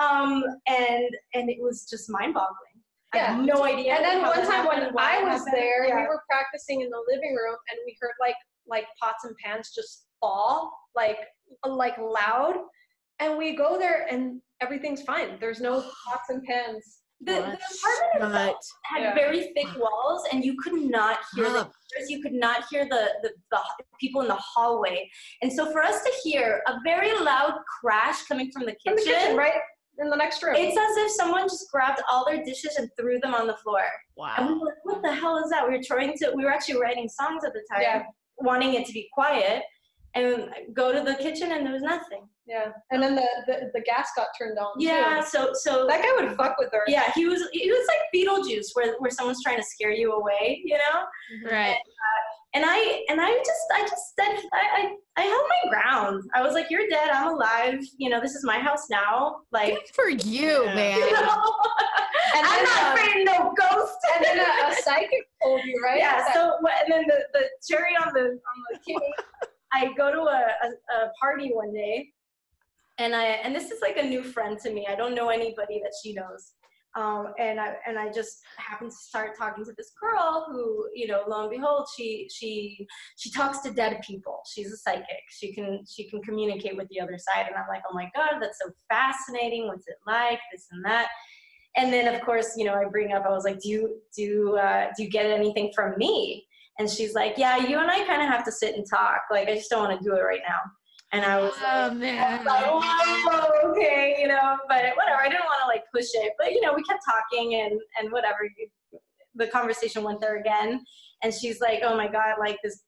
[0.02, 2.56] Um, and and it was just mind-boggling.
[3.14, 3.94] I have no idea.
[3.94, 5.46] And then one time when I was happened.
[5.54, 5.94] there, Yeah.
[5.96, 8.36] we were practicing in the living room, and we heard like
[8.66, 11.18] like pots and pans just fall, like
[11.64, 12.54] like loud.
[13.20, 15.38] And we go there, and everything's fine.
[15.40, 16.99] There's no pots and pans.
[17.22, 19.14] The, the apartment itself had Yeah.
[19.14, 21.70] very thick walls, and you could not hear the Huh.
[21.94, 23.60] neighbors, you could not hear the, the the
[24.00, 25.08] people in the hallway.
[25.42, 29.02] And so for us to hear a very loud crash coming from the In the
[29.02, 29.52] kitchen, right
[29.98, 30.54] in the next room.
[30.56, 33.82] It's as if someone just grabbed all their dishes and threw them on the floor.
[34.38, 34.60] And we wow.
[34.60, 35.68] were like, what the hell is that?
[35.68, 38.02] We were trying to, we were actually writing songs at the time, Yeah.
[38.38, 39.62] wanting it to be quiet,
[40.14, 42.22] and go to the kitchen and there was nothing.
[42.46, 42.72] yeah.
[42.90, 44.72] And then the, the the gas got turned on.
[44.78, 45.26] Yeah, Too.
[45.28, 46.82] so, so That guy would fuck with her.
[46.88, 50.60] yeah, he was, he was like Beetlejuice, where, where someone's trying to scare you away,
[50.64, 51.04] you know?
[51.50, 51.76] Right.
[52.52, 56.24] And I, and I just, I just said, I, I, I held my ground.
[56.34, 59.36] I was like, you're dead, I'm alive, you know, this is my house now.
[59.52, 60.74] Like, Good for you, Yeah.
[60.74, 60.98] man.
[60.98, 61.54] you know?
[62.34, 63.96] And I'm then, not uh, afraid of no ghost.
[64.16, 65.98] And then a, a psychic told you, right?
[65.98, 66.32] Yeah.
[66.34, 68.98] So and then the, the cherry on the on the cake,
[69.72, 72.08] I go to a, a, a party one day,
[72.98, 74.86] and I and this is like a new friend to me.
[74.88, 76.52] I don't know anybody that she knows.
[76.96, 81.06] Um, and I and I just happened to start talking to this girl who, you
[81.06, 82.86] know, lo and behold, she she
[83.16, 84.40] she talks to dead people.
[84.52, 85.22] She's a psychic.
[85.30, 87.46] She can she can communicate with the other side.
[87.46, 89.68] And I'm like, oh my god, that's so fascinating.
[89.68, 90.40] What's it like?
[90.50, 91.08] This and that.
[91.76, 94.56] And then of course, you know, I bring up, I was like, do you do
[94.56, 96.44] uh, do you get anything from me?
[96.80, 99.20] And she's like, yeah, you and I kind of have to sit and talk.
[99.30, 100.58] Like, I just don't want to do it right now.
[101.12, 102.42] And I was Oh like, man.
[102.46, 105.20] like, whoa, okay, you know, but whatever.
[105.20, 108.10] I didn't want to like push it, but you know, we kept talking and and
[108.10, 108.48] whatever.
[109.34, 110.82] The conversation went there again,
[111.22, 112.82] and she's like, oh my god, like this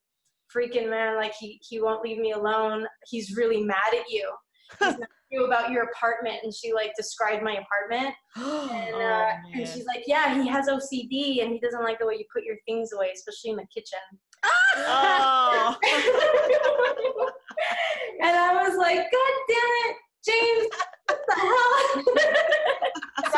[0.56, 2.86] freaking man, like he he won't leave me alone.
[3.10, 4.32] He's really mad at you.
[5.32, 9.00] He's mad at you about your apartment, and she like described my apartment, and Oh,
[9.00, 12.24] uh, and she's like, yeah, he has OCD, and he doesn't like the way you
[12.32, 13.98] put your things away, especially in the kitchen.
[14.76, 15.76] Oh.
[18.22, 20.68] and I was like, God damn it, James,
[21.06, 22.04] what the hell?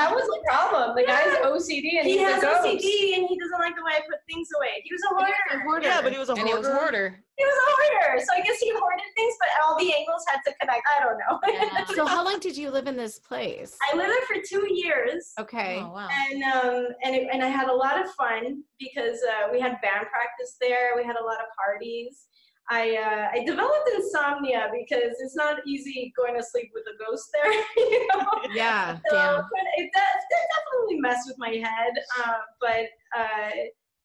[0.05, 0.97] that was the problem.
[0.97, 2.47] The guy's OCD and he he's has a.
[2.47, 4.83] OCD and he doesn't like the way I put things away.
[4.85, 5.87] He was a hoarder.
[5.87, 6.79] Yeah, but he was a and he was a hoarder.
[6.79, 7.25] hoarder.
[7.37, 8.25] He was a hoarder.
[8.25, 10.83] So I guess he hoarded things, but all the angles had to connect.
[10.87, 11.41] I don't know.
[11.49, 11.85] Yeah.
[11.95, 13.77] So how long did you live in this place?
[13.93, 15.33] I lived there for two years.
[15.39, 15.79] Okay.
[15.81, 16.09] Oh wow.
[16.11, 19.81] And um and it, and I had a lot of fun because uh, we had
[19.81, 20.93] band practice there.
[20.97, 22.27] We had a lot of parties.
[22.71, 27.29] I uh, I developed insomnia because it's not easy going to sleep with a ghost
[27.33, 27.53] there.
[27.77, 28.25] You know?
[28.55, 28.99] Yeah.
[29.11, 29.37] So Damn.
[29.37, 31.93] but it, that, that definitely messed with my head.
[32.25, 32.87] Uh, but
[33.17, 33.51] uh,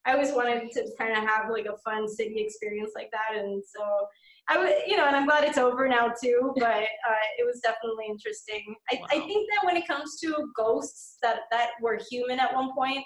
[0.06, 3.64] I always wanted to kind of have like a fun city experience like that, and
[3.64, 4.08] so
[4.50, 6.54] I would, you know, and I'm glad it's over now too.
[6.60, 8.76] But uh, it was definitely interesting.
[8.92, 12.74] I, I think that when it comes to ghosts that that were human at one
[12.74, 13.06] point,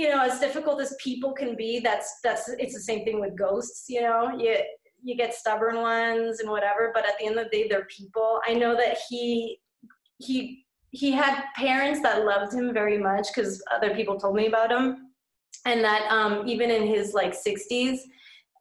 [0.00, 3.36] you know, as difficult as people can be, that's that's it's the same thing with
[3.36, 3.84] ghosts.
[3.86, 4.56] You know, you
[5.02, 8.40] you get stubborn ones and whatever, but at the end of the day, they're people.
[8.48, 9.60] I know that he
[10.16, 14.72] he he had parents that loved him very much because other people told me about
[14.72, 15.10] him,
[15.66, 17.98] and that um, even in his like 60s,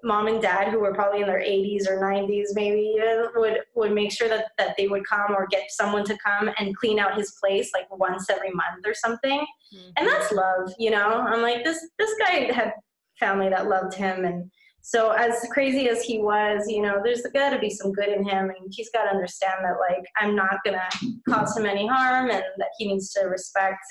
[0.04, 3.92] mom and dad who were probably in their 80s or 90s maybe even would would
[3.92, 7.18] make sure that that they would come or get someone to come and clean out
[7.18, 9.46] his place like once every month or something.
[9.74, 9.90] Mm-hmm.
[9.98, 11.10] And that's love you know?
[11.10, 12.74] I'm like this this guy had
[13.20, 14.24] family that loved him.
[14.24, 14.50] And
[14.82, 18.24] so as crazy as he was you know there's got to be some good in
[18.24, 18.46] him.
[18.46, 20.90] And he's got to understand that like i'm not gonna
[21.30, 23.84] cause him any harm and that he needs to respect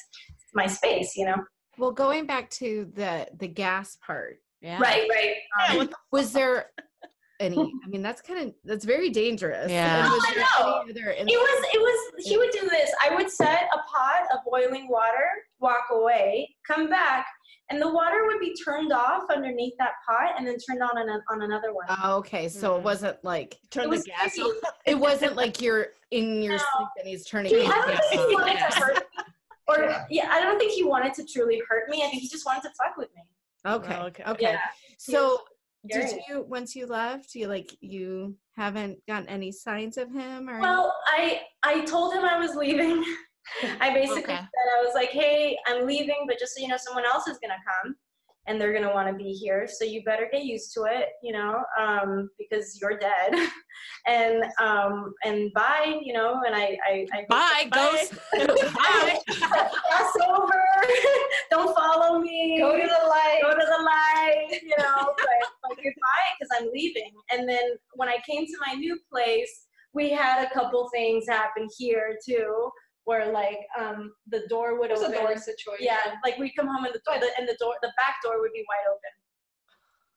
[0.55, 1.36] my space you know?
[1.78, 4.80] Well, going back to the the gas part, Yeah.
[4.80, 5.35] right right
[5.70, 6.66] Um, what the was there
[7.40, 7.56] any?
[7.56, 9.70] I mean, that's kind of that's very dangerous.
[9.70, 10.02] Yeah.
[10.10, 10.35] Was Oh, I
[10.85, 10.90] know.
[10.90, 14.40] other it was it was he would do this i would set a pot of
[14.44, 15.28] boiling water
[15.60, 17.26] walk away, come back,
[17.70, 21.20] and the water would be turned off underneath that pot and then turned on on,
[21.30, 21.86] on another one.
[21.89, 22.82] Oh, okay, so it Mhm.
[22.85, 24.43] wasn't like Turn It the was gas creepy.
[24.43, 24.55] on.
[24.86, 26.59] it wasn't like you're in your No.
[26.59, 28.43] sleep and he's turning He, the I don't gas think he on.
[28.43, 29.24] wanted to hurt me.
[29.68, 31.98] Or yeah, I don't think he wanted to truly hurt me.
[32.05, 33.22] I think he just wanted to fuck with me.
[33.66, 33.97] Okay.
[34.01, 34.24] Oh, Okay.
[34.24, 34.43] okay.
[34.52, 34.60] Yeah.
[34.98, 35.40] So
[35.89, 40.60] did you once you left, you like you haven't gotten any signs of him or
[40.60, 43.02] Well, I I told him I was leaving.
[43.80, 44.35] I basically Okay.
[44.35, 47.39] said I was like, "Hey, I'm leaving, but just so you know, someone else is
[47.40, 47.97] gonna come,
[48.48, 49.68] and they're gonna want to be here.
[49.70, 53.48] So you better get used to it, you know, um, because you're dead."
[54.06, 56.40] and um, and bye, you know.
[56.46, 58.14] And I I, I Bye, ghost.
[58.32, 59.18] Bye.
[59.28, 60.64] Pass over.
[61.50, 62.58] Don't follow me.
[62.60, 63.40] Go to the light.
[63.42, 67.12] go to the light, you know, but, but goodbye because I'm leaving.
[67.32, 71.68] And then when I came to my new place, we had a couple things happen
[71.76, 72.70] here too,
[73.09, 75.86] where like um the door would It was a door situation.
[75.90, 78.39] Yeah, like we come home and the door, the, and the door, the back door
[78.43, 79.12] would be wide open.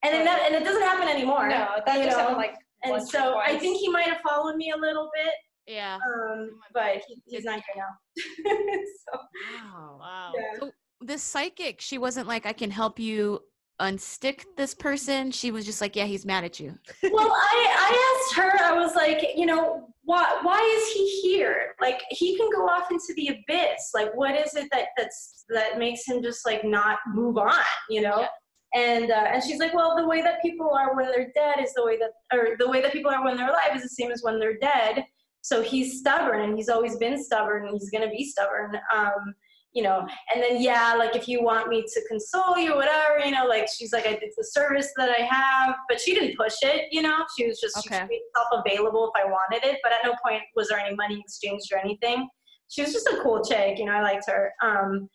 [0.04, 1.48] And then that, and it doesn't happen anymore.
[1.48, 2.24] No, that you just know?
[2.24, 5.10] happened like And once or so I think he might have followed me a little
[5.14, 5.34] bit,
[5.68, 6.00] Yeah.
[6.06, 7.94] um, but he, he's not here now.
[9.06, 9.20] so,
[9.56, 9.98] wow.
[10.02, 10.32] Wow.
[10.36, 10.60] yeah.
[10.60, 13.42] So this psychic, she wasn't like, I can help you
[13.82, 15.32] unstick this person.
[15.32, 16.78] She was just like, yeah, he's mad at you.
[17.12, 21.76] well, I, I asked her, I was like, you know, why, why is he here?
[21.82, 23.92] Like, he can go off into the abyss.
[23.94, 27.54] Like, what is it that that's that makes him just like not move on?
[27.90, 28.26] You know.
[28.74, 31.74] And uh, and she's like, well, the way that people are when they're dead is
[31.74, 34.12] the way that, or the way that people are when they're alive is the same
[34.12, 35.04] as when they're dead.
[35.42, 38.80] So he's stubborn, and he's always been stubborn, and he's gonna be stubborn.
[38.96, 39.34] Um,
[39.74, 43.32] you know, and then yeah, like if you want me to console you, whatever, you
[43.32, 46.86] know, like she's like, it's a service that I have, but she didn't push it,
[46.92, 48.06] you know, she was just she Okay.
[48.10, 51.22] made herself available if I wanted it, but at no point was there any money
[51.26, 52.28] exchanged or anything.
[52.68, 54.52] She was just a cool chick, you know, I liked her.
[54.62, 55.10] Um,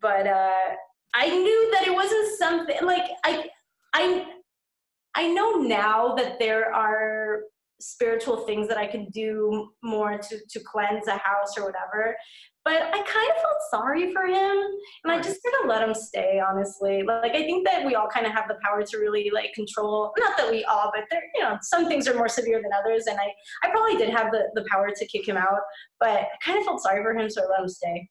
[0.00, 0.74] but uh,
[1.14, 3.46] I knew that it wasn't something like I,
[3.92, 4.26] I,
[5.14, 7.42] I know now that there are
[7.80, 12.16] spiritual things that I can do more to to cleanse a house or whatever.
[12.64, 14.56] But I kind of felt sorry for him,
[15.04, 16.40] and I just kind of let him stay.
[16.40, 19.52] Honestly, like I think that we all kind of have the power to really like
[19.52, 20.12] control.
[20.18, 23.06] Not that we all, but there, you know, some things are more severe than others,
[23.08, 23.32] and I
[23.66, 25.58] I probably did have the the power to kick him out,
[25.98, 28.08] but I kind of felt sorry for him, so I let him stay.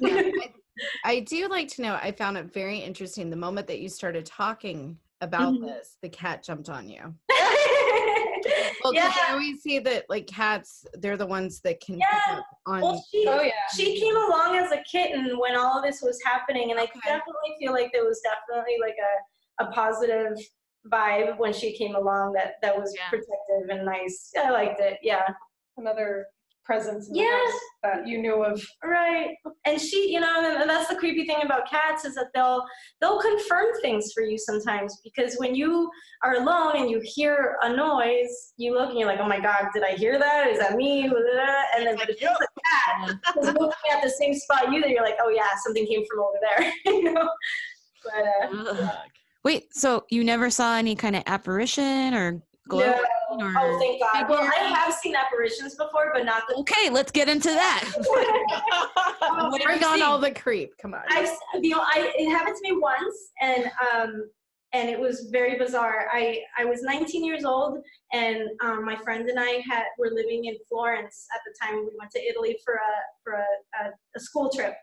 [0.00, 0.22] Yeah,
[1.04, 1.94] I, I do like to know.
[1.94, 5.66] I found it very interesting the moment that you started talking about Mhm.
[5.66, 5.96] this.
[6.02, 7.14] The cat jumped on you.
[8.84, 9.08] Well, yeah.
[9.08, 12.40] 'cause I always see that like cats, they're the ones that can Yeah.
[12.66, 12.82] on.
[12.82, 13.52] Well, she Oh yeah.
[13.74, 17.00] she came along as a kitten when all of this was happening, and I Okay.
[17.04, 18.96] definitely feel like there was definitely like
[19.60, 20.36] a, a positive
[20.92, 23.08] vibe when she came along that that was Yeah.
[23.08, 24.32] protective and nice.
[24.36, 24.98] I liked it.
[25.02, 25.26] Yeah.
[25.76, 26.26] Another
[26.64, 27.30] presence in the Yeah.
[27.30, 28.62] house that you knew of.
[28.84, 29.34] Right.
[29.64, 32.64] And she, you know, and, and that's the creepy thing about cats is that they'll
[33.00, 35.90] they'll confirm things for you sometimes because when you
[36.22, 39.66] are alone and you hear a noise, you look and you're like, oh my god,
[39.74, 40.48] did I hear that?
[40.48, 41.04] Is that me?
[41.04, 44.90] And then but if it's a cat is looking at the same spot you, then
[44.90, 46.72] you're like, oh yeah, something came from over there.
[46.86, 47.28] you know.
[48.04, 48.90] But uh, Ugh.
[49.44, 52.86] Wait, so you never saw any kind of apparition or glow?
[52.92, 53.04] no.
[53.40, 53.54] Or...
[53.56, 54.28] Oh, thank God.
[54.28, 56.56] Well, I have seen apparitions before, but not the.
[56.56, 57.84] Okay, let's get into that.
[59.64, 60.02] Bring on seen?
[60.02, 60.76] all the creep.
[60.80, 61.02] Come on.
[61.08, 64.24] I've s- you know I it happened to me once and um
[64.74, 66.06] and it was very bizarre.
[66.12, 67.78] I I was 19 years old
[68.12, 71.84] and um, my friend and I had were living in Florence at the time.
[71.84, 72.92] We went to Italy for a
[73.22, 74.74] for a, a, a school trip,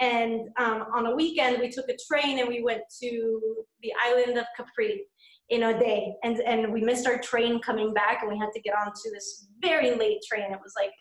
[0.00, 4.38] and um, on a weekend we took a train and we went to the island
[4.38, 5.04] of Capri
[5.50, 6.14] in a day.
[6.22, 9.48] And and we missed our train coming back and we had to get onto this
[9.60, 10.52] very late train.
[10.52, 10.92] It was like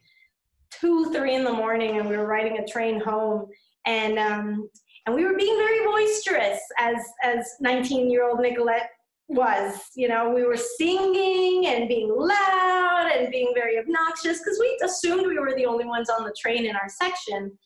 [0.72, 3.48] two three in the morning and we were riding a train home.
[3.86, 4.70] And um
[5.06, 8.90] and we were being very boisterous as as 19 year old nicolette
[9.28, 9.76] was.
[9.96, 15.28] You know we were singing and being loud and being very obnoxious because we assumed
[15.28, 17.58] we were the only ones on the train in our section.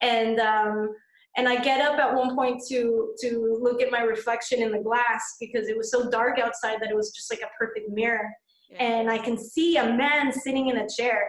[0.00, 0.94] And um
[1.36, 4.78] and I get up at one point to to look at my reflection in the
[4.78, 8.30] glass because it was so dark outside that it was just like a perfect mirror.
[8.78, 11.28] And I can see a man sitting in a chair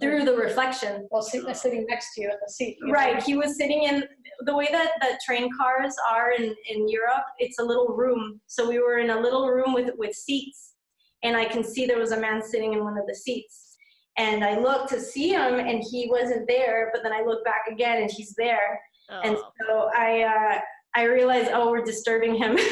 [0.00, 1.06] through the reflection.
[1.10, 2.78] Well, sit- uh, sitting next to you in the seat.
[2.80, 2.92] you know.
[2.92, 3.22] Right.
[3.22, 4.04] He was sitting in
[4.46, 7.24] the way that that train cars are in in Europe.
[7.38, 8.40] It's a little room.
[8.46, 10.74] So we were in a little room with with seats,
[11.22, 13.76] and I can see there was a man sitting in one of the seats.
[14.18, 16.90] And I looked to see him, and he wasn't there.
[16.92, 18.80] But then I look back again, and he's there.
[19.24, 20.60] And Oh, so I, uh,
[20.94, 22.56] I realized, oh, we're disturbing him.
[22.58, 22.62] he,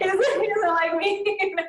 [0.00, 1.62] doesn't, he doesn't like me, you know.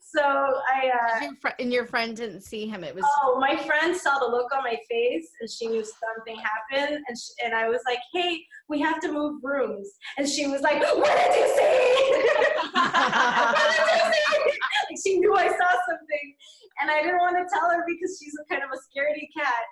[0.00, 2.84] So I, uh, Your fr- and your friend didn't see him.
[2.84, 6.36] It was oh, my friend saw the look on my face, and she knew something
[6.40, 7.02] happened.
[7.08, 9.90] And she, and I was like, hey, we have to move rooms.
[10.16, 12.70] And she was like, what did you see?
[12.72, 14.58] what did you see?
[14.88, 16.34] like she knew I saw something,
[16.80, 19.64] and I didn't want to tell her because she's a kind of a scaredy cat.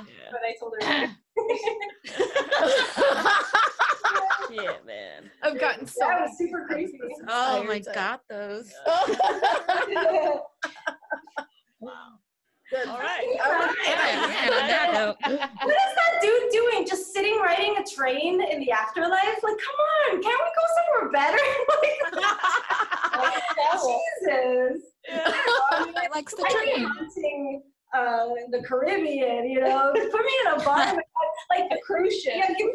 [0.00, 0.30] Um, Yeah.
[0.32, 1.14] But I told her.
[4.50, 5.30] Yeah, man.
[5.42, 6.98] I've gotten so that was super creepy.
[7.28, 7.94] Oh my Tired.
[7.94, 8.72] god, those.
[12.70, 12.88] Good.
[12.88, 13.26] All right.
[13.34, 15.16] Yeah, man, on that note.
[15.20, 15.38] what is
[15.94, 16.86] that dude doing?
[16.86, 19.42] Just sitting riding a train in the afterlife?
[19.42, 19.76] Like, come
[20.12, 21.44] on, can't we go somewhere better?
[23.18, 23.42] like,
[23.74, 24.82] Jesus.
[25.06, 26.88] He likes the I train.
[27.94, 30.94] Think hunting uh, the Caribbean, you know, put me in a bar,
[31.50, 32.34] like a cruise ship.
[32.36, 32.74] Yeah, give me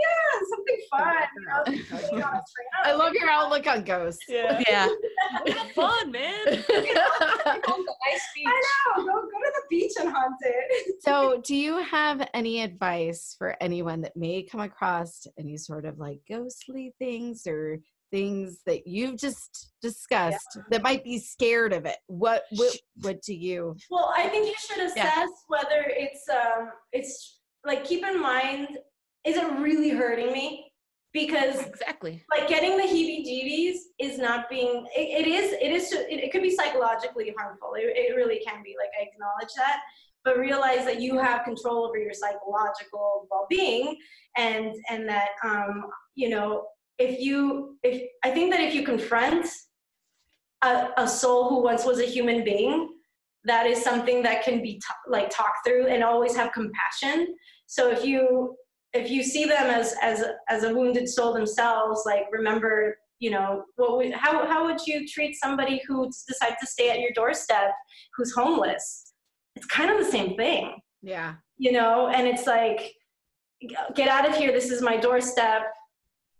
[0.00, 1.16] yeah, something fun.
[1.36, 2.84] You know, put me on a train.
[2.84, 4.24] I love your outlook on ghosts.
[4.28, 4.62] Yeah.
[4.70, 4.88] Yeah.
[5.46, 6.44] Have fun, man.
[6.46, 8.46] nice beach.
[8.46, 8.62] I
[8.96, 9.04] know.
[9.04, 10.96] Go go to the beach and hunt it.
[11.00, 15.98] so, do you have any advice for anyone that may come across any sort of
[15.98, 17.80] like ghostly things or
[18.10, 21.96] things that you've just discussed that might be scared of it?
[22.06, 23.76] What what what do you?
[23.90, 25.26] Well, I think you should assess Yeah.
[25.48, 28.78] whether it's um it's like keep in mind
[29.24, 30.72] is it really hurting me?
[31.12, 32.22] Because Exactly.
[32.30, 36.42] like getting the heebie-jeebies is not being it, it is it is it, it could
[36.42, 37.74] be psychologically harmful.
[37.74, 38.76] It, it really can be.
[38.78, 39.80] Like I acknowledge that,
[40.24, 43.96] but realize that you have control over your psychological well-being
[44.36, 45.84] and and that um
[46.14, 46.64] you know
[47.00, 49.46] if you if I think that if you confront
[50.62, 52.90] a, a soul who once was a human being
[53.44, 57.34] that is something that can be like talked through and always have compassion.
[57.66, 58.54] So if you
[58.92, 63.64] if you see them as as as a wounded soul themselves like remember you know
[63.76, 67.72] what would, how how would you treat somebody who decides to stay at your doorstep
[68.14, 69.14] who's homeless?
[69.56, 70.76] It's kind of the same thing.
[71.02, 71.36] Yeah.
[71.56, 72.92] you know and it's like
[73.94, 74.52] get out of here.
[74.52, 75.62] This is my doorstep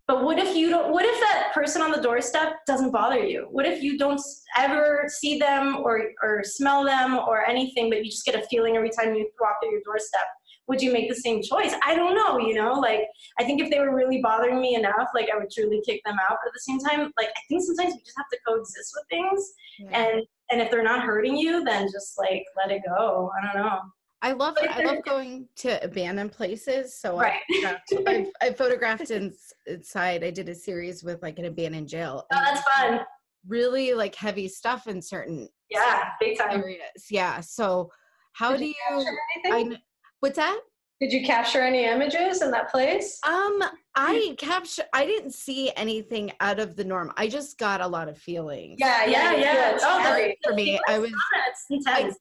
[0.07, 3.47] but what if you don't what if that person on the doorstep doesn't bother you?
[3.49, 4.21] What if you don't
[4.57, 8.75] ever see them or or smell them or anything but you just get a feeling
[8.75, 10.27] every time you walk through your doorstep?
[10.67, 11.73] Would you make the same choice?
[11.85, 13.01] I don't know you know like
[13.39, 16.17] i think if they were really bothering me enough like i would truly kick them
[16.29, 16.37] out.
[16.41, 19.05] But at the same time like i think sometimes we just have to coexist with
[19.09, 19.53] things.
[19.91, 23.31] And and if they're not hurting you then just like let it go.
[23.37, 23.79] I don't know
[24.23, 26.99] I love I love going to abandoned places.
[26.99, 27.39] So Right.
[27.65, 29.33] I photographed, I photographed in,
[29.67, 30.23] inside.
[30.23, 32.25] I did a series with like an abandoned jail.
[32.31, 32.99] oh that's fun
[33.47, 37.07] Really like heavy stuff in certain yeah big time areas.
[37.09, 37.39] Yeah.
[37.41, 37.89] So
[38.33, 39.17] how Did do you you?
[39.51, 39.77] I
[40.19, 40.59] what's that?
[40.99, 43.17] Did you capture any images in that place?
[43.25, 43.63] Um,
[43.95, 44.83] I capture.
[44.93, 47.11] I didn't see anything out of the norm.
[47.17, 48.75] I just got a lot of feelings.
[48.79, 49.81] yeah yeah yeah Good.
[49.83, 51.11] oh For me, I was.
[51.71, 52.11] intense I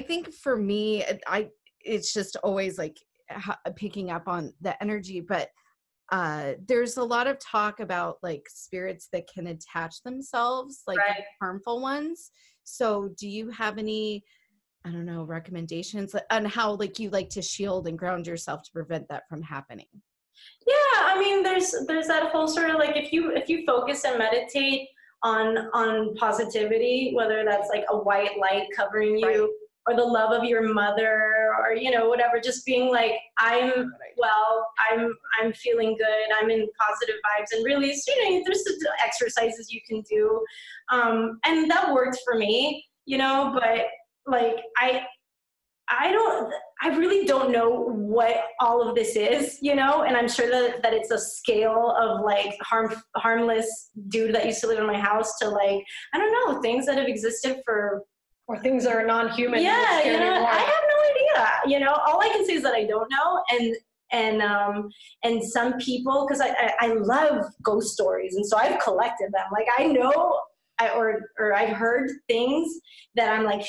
[0.00, 1.48] think for me, I
[1.80, 2.98] it's just always like
[3.76, 5.48] picking up on the energy, but
[6.12, 11.24] uh there's a lot of talk about like spirits that can attach themselves, like Right.
[11.40, 12.30] harmful ones.
[12.64, 14.24] So, do you have any?
[14.86, 18.70] I don't know recommendations on how like you like to shield and ground yourself to
[18.72, 19.86] prevent that from happening.
[20.66, 24.04] yeah i mean there's there's that whole sort of like if you if you focus
[24.04, 24.88] and meditate
[25.22, 29.48] on on positivity whether that's like a white light covering you Right.
[29.86, 34.66] Or the love of your mother or you know whatever just being like i'm well
[34.90, 37.56] i'm i'm feeling good i'm in positive vibes.
[37.56, 40.44] And really you know there's the exercises you can do.
[40.90, 43.86] Um and that worked for me you know but
[44.26, 45.04] like i
[45.90, 46.52] i don't
[46.82, 50.04] i really don't know what all of this is you know?
[50.04, 54.60] And i'm sure that that it's a scale of like harm harmless dude that used
[54.62, 55.84] to live in my house to like
[56.14, 58.02] i don't know things that have existed for
[58.46, 59.62] Or things that are non-human?
[59.62, 60.44] yeah, you know.
[60.44, 61.78] I have no idea.
[61.78, 63.74] You know, all I can say is that I don't know, and
[64.12, 64.90] and um
[65.22, 69.46] and some people, because I, I I love ghost stories, and so I've collected them.
[69.50, 70.38] Like I know,
[70.78, 72.70] I or or I've heard things
[73.14, 73.64] that I'm like,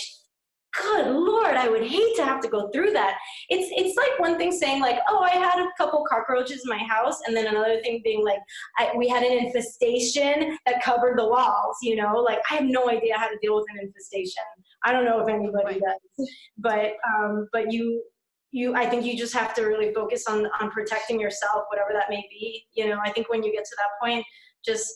[0.82, 3.18] good lord, I would hate to have to go through that.
[3.50, 6.84] It's it's like one thing saying like, oh, I had a couple cockroaches in my
[6.84, 8.40] house, and then another thing being like,
[8.78, 11.78] I, we had an infestation that covered the walls.
[11.82, 14.44] You know, like I have no idea how to deal with an infestation.
[14.86, 15.82] I don't know if anybody Right.
[16.18, 18.04] does, but um, but you
[18.52, 22.10] you I think you just have to really focus on on protecting yourself, whatever that
[22.10, 22.64] may be.
[22.74, 24.24] You know, I think when you get to that point,
[24.64, 24.88] just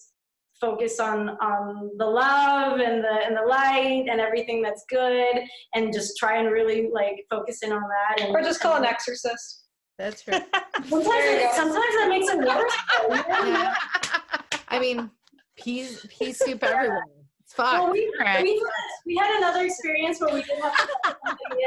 [0.61, 5.35] focus on on the love and the and the light and everything that's good,
[5.73, 8.21] and just try and really like focus in on that.
[8.23, 9.65] And Or just call an exorcist.
[9.97, 10.33] That's true.
[10.87, 12.73] Sometimes, it, sometimes that makes it worse.
[12.97, 13.59] though, you know?
[13.59, 13.75] Yeah.
[14.69, 15.11] I mean,
[15.57, 17.03] peas pea soup everywhere.
[17.49, 18.43] It's Well, we, Right.
[18.43, 18.63] we,
[19.07, 21.59] we had another experience where we did have to put something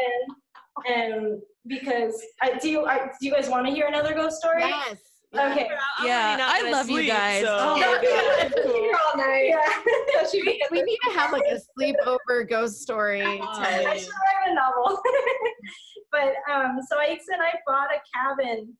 [0.86, 4.36] in, and because I, do you I, do you guys want to hear another ghost
[4.38, 4.62] story?
[4.62, 4.96] Yes.
[5.34, 5.68] Okay.
[5.98, 7.42] I'm Yeah, I gonna love you guys.
[7.44, 9.46] so- Oh my god, here all night.
[9.48, 9.58] Yeah.
[10.32, 13.22] We, we need to have like a sleepover ghost story.
[13.22, 15.00] I should write a novel.
[16.12, 18.72] but um, so Aixa and I bought a cabin.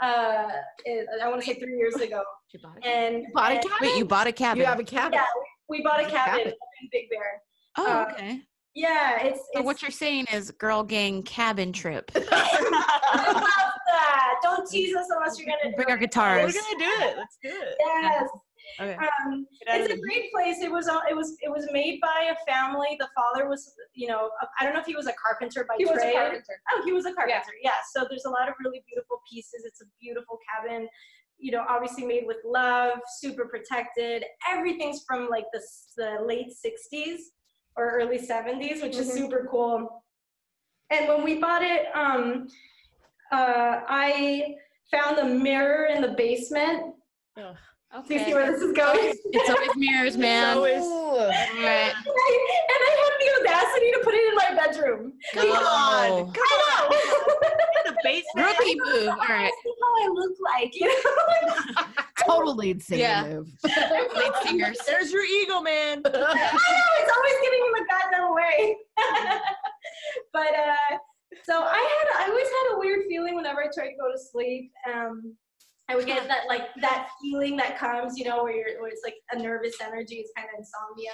[0.00, 0.48] Uh,
[0.84, 2.22] it, I want to say three years ago,
[2.84, 3.76] and Bought a and- cabin?
[3.88, 4.60] Wait, you bought a cabin?
[4.60, 5.14] You have a cabin.
[5.14, 5.46] Yeah, we
[5.82, 6.52] bought a A cabin cabin.
[6.82, 7.42] in Big Bear.
[7.78, 8.40] oh, uh, okay.
[8.74, 12.10] Yeah, it's, So it's what you're saying is girl gang cabin trip.
[12.14, 14.34] love that.
[14.42, 16.16] Don't tease us unless you're gonna Bring do our it.
[16.16, 17.16] We're gonna do it.
[17.16, 17.76] Let's do it.
[17.80, 18.28] Yes.
[18.80, 18.94] Okay.
[18.94, 20.58] Um, it's a great place.
[20.62, 22.96] It was all, it was it was made by a family.
[23.00, 25.84] The father was, you know, I don't know if he was a carpenter by He
[25.84, 26.44] was a carpenter.
[26.72, 27.52] Oh, he was a carpenter.
[27.62, 27.72] Yeah.
[27.94, 29.64] So there's a lot of really beautiful pieces.
[29.66, 30.88] It's a beautiful cabin.
[31.40, 34.24] You know, obviously made with love, super protected.
[34.50, 35.62] Everything's from like the
[35.96, 37.18] the late '60s
[37.76, 39.14] or early '70s, which is Mhm.
[39.16, 40.04] super cool.
[40.90, 42.48] And when we bought it, um,
[43.32, 44.56] uh, I
[44.90, 46.94] found a mirror in the basement.
[47.36, 47.56] Ugh.
[48.06, 49.14] Do you see where this is going?
[49.32, 50.58] It's always mirrors, man.
[50.58, 50.86] Is-
[51.20, 51.92] Right.
[51.94, 55.12] and I, had the audacity to put it in my bedroom.
[55.34, 55.40] Go.
[55.40, 55.52] on.
[55.52, 57.16] I know.
[58.04, 58.46] in basement.
[58.58, 59.08] Rookie move.
[59.08, 59.52] All right.
[59.62, 61.84] See how I look like, you know?
[62.26, 63.28] Total lead singer Yeah.
[63.28, 63.48] move.
[63.64, 64.78] Lead singers.
[64.86, 66.02] There's your ego, man.
[66.04, 66.26] I know
[66.98, 68.76] it's always getting in the goddamn way.
[70.32, 70.96] but uh,
[71.44, 74.18] so I had, I always had a weird feeling whenever I tried to go to
[74.18, 74.70] sleep.
[74.92, 75.34] Um,
[75.88, 79.02] I would get that like that feeling that comes, you know, where you're, where it's
[79.04, 80.16] like a nervous energy.
[80.16, 81.10] It's kind of insomnia,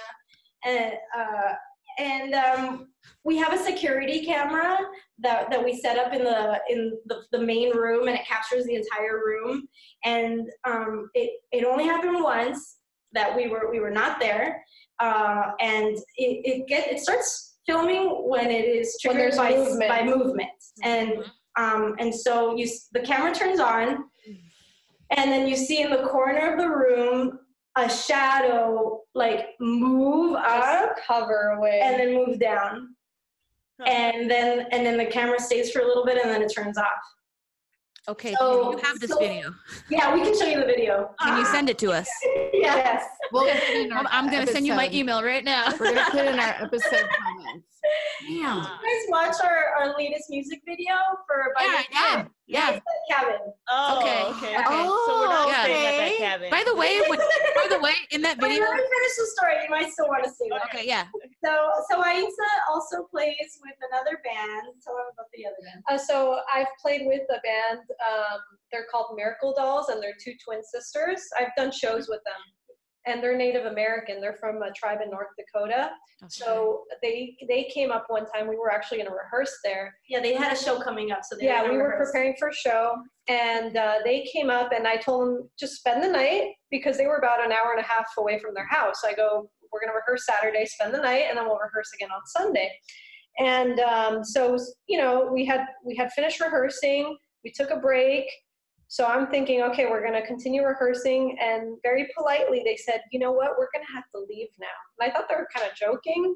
[0.65, 1.53] and uh,
[1.97, 2.87] and um,
[3.23, 4.77] we have a security camera
[5.19, 8.65] that, that we set up in the in the, the main room, and it captures
[8.65, 9.67] the entire room.
[10.05, 12.77] And um, it it only happened once
[13.13, 14.63] that we were we were not there,
[14.99, 19.89] uh, and it it get it starts filming when it is triggered by movement.
[19.89, 20.49] by movement,
[20.83, 21.13] and
[21.57, 24.05] um, and so you the camera turns on,
[25.15, 27.39] and then you see in the corner of the room
[27.77, 31.79] a shadow like move up cover away.
[31.83, 32.95] and then move down
[33.85, 36.77] and then and then the camera stays for a little bit and then it turns
[36.77, 36.87] off
[38.09, 39.53] Okay, So- you have this so- video.
[39.89, 42.09] yeah we can show you the video Can you send it to us?
[42.53, 45.71] yes We'll put it in our I'm, I'm gonna send you my email right now.
[45.77, 47.05] We're gonna put it in our episode
[47.47, 47.79] comments.
[48.27, 48.57] Damn.
[48.57, 50.93] you guys watch our, our latest music video
[51.27, 52.25] for By Yeah, the I Cabin?
[52.25, 52.31] did.
[52.47, 52.79] Yeah.
[53.09, 54.55] Cabin Oh, Okay, okay.
[54.57, 54.83] okay.
[54.87, 56.49] So we're not Oh, staying at that cabin.
[56.49, 58.65] By the way, when, by the way, in that Wait, video.
[58.65, 61.05] let me finish the story you might still want to see that Okay, yeah.
[61.43, 65.97] so so Aixa also plays with another band tell them about the other band Uh,
[65.97, 67.79] so I've played with a band.
[68.07, 68.39] Um,
[68.71, 71.21] they're called Miracle Dolls, and they're two twin sisters.
[71.39, 72.41] I've done shows with them,
[73.07, 74.19] and they're Native American.
[74.21, 75.89] They're from a tribe in North Dakota.
[76.29, 78.47] So they they came up one time.
[78.47, 79.95] We were actually going to rehearse there.
[80.09, 82.49] yeah they had a show coming up so they Yeah, we gonna were preparing for
[82.49, 82.95] a show,
[83.29, 87.07] and uh, they came up, and I told them just spend the night because they
[87.07, 89.03] were about an hour and a half away from their house.
[89.05, 92.09] I go, we're going to rehearse Saturday, spend the night, and then we'll rehearse again
[92.11, 92.69] on Sunday.
[93.39, 94.57] And um, so,
[94.87, 97.15] you know, we had we had finished rehearsing.
[97.43, 98.25] We took a break.
[98.89, 101.37] So I'm thinking, okay, we're going to continue rehearsing.
[101.41, 104.67] And very politely, they said, you know what, we're going to have to leave now.
[104.99, 106.35] And I thought they were kind of joking,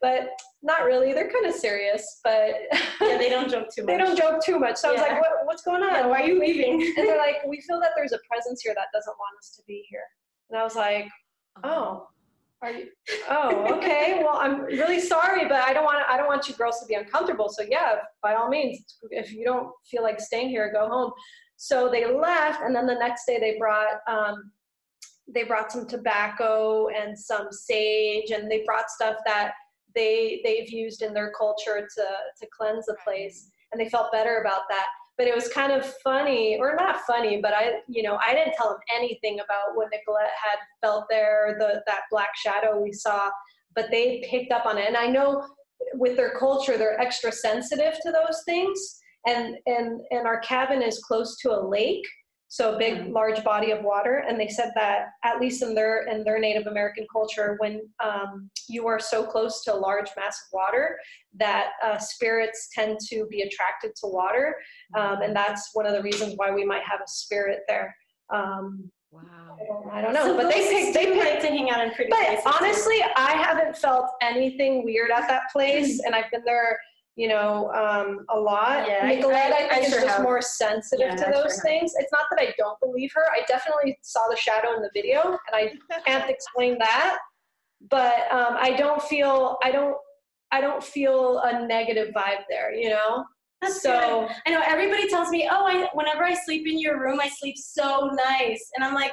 [0.00, 0.28] but
[0.62, 1.14] not really.
[1.14, 2.54] They're kind of serious, but
[3.00, 4.76] yeah they don't joke too much they don't joke too much.
[4.76, 5.92] So I was like, what, what's going on?
[5.92, 8.74] yeah, why are you leaving And they're like, we feel that there's a presence here
[8.74, 10.04] that doesn't want us to be here.
[10.50, 11.06] And I was like,
[11.56, 11.74] uh-huh.
[11.74, 12.08] oh,
[12.62, 12.88] are you?
[13.28, 14.20] Oh, okay.
[14.22, 16.94] Well, I'm really sorry, but I don't want I don't want you girls to be
[16.94, 17.48] uncomfortable.
[17.48, 21.12] So yeah, by all means, if you don't feel like staying here, go home.
[21.56, 24.50] So they left, and then the next day they brought um,
[25.28, 29.52] they brought some tobacco and some sage, and they brought stuff that
[29.94, 32.04] they they've used in their culture to
[32.40, 34.86] to cleanse the place, and they felt better about that.
[35.18, 38.52] But it was kind of funny or not funny but i you know i didn't
[38.52, 43.30] tell them anything about what nicolette had felt there the that black shadow we saw
[43.74, 44.86] but they picked up on it.
[44.86, 45.46] And i know
[45.94, 50.98] with their culture they're extra sensitive to those things and and and our cabin is
[51.00, 52.06] close to a lake
[52.48, 56.06] so a big large body of water and they said that at least in their
[56.06, 60.36] in their native american culture when um, you are so close to a large mass
[60.46, 60.96] of water
[61.34, 64.56] that uh, spirits tend to be attracted to water
[64.96, 67.94] um, and that's one of the reasons why we might have a spirit there.
[68.32, 69.22] Um, Wow.
[69.90, 70.92] I don't- know, So but they picked.
[70.94, 71.16] They picked.
[71.24, 72.44] like to hang out in pretty But places.
[72.44, 76.78] honestly, I haven't felt anything weird at that place, and I've been there
[77.16, 78.86] you know, um, a lot.
[78.86, 80.22] Yeah, I- Nicolette, I, I- I think, is sure just have.
[80.22, 81.62] more sensitive Yeah, to I sure those have.
[81.62, 81.94] things.
[81.98, 83.24] It's not that I don't believe her.
[83.34, 85.72] I definitely saw the shadow in the video, and I
[86.06, 87.18] can't explain that.
[87.90, 89.96] But um, I don't feel I don't
[90.52, 92.74] I don't feel a negative vibe there.
[92.74, 93.24] You know.
[93.62, 94.36] That's so good.
[94.46, 97.56] I know everybody tells me, oh, I whenever I sleep in your room, I sleep
[97.56, 99.12] so nice, and I'm like,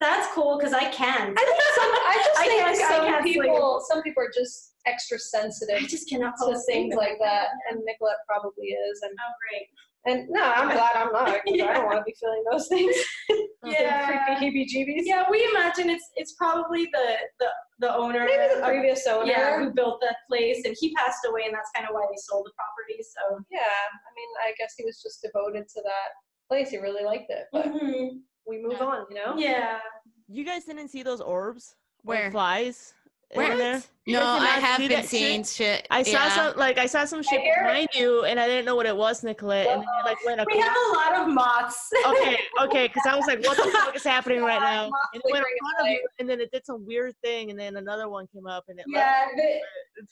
[0.00, 1.38] that's cool because I can't.
[1.38, 3.40] I think some, I just think I some can't sleep.
[3.42, 7.48] people some people are just extra sensitive I just cannot to things at like that,
[7.70, 9.00] and Nicolette probably is.
[9.02, 9.66] And Oh, great.
[10.06, 11.26] and no, I'm glad I'm not.
[11.26, 12.94] 'cause I don't want to be feeling those things.
[13.64, 14.36] Yeah.
[14.36, 15.02] creepy heebie-jeebies.
[15.06, 17.46] Yeah, we imagine it's it's probably the the,
[17.80, 18.24] the owner.
[18.24, 19.26] Maybe the of- previous owner.
[19.26, 22.16] Yeah, who built that place, and he passed away, and that's kind of why they
[22.16, 23.02] sold the property.
[23.02, 23.40] So.
[23.50, 26.10] Yeah, I mean, I guess he was just devoted to that
[26.48, 26.70] place.
[26.70, 28.20] He really liked it, but Mhm.
[28.46, 28.84] we move Yeah.
[28.86, 29.34] on, you know.
[29.36, 29.80] Yeah.
[30.28, 31.74] You guys didn't see those orbs?
[32.04, 32.30] Or Where?
[32.30, 32.94] flies?
[33.32, 33.56] In Where?
[33.56, 33.82] there?
[34.04, 35.10] You No, I have been that shit?
[35.10, 35.86] seeing shit.
[35.90, 36.34] I saw yeah.
[36.34, 38.96] some like I saw some shit hear behind you, and I didn't know what it
[38.96, 39.66] was, Nicolette.
[39.66, 41.90] And then like went We have a lot of moths.
[42.06, 44.84] Okay, okay, because I was like, what the fuck is happening right now?
[45.12, 47.58] And it went in front of you, and then it did some weird thing, and
[47.58, 48.84] then another one came up, and it.
[48.88, 49.26] yeah.
[49.26, 49.36] left.
[49.36, 50.06] the-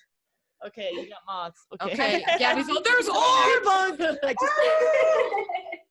[0.67, 1.67] Okay, you got moths.
[1.75, 1.93] Okay.
[1.93, 4.19] Okay, Gabby's all, there's orbs.
[4.25, 4.53] I just,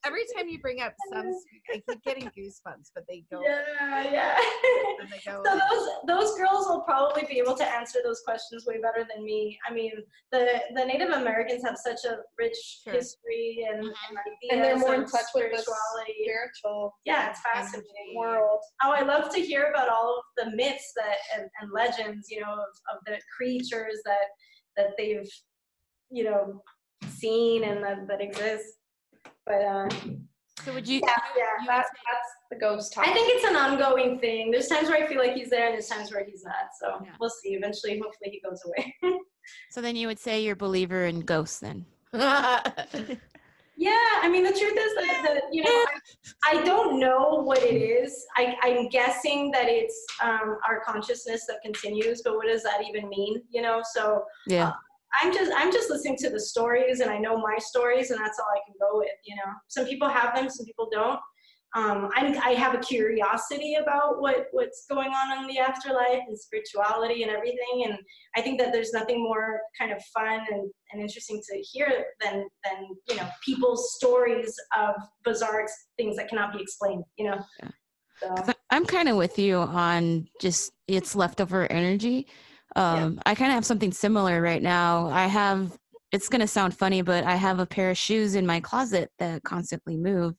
[0.06, 1.32] every time you bring up some,
[1.74, 3.42] I keep getting goosebumps, but they go.
[3.44, 4.38] yeah, yeah.
[5.26, 5.42] Go.
[5.46, 9.24] So those those girls will probably be able to answer those questions way better than
[9.24, 9.58] me.
[9.70, 9.92] I mean,
[10.32, 12.94] the the Native Americans have such a rich Sure.
[12.94, 13.94] history and, Mhm.
[14.10, 16.24] and ideas And they're more in touch with the spirituality.
[16.24, 17.66] spiritual Yeah, it's energy.
[17.72, 18.16] fascinating.
[18.18, 18.60] world.
[18.84, 22.42] Oh, I love to hear about all of the myths that and, and legends, you
[22.42, 24.28] know, of, of the creatures that
[24.76, 25.30] that they've,
[26.10, 26.62] you know,
[27.08, 28.66] seen and that, that exist.
[29.46, 29.90] But uh,
[30.64, 31.02] So would you?
[31.04, 33.08] yeah, yeah, you That, that's the ghost talk.
[33.08, 34.52] I think it's an ongoing thing.
[34.52, 36.70] There's times where I feel like he's there, and there's times where he's not.
[36.80, 37.12] So Yeah.
[37.20, 37.50] we'll see.
[37.56, 38.96] Eventually, hopefully, he goes away.
[39.72, 41.86] So then you would say you're a believer in ghosts then?
[42.14, 42.24] yeah,
[44.22, 45.86] I mean, the truth is that, that you know,
[46.46, 48.26] I, I don't know what it is.
[48.38, 53.10] I, I'm guessing that it's um, our consciousness that continues, but what does that even
[53.10, 53.42] mean?
[53.50, 54.72] You know, so Yeah.
[55.22, 58.40] I'm just I'm just listening to the stories, and I know my stories, and that's
[58.40, 59.10] all I can go with.
[59.26, 61.20] You know, some people have them, some people don't.
[61.76, 66.38] Um, I'm, I have a curiosity about what what's going on in the afterlife and
[66.38, 67.98] spirituality and everything, and
[68.36, 72.48] I think that there's nothing more kind of fun and, and interesting to hear than
[72.64, 75.68] than you know people's stories of bizarre
[75.98, 77.04] things that cannot be explained.
[77.18, 77.40] You know.
[77.62, 77.70] Yeah.
[78.46, 82.28] So, I'm kind of with you on just it's leftover energy.
[82.76, 85.08] Um, I kind of have something similar right now.
[85.10, 85.78] I have.
[86.12, 89.44] It's gonna sound funny, but I have a pair of shoes in my closet that
[89.44, 90.36] constantly move.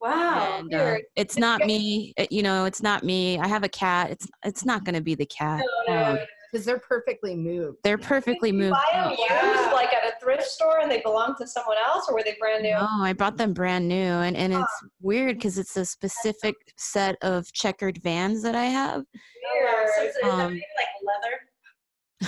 [0.00, 0.58] wow.
[0.58, 2.12] and uh, it's not me.
[2.18, 3.38] it- You know, it's not me.
[3.38, 4.10] I have a cat.
[4.10, 5.64] It's it's not gonna be the cat.
[5.88, 6.18] No, Um,
[6.52, 7.78] Because they're perfectly moved.
[7.82, 8.72] they're perfectly Did you moved.
[8.74, 9.18] buy them out.
[9.18, 12.36] used, like at a thrift store, and they belong to someone else, or were they
[12.38, 12.72] brand new?
[12.74, 13.96] No, I bought them brand new,
[14.26, 19.00] and and it's weird because it's a specific set of checkered vans that I have.
[19.02, 19.86] Oh, wow.
[19.96, 21.34] So is, is that Um, like leather?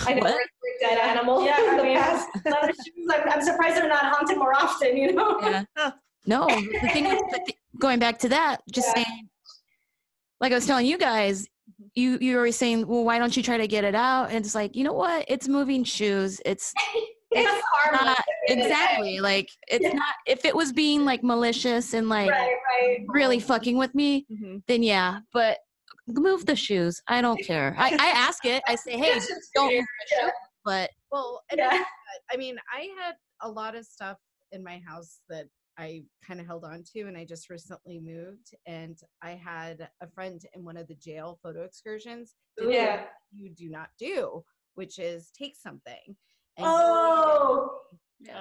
[0.07, 0.35] I know What?
[0.35, 1.45] we're a dead animal.
[1.45, 3.09] Yeah, I The mean, past- leather shoes.
[3.13, 4.97] I'm, I'm surprised they're not haunted more often.
[4.97, 5.39] You know.
[5.41, 5.65] Yeah.
[6.29, 9.05] No, the thing is, the thi- going back to that, just Yeah.
[9.05, 9.29] saying,
[10.41, 11.47] like I was telling you guys,
[11.95, 14.31] you you were saying, well, why don't you try to get it out?
[14.31, 15.25] And it's like, you know what?
[15.29, 16.41] It's moving shoes.
[16.45, 16.73] It's
[17.31, 17.63] it's
[17.93, 18.61] not end of the day.
[18.65, 20.15] exactly like it's not.
[20.27, 22.99] If it was being like malicious and like Right, right.
[23.07, 24.63] really fucking with me, Mhm.
[24.67, 25.21] then yeah.
[25.33, 25.59] But
[26.09, 27.01] move the shoes.
[27.09, 27.75] I don't care.
[27.79, 28.63] I, I ask it.
[28.67, 29.19] I say, hey,
[29.55, 30.31] don't move the shoe.
[30.65, 31.71] But Well, and Yeah.
[31.73, 31.85] I,
[32.35, 34.19] I mean, I had a lot of stuff
[34.53, 35.47] in my house that
[35.79, 38.55] I kind of held on to, and I just recently moved.
[38.67, 42.35] And I had a friend in one of the jail photo excursions.
[42.57, 43.05] did Yeah.
[43.33, 44.43] you do not do,
[44.75, 46.17] which is take something.
[46.57, 47.81] And go Oh.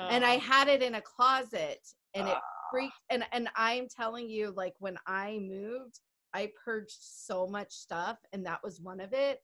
[0.10, 1.80] and Uh, I had it in a closet
[2.14, 2.38] and it
[2.72, 6.00] freaked and and I'm telling you like when I moved
[6.36, 9.40] I purged so much stuff and that was one of it.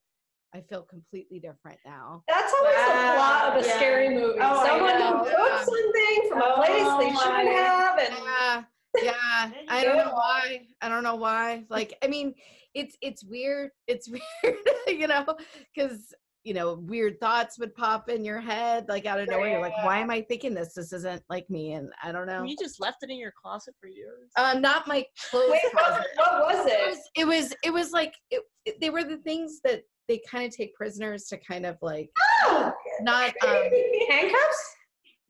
[0.53, 2.25] I feel completely different now.
[2.27, 3.75] That's always the plot of a Yeah.
[3.77, 4.39] scary movie.
[4.41, 7.51] Oh, Someone who took something from a place Oh, they shouldn't my.
[7.53, 8.63] have, and Yeah.
[9.01, 9.51] Yeah.
[9.69, 10.67] I don't know why.
[10.81, 11.63] I don't know why.
[11.69, 12.35] Like I mean
[12.73, 13.71] it's it's weird.
[13.87, 14.09] It's
[14.43, 14.57] weird,
[14.87, 15.25] you know,
[15.73, 16.13] cuz
[16.43, 19.51] you know, weird thoughts would pop in your head like out of nowhere.
[19.51, 20.73] You're like, why am I thinking this?
[20.73, 22.43] This isn't like me and I don't know.
[22.43, 24.31] You just left it in your closet for years.
[24.37, 26.05] Um, not my clothes wait, closet.
[26.15, 26.87] what, what was it it?
[26.89, 30.45] was it was it was like it, it- they were the things that they kind
[30.47, 32.09] of take prisoners to kind of like
[32.43, 33.69] Oh, not um
[34.09, 34.75] handcuffs?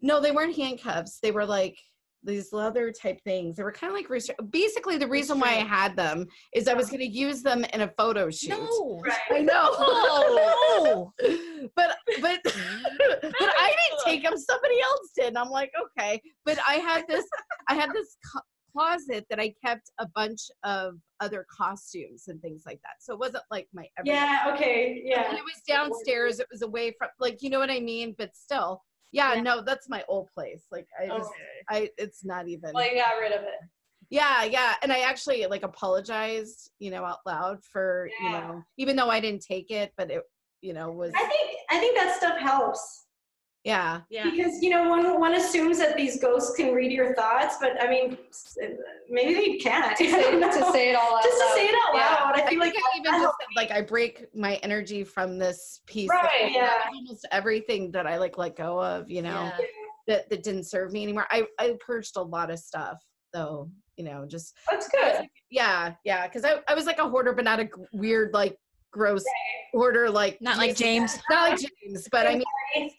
[0.02, 1.78] no they weren't handcuffs they were like
[2.23, 3.56] these leather type things.
[3.56, 6.73] They were kind of like restri- basically the reason why I had them is I
[6.73, 8.49] was going to use them in a photo shoot.
[8.49, 9.02] No.
[9.03, 9.18] Right.
[9.31, 9.72] I know.
[10.84, 11.14] No.
[11.76, 14.38] but but but I didn't take them.
[14.38, 15.27] Somebody else did.
[15.27, 16.22] And I'm like, okay.
[16.45, 17.26] But I had this.
[17.68, 18.41] I had this co-
[18.73, 22.95] closet that I kept a bunch of other costumes and things like that.
[22.99, 24.15] So it wasn't like my everyday.
[24.18, 24.53] Yeah.
[24.53, 25.02] Okay.
[25.03, 25.30] Yeah.
[25.30, 26.39] And it was downstairs.
[26.39, 28.15] It was away from like you know what I mean.
[28.18, 28.81] But still,
[29.12, 29.36] yeah.
[29.36, 29.42] Yeah.
[29.42, 30.64] No, that's my old place.
[30.72, 31.42] Like I just, Okay.
[31.70, 32.72] I it's not even.
[32.74, 33.60] Well, you got rid of it.
[34.10, 34.76] Yeah, yeah.
[34.84, 39.22] And I actually like apologized, you know, out loud for, you know, even though I
[39.22, 40.24] didn't take it, but it,
[40.62, 43.06] you know, was I think I think that stuff helps
[43.64, 44.02] yeah.
[44.10, 44.30] Yeah.
[44.30, 47.88] because you know one one assumes that these ghosts can read your thoughts, but I
[47.90, 48.18] mean,
[48.64, 48.68] uh,
[49.10, 49.96] maybe they can't.
[49.98, 51.56] To say, to say it all out Just to loud.
[51.56, 52.40] say it out loud.
[52.40, 55.82] I I feel like think I even just like I break my energy from this
[55.86, 56.10] piece.
[56.10, 56.72] Right, Like, yeah.
[56.94, 59.58] Almost everything that I like let go of, you know, Yeah.
[60.08, 61.28] that, that didn't serve me anymore.
[61.30, 62.98] I, I purged a lot of stuff
[63.34, 65.28] though, you know, just That's good.
[65.52, 66.28] yeah, yeah.
[66.30, 68.58] Cause I, I was like a hoarder, but not a weird, like
[68.92, 69.24] gross
[69.74, 71.18] hoarder, like Not like James.
[71.30, 72.89] not like James, but I mean kind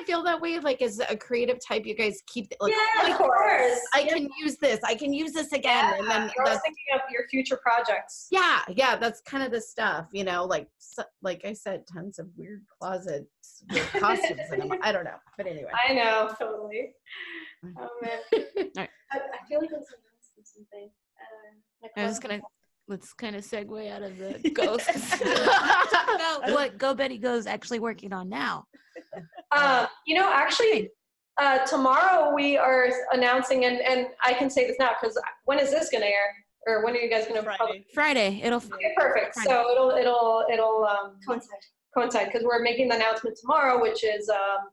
[0.00, 3.12] of feel that way like as a creative type you guys keep like, yeah, like,
[3.12, 3.78] of course.
[3.94, 4.14] i Yeah.
[4.14, 7.26] can use this i can use this again and then You're always thinking of your
[7.28, 8.26] future projects.
[8.30, 12.18] yeah yeah that's kind of the stuff you know like so, like i said tons
[12.18, 16.34] of weird closets with costumes in them i don't know but anyway I know.
[16.38, 16.92] totally.
[17.78, 18.18] Oh man.
[18.74, 18.88] Alright.
[19.12, 20.88] I, I feel like I was announcing something.
[21.20, 22.40] Uh, like I was gonna
[22.90, 25.18] let's kind of segue out of the ghosts.
[25.18, 25.20] Talk
[26.14, 28.64] about what Go Betty Go's actually working on now.
[29.52, 30.90] Uh, you know, actually,
[31.40, 35.70] uh, tomorrow we are announcing, and, and I can say this now because when is
[35.70, 36.34] this going to air?
[36.66, 37.86] Or when are you guys going to Friday.
[37.94, 38.40] Friday.
[38.44, 39.34] It'll Okay, perfect.
[39.34, 39.48] Friday.
[39.48, 41.58] So it'll it'll it'll um, coincide.
[41.96, 44.68] coincide because we're making the announcement tomorrow, which is um,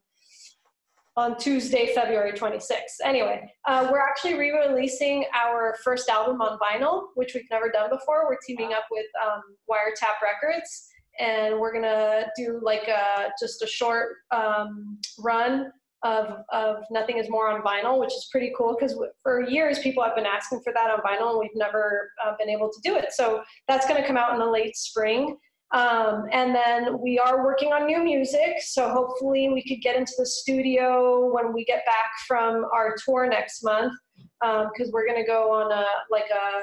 [1.18, 3.02] on Tuesday, February 26th.
[3.04, 8.30] Anyway, uh, we're actually re-releasing our first album on vinyl, which we've never done before.
[8.30, 10.88] We're teaming up with um, Wiretap Records,
[11.20, 15.72] and we're gonna do like a, just a short um, run
[16.04, 20.04] of, of Nothing Is More on vinyl, which is pretty cool because for years people
[20.04, 22.96] have been asking for that on vinyl, and we've never uh, been able to do
[22.96, 23.12] it.
[23.12, 25.36] So that's gonna come out in the late spring.
[25.74, 30.14] Um, and then we are working on new music, so hopefully we could get into
[30.18, 33.94] the studio when we get back from our tour next month,
[34.42, 36.62] because we're gonna go on a like a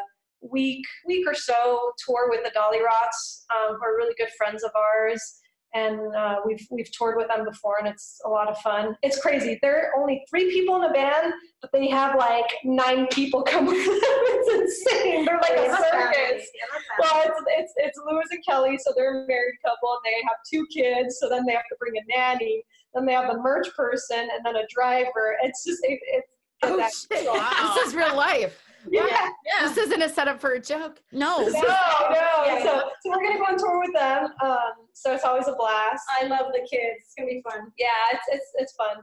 [0.50, 4.70] week week or so tour with the Dollyrots, um, who are really good friends of
[4.74, 5.40] ours,
[5.74, 8.96] and uh, we've we've toured with them before, and it's a lot of fun.
[9.02, 9.58] It's crazy.
[9.60, 13.66] There are only three people in the band, but they have like nine people come
[13.66, 13.98] with them.
[14.00, 15.24] It's insane.
[15.24, 15.90] They're like Yeah, a circus.
[15.90, 16.48] fabulous.
[16.54, 20.00] Yeah, that's Well, it's, it's it's Luis and Kelly, so they're a married couple, and
[20.04, 21.18] they have two kids.
[21.20, 22.62] So then they have to bring a nanny.
[22.94, 25.36] Then they have the merch person, and then a driver.
[25.42, 26.28] It's just it, it's
[26.62, 26.78] oh
[27.12, 27.72] shit Wow.
[27.74, 28.60] this is real life
[28.90, 29.30] yeah.
[29.62, 31.40] this isn't a setup for a joke no.
[31.40, 32.44] No, no.
[32.44, 34.30] Yeah, so, so we're gonna go on tour with them.
[34.42, 36.02] Um, so it's always a blast.
[36.20, 36.98] I love the kids.
[37.00, 37.72] It's gonna be fun.
[37.78, 38.96] Yeah, it's it's it's fun.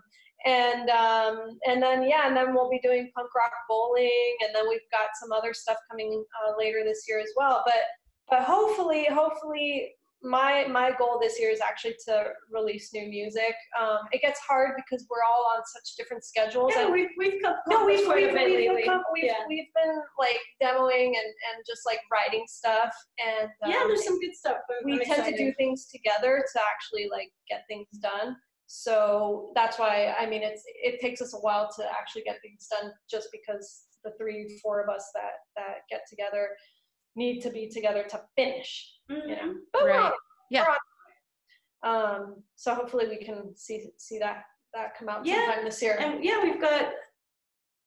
[0.45, 4.67] And um, and then yeah, and then we'll be doing punk rock bowling, and then
[4.67, 7.63] we've got some other stuff coming uh, later this year as well.
[7.65, 7.75] But
[8.29, 13.55] but hopefully, hopefully, my my goal this year is actually to release new music.
[13.79, 16.71] Um, it gets hard because we're all on such different schedules.
[16.75, 18.75] Yeah, and we've we've come no, we've we've, we've, lately.
[18.77, 19.45] become, we've, yeah.
[19.47, 24.19] we've been like demoing and, and just like writing stuff and yeah, um, there's some
[24.19, 24.57] good stuff.
[24.85, 28.35] We I'm tend to do things together to actually like get things done
[28.73, 32.69] so that's why i mean it's it takes us a while to actually get things
[32.71, 36.47] done just because the three four of us that that get together
[37.17, 39.59] need to be together to finish you know Mhm.
[39.73, 40.13] but we're Right.
[40.49, 40.65] Yeah.
[41.83, 44.43] We're um so hopefully we can see see that
[44.73, 46.93] that come out Yeah, sometime this year And yeah, we've got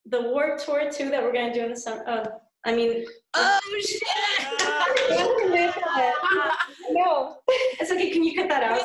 [0.06, 2.04] the Warped Tour too that we're gonna do in the summer.
[2.06, 2.26] Uh,
[2.66, 4.58] I mean, Oh shit!
[6.90, 7.36] no
[7.80, 8.10] it's okay.
[8.10, 8.80] Can you cut that out?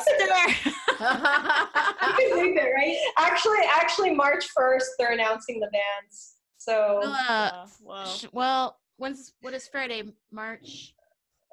[1.00, 2.96] You can leave it, right?
[3.18, 8.04] actually actually march 1st they're announcing the bands so Uh, Uh, wow.
[8.04, 10.02] sh- well, when's what is Friday?
[10.30, 10.94] March.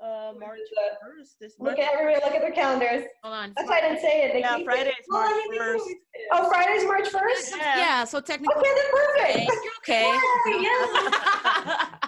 [0.04, 0.60] Uh, March
[1.02, 1.38] first.
[1.42, 1.80] This look March.
[1.80, 3.54] at everybody look at their calendars Hold on.
[3.58, 4.94] that's why i didn't say it they Yeah, keep it.
[5.10, 5.82] Well, March mean, they can first.
[5.82, 6.28] always fit it.
[6.34, 7.58] Oh, Friday's March 1st?
[7.58, 7.78] Yeah.
[7.78, 8.04] Yeah.
[8.04, 9.52] So technically, Okay, then perfect.
[9.64, 10.20] you're okay.
[10.62, 11.88] Yeah, yeah.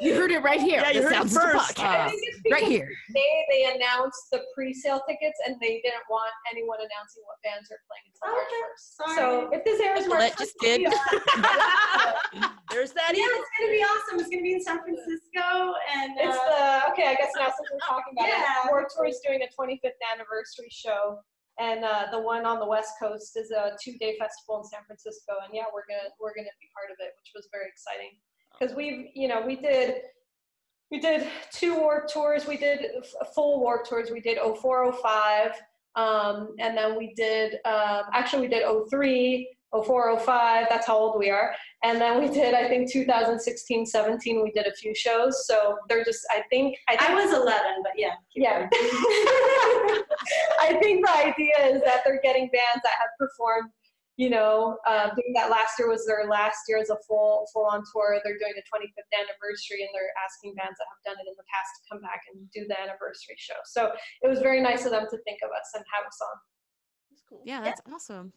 [0.00, 1.80] you heard it right here Yeah, you The heard it Sounds of the first.
[1.80, 2.10] I Podcast.
[2.10, 6.78] think it's right here They, they announced the pre-sale tickets and they didn't want anyone
[6.78, 8.84] announcing what bands are playing until March Okay, 1st.
[8.96, 9.16] sorry.
[9.16, 10.78] So if this airs Well, March it just 1st, did.
[10.80, 10.90] be.
[12.70, 13.12] There's that.
[13.16, 14.14] yeah, it's gonna be awesome.
[14.20, 17.68] It's gonna be in San Francisco, and It's uh, the, okay, I guess now since
[17.72, 18.68] we're talking about Yeah.
[18.68, 21.18] it, Warped Tour is doing a 25th anniversary show
[21.58, 25.42] and uh, the one on the West Coast is a two-day festival in San Francisco.
[25.42, 28.14] And yeah, we're gonna we're gonna be part of it, which was very exciting
[28.58, 29.96] because we've you know we did
[30.90, 32.46] we did two Warped Tours.
[32.46, 34.10] We did f- full Warped Tours.
[34.10, 35.52] We did 0405
[35.96, 39.48] um, and then we did um, actually we did 03
[39.84, 41.54] 0405 that's how old we are.
[41.84, 45.46] And then we did i think 2016 17 we did a few shows.
[45.46, 48.14] So they're just i think i, think, I was 11, but yeah.
[48.34, 48.68] yeah.
[50.60, 53.70] i think the idea is that they're getting bands that have performed
[54.18, 57.64] you know, uh, doing that last year was their last year as a full full
[57.66, 58.20] on tour.
[58.24, 61.46] They're doing a 25th anniversary, and they're asking bands that have done it in the
[61.46, 63.54] past to come back and do the anniversary show.
[63.64, 63.92] So
[64.22, 66.36] it was very nice of them to think of us and have us on.
[67.10, 67.42] That's cool.
[67.46, 68.32] Yeah, that's awesome.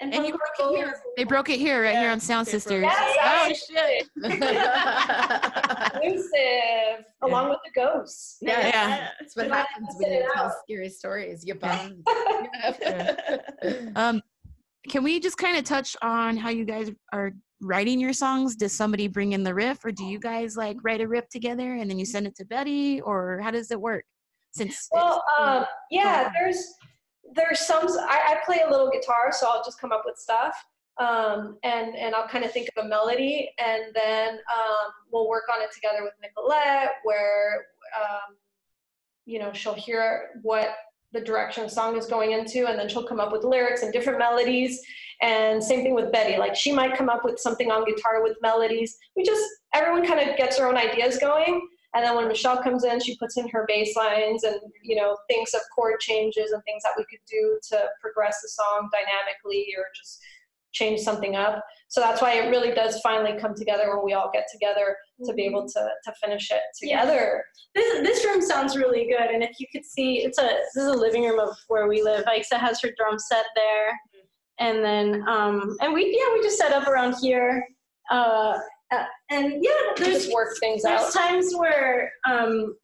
[0.00, 0.94] And, And you broke it here.
[1.16, 2.82] They broke it here, right here on Sound they Sisters.
[2.82, 4.08] Yes, oh shit!
[6.02, 8.38] Exclusive, along with the ghosts.
[8.40, 8.66] Yeah.
[8.66, 9.08] yeah.
[9.20, 10.52] That's what You might have happens when you tell out.
[10.64, 11.44] scary stories.
[11.44, 12.06] You bond.
[13.96, 14.22] Um,
[14.88, 18.56] can we just kind of touch on how you guys are writing your songs?
[18.56, 21.74] Does somebody bring in the riff, or do you guys like write a riff together
[21.74, 24.04] and then you send it to Betty, or how does it work?
[24.52, 26.74] Since Well, um, yeah, there's
[27.34, 27.86] there's some.
[27.88, 30.54] I, I play a little guitar, so I'll just come up with stuff,
[30.98, 35.44] um, and and I'll kind of think of a melody, and then um, we'll work
[35.52, 37.66] on it together with Nicolette, where
[38.00, 38.36] um,
[39.26, 40.76] you know she'll hear what
[41.14, 43.92] the direction the song is going into, and then she'll come up with lyrics and
[43.92, 44.80] different melodies.
[45.22, 46.36] And same thing with Betty.
[46.36, 48.98] Like she might come up with something on guitar with melodies.
[49.16, 49.42] We just
[49.72, 51.66] everyone kind of gets their own ideas going.
[51.94, 55.16] And then when Michelle comes in, she puts in her bass lines and you know
[55.30, 59.68] thinks of chord changes and things that we could do to progress the song dynamically
[59.78, 60.20] or just
[60.72, 61.64] change something up.
[61.94, 64.96] So that's why it really does finally come together when we all get together
[65.26, 67.02] to be able to to finish it Yeah.
[67.02, 67.44] together.
[67.76, 70.88] This this room sounds really good, and if you could see, it's a this is
[70.88, 72.24] a living room of where we live.
[72.24, 73.86] Aixa has her drum set there,
[74.58, 77.64] and then um and we yeah we just set up around here,
[78.10, 78.58] uh,
[78.92, 81.12] uh and yeah there's Just work things there's out.
[81.12, 82.74] times where um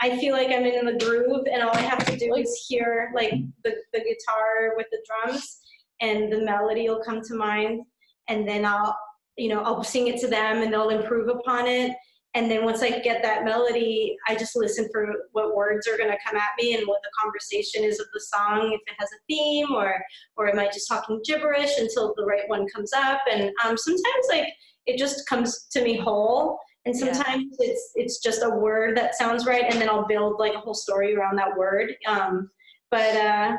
[0.00, 3.10] I feel like I'm in the groove, and all I have to do is hear
[3.14, 3.34] like
[3.64, 5.60] the the guitar with the drums,
[6.00, 7.82] and the melody will come to mind,
[8.28, 8.96] and then I'll
[9.36, 11.96] you know I'll sing it to them, and they'll improve upon it.
[12.34, 16.10] And then once I get that melody, I just listen for what words are going
[16.10, 19.08] to come at me and what the conversation is of the song, if it has
[19.10, 19.94] a theme, or
[20.36, 23.20] or am I just talking gibberish until the right one comes up?
[23.30, 24.48] And um, sometimes like
[24.86, 27.12] it just comes to me whole, and Yeah.
[27.12, 30.60] sometimes it's it's just a word that sounds right, and then I'll build like a
[30.60, 31.94] whole story around that word.
[32.06, 32.50] Um,
[32.90, 33.56] but uh,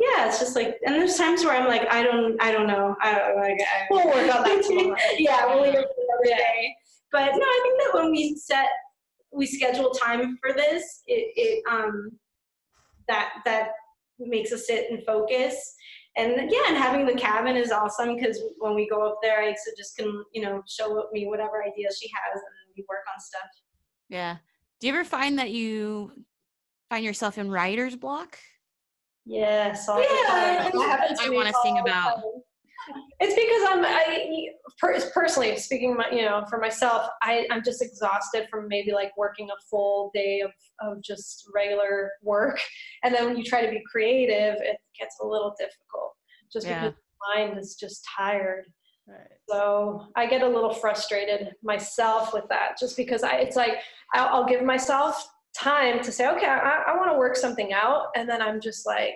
[0.00, 2.96] yeah, it's just like, and there's times where I'm like, I don't, I don't know,
[3.02, 3.60] I don't like.
[3.60, 4.96] I, We'll work on that tomorrow.
[5.18, 6.36] yeah, we'll work another Yeah.
[6.38, 6.74] day.
[7.12, 8.66] But no, I think that when we set,
[9.32, 12.10] we schedule time for this, it, it um,
[13.08, 13.70] that that
[14.18, 15.74] makes us sit and focus.
[16.16, 19.54] And yeah, and having the cabin is awesome because when we go up there, I
[19.76, 23.48] just can you know show me whatever ideas she has, and we work on stuff.
[24.08, 24.36] yeah.
[24.80, 26.10] Do you ever find that you
[26.88, 28.38] find yourself in writer's block?
[29.30, 29.94] Yes, Yeah,
[30.26, 30.72] time.
[30.74, 32.20] and- I wanna sing about-
[33.20, 34.48] It's because I'm I
[34.78, 39.12] per, personally speaking, my, you know, for myself, I I'm just exhausted from maybe like
[39.16, 40.50] working a full day of
[40.80, 42.58] of just regular work,
[43.04, 46.14] and then when you try to be creative, it gets a little difficult,
[46.52, 46.88] just Yeah.
[46.88, 48.64] because my mind is just tired.
[49.06, 49.28] Right.
[49.48, 53.78] So I get a little frustrated myself with that, just because I, it's like
[54.14, 58.06] I'll, I'll give myself time to say, okay, I, I want to work something out,
[58.16, 59.14] and then I'm just like,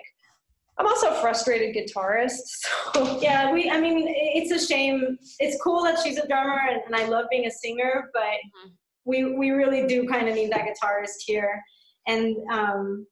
[0.77, 2.41] I'm also a frustrated guitarist,
[2.93, 3.69] so Yeah, we.
[3.69, 5.17] I mean, it's a shame.
[5.39, 8.71] It's cool that she's a drummer, and, and I love being a singer, but Mhm.
[9.05, 11.61] we we really do kind of need that guitarist here,
[12.07, 13.07] and um,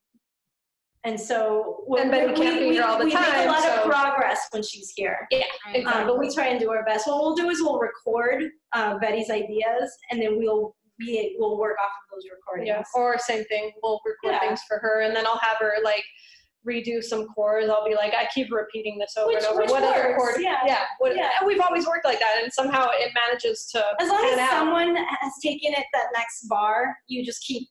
[1.05, 3.63] and so And Betty we, can't be here all the we make time, a lot
[3.63, 5.25] so- of progress when she's here.
[5.31, 5.43] Yeah,
[5.73, 6.01] exactly.
[6.01, 7.07] Um, but we try and do our best.
[7.07, 8.43] What we'll do is we'll record
[8.73, 12.67] uh, Betty's ideas, and then we'll we will work off of those recordings.
[12.67, 14.39] yeah, or same thing, we'll record Yeah.
[14.39, 16.03] things for her, and then I'll have her like
[16.67, 17.67] redo some chords.
[17.69, 19.61] I'll be like, I keep repeating this over Which- and over.
[19.61, 20.35] which what other chord?
[20.39, 20.59] yeah.
[20.65, 20.85] yeah.
[20.99, 21.31] What, Yeah.
[21.39, 24.39] And we've always worked like that, and somehow it manages to As long pan as
[24.39, 24.49] out.
[24.51, 27.67] someone has taken it that next bar, you just keep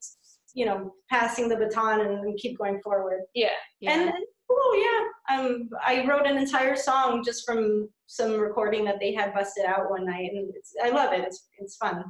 [0.55, 3.21] you know passing the baton and keep going forward.
[3.35, 3.49] yeah.
[3.81, 3.93] Yeah.
[3.93, 4.13] And
[4.51, 9.33] oh yeah, um, I wrote an entire song just from some recording that they had
[9.33, 11.23] busted out one night, and it's, I love it.
[11.23, 12.05] It's it's fun.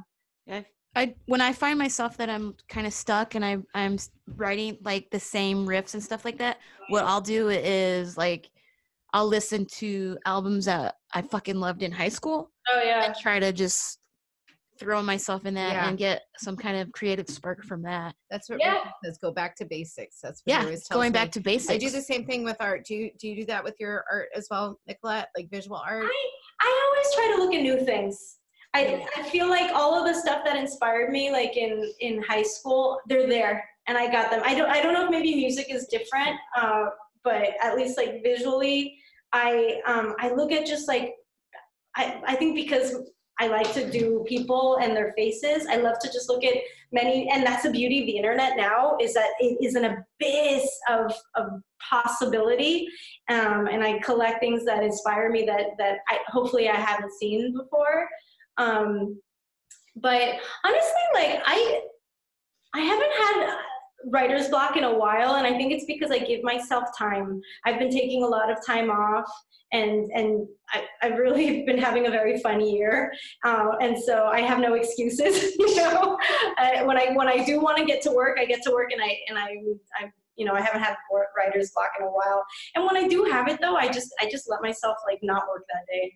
[0.95, 3.97] I when I find myself that I'm kind of stuck and I I'm
[4.35, 6.57] writing like the same riffs and stuff like that,
[6.89, 8.49] what I'll do is like
[9.13, 13.05] I'll listen to albums that I fucking loved in high school Oh yeah.
[13.05, 13.99] and try to just
[14.79, 15.87] throw myself in that Yeah.
[15.87, 18.15] and get some kind of creative spark from that.
[18.31, 18.73] That's what Yeah.
[18.77, 19.17] Ricky says.
[19.19, 20.19] Go back to basics.
[20.21, 21.13] That's what he Yeah, always tells going me.
[21.19, 21.71] back to basics.
[21.71, 22.85] I do the same thing with art.
[22.85, 25.29] Do you do you do that with your art as well, Nicolette?
[25.37, 26.05] Like visual art?
[26.05, 26.29] I,
[26.61, 28.37] I always try to look at new things.
[28.73, 32.41] I, I feel like all of the stuff that inspired me, like in, in high
[32.41, 34.41] school, they're there and I got them.
[34.43, 36.85] I don't I don't know if maybe music is different, uh,
[37.23, 38.97] but at least like visually,
[39.31, 41.13] I um, I look at just like
[41.95, 42.95] I, I think because
[43.39, 46.55] I like to do people and their faces, I love to just look at
[46.91, 50.69] many and that's the beauty of the internet now is that it is an abyss
[50.89, 52.87] of, of possibility
[53.29, 57.53] um, and I collect things that inspire me that that I hopefully I haven't seen
[57.57, 58.07] before.
[58.57, 59.19] Um,
[59.95, 60.35] but
[60.65, 61.81] honestly, like I
[62.73, 63.57] I haven't had
[64.07, 67.41] writer's block in a while, and I think it's because I give myself time.
[67.65, 69.29] I've been taking a lot of time off,
[69.71, 73.13] and and I, I've really been having a very fun year,
[73.45, 75.55] uh, and so I have no excuses.
[75.63, 76.17] You know,
[76.59, 78.91] uh, when I when I do want to get to work, I get to work,
[78.91, 79.55] and I and I
[79.99, 80.95] I you know I haven't had
[81.37, 82.43] writer's block in a while.
[82.75, 85.43] And when I do have it though, I just I just let myself like not
[85.47, 86.13] work that day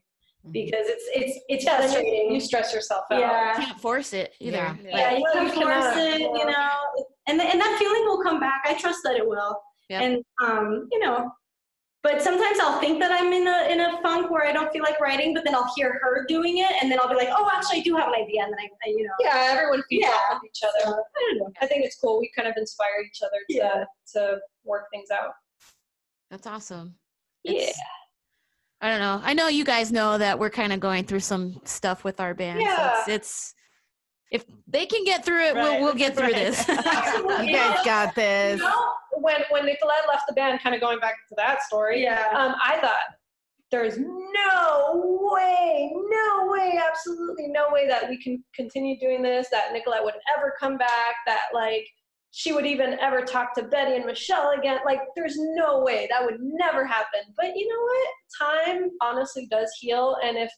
[0.52, 2.32] because it's it's it's Yeah, frustrating.
[2.34, 3.20] you stress yourself out.
[3.20, 3.60] yeah.
[3.60, 4.58] You can't force it either.
[4.58, 4.76] Yeah.
[4.84, 6.70] Yeah, you Well, can you force it, you know,
[7.28, 8.62] and and that feeling will come back.
[8.66, 9.60] I trust that it will.
[9.90, 10.02] Yep.
[10.02, 11.32] And um, you know,
[12.04, 14.84] but sometimes I'll think that I'm in a in a funk where I don't feel
[14.84, 17.50] like writing, but then I'll hear her doing it, and then I'll be like, oh,
[17.54, 20.06] actually, I do have an idea, and then I, I you know, Yeah, everyone feeds
[20.06, 20.12] Yeah.
[20.32, 20.94] off of each other.
[21.16, 21.52] I don't know.
[21.62, 22.20] I think it's cool.
[22.20, 23.84] We kind of inspire each other to Yeah.
[24.14, 25.32] to work things out.
[26.30, 26.96] That's awesome.
[27.44, 27.72] Yeah.
[28.82, 29.22] It's- I don't know.
[29.28, 32.34] I know you guys know that we're kind of going through some stuff with our
[32.34, 32.60] band.
[32.60, 33.00] so Yeah.
[33.00, 33.54] it's, it's
[34.30, 36.36] if they can get through it, Right, we'll we'll get through right.
[36.36, 36.68] this.
[36.68, 38.60] You guys got this.
[38.60, 38.90] You know,
[39.22, 42.28] when when Nicolette left the band, kind of going back to that story, Yeah.
[42.36, 43.16] um, I thought
[43.72, 49.48] there's no way, no way, absolutely no way that we can continue doing this.
[49.50, 51.16] That Nicolette would ever come back.
[51.26, 51.88] That like
[52.32, 54.80] she would even ever talk to Betty and Michelle again.
[54.86, 57.22] Like there's no way that would never happen.
[57.36, 58.78] But you know what?
[58.78, 60.52] Time honestly does heal, and if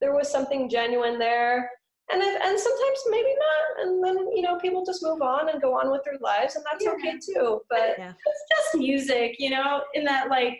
[0.00, 1.70] there was something genuine there.
[2.12, 5.62] And if, and sometimes maybe not, and then you know people just move on and
[5.62, 6.92] go on with their lives, and that's Yeah.
[6.92, 7.60] okay too.
[7.70, 8.12] But Yeah.
[8.26, 10.58] it's just music, you know, in that like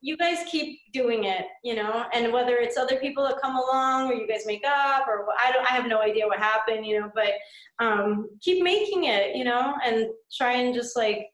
[0.00, 4.10] you guys keep doing it, you know, and whether it's other people that come along
[4.10, 7.00] or you guys make up or I don't I have no idea what happened, you
[7.00, 7.32] know, but
[7.78, 11.26] um keep making it, you know, and try and just like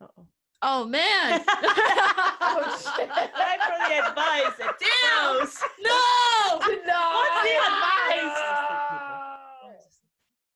[0.00, 0.26] Uh-oh.
[0.62, 1.44] oh man.
[1.48, 3.08] oh shit!
[3.08, 4.56] Time for the advice.
[4.58, 5.36] Damn!
[5.38, 5.62] Gross.
[5.82, 6.00] no.
[6.56, 6.66] What's
[7.42, 7.56] the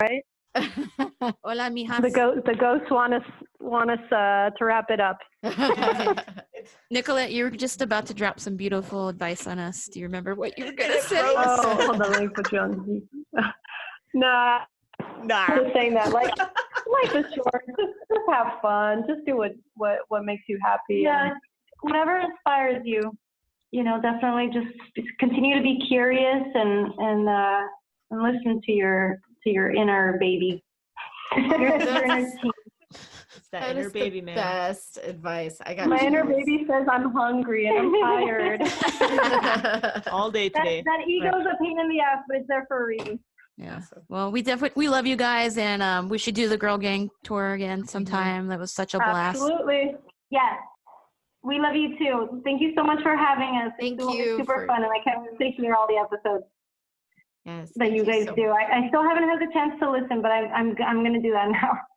[0.00, 0.24] advice?
[0.54, 2.00] Hola, mijas.
[2.02, 3.22] The ghost, the ghosts want us
[3.60, 5.18] want us uh, to wrap it up.
[6.90, 9.86] Nicolette, you were just about to drop some beautiful advice on us.
[9.86, 11.20] Do you remember what you were gonna say?
[11.20, 11.34] gross.
[11.60, 13.02] Oh, hold on, let me put you on.
[14.14, 14.60] nah,
[15.24, 15.44] Nah.
[15.48, 16.12] I'm just saying that.
[16.12, 17.64] Like, life is short.
[17.68, 19.04] Just, just have fun.
[19.06, 21.02] Just do what what what makes you happy.
[21.04, 21.30] Yeah,
[21.82, 23.16] whatever inspires you.
[23.70, 24.74] You know, definitely just
[25.18, 27.60] continue to be curious and and uh,
[28.10, 30.62] and listen to your to your inner baby.
[31.36, 31.74] Your, your
[32.04, 32.50] inner teen.
[32.90, 34.36] It's that, That inner is baby the man.
[34.36, 35.58] best advice.
[35.64, 36.36] I got My inner chills.
[36.44, 38.62] baby says I'm hungry and I'm tired.
[40.10, 40.82] All day today.
[40.84, 43.18] that ego's a pain in the ass, but it's there for a reason.
[43.56, 43.80] Yeah.
[44.08, 47.10] Well, we definitely we love you guys, and um, we should do the Girl Gang
[47.24, 48.46] tour again sometime.
[48.48, 49.40] That was such a blast.
[49.40, 49.94] Absolutely.
[50.30, 50.58] Yes.
[51.42, 52.40] We love you too.
[52.44, 53.72] Thank you so much for having us.
[53.80, 56.44] Thank it's you super for- fun, and I can't wait to hear all the episodes
[57.48, 58.48] yes, that you guys so do.
[58.48, 61.32] I, I still haven't had the chance to listen, but I, I'm I'm gonna do
[61.32, 61.72] that now.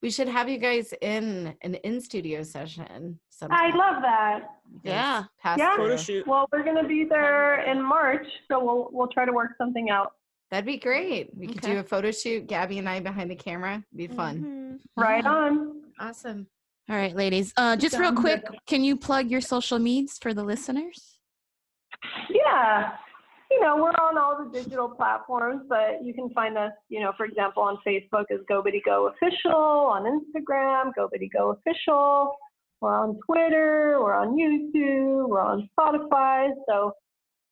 [0.00, 3.18] We should have you guys in an in studio session.
[3.30, 3.58] Sometime.
[3.60, 4.40] I love that.
[4.84, 5.24] Yes, Yeah.
[5.42, 5.76] pass Yeah.
[5.76, 6.24] Photo shoot.
[6.24, 10.12] Well, we're gonna be there in March, so we'll we'll try to work something out.
[10.52, 11.36] That'd be great.
[11.36, 12.46] We could do a photo shoot.
[12.46, 13.82] Gabby and I behind the camera.
[13.94, 14.38] Be fun.
[14.38, 15.02] Mm-hmm.
[15.02, 15.82] Right on.
[15.98, 16.46] Awesome.
[16.88, 17.52] All right, ladies.
[17.56, 21.18] Uh, just real quick, can you plug your social medias for the listeners?
[22.30, 22.92] Yeah.
[23.50, 27.12] You know, we're on all the digital platforms, but you can find us, you know,
[27.16, 32.34] for example, on Facebook as Go Betty Go Official, on Instagram, Go Betty Go Official.
[32.80, 36.50] We're on Twitter, we're on YouTube, we're on Spotify.
[36.68, 36.92] So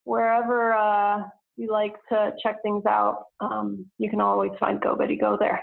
[0.04, 1.22] wherever uh,
[1.56, 5.62] you like to check things out, um, you can always find Go Betty Go there.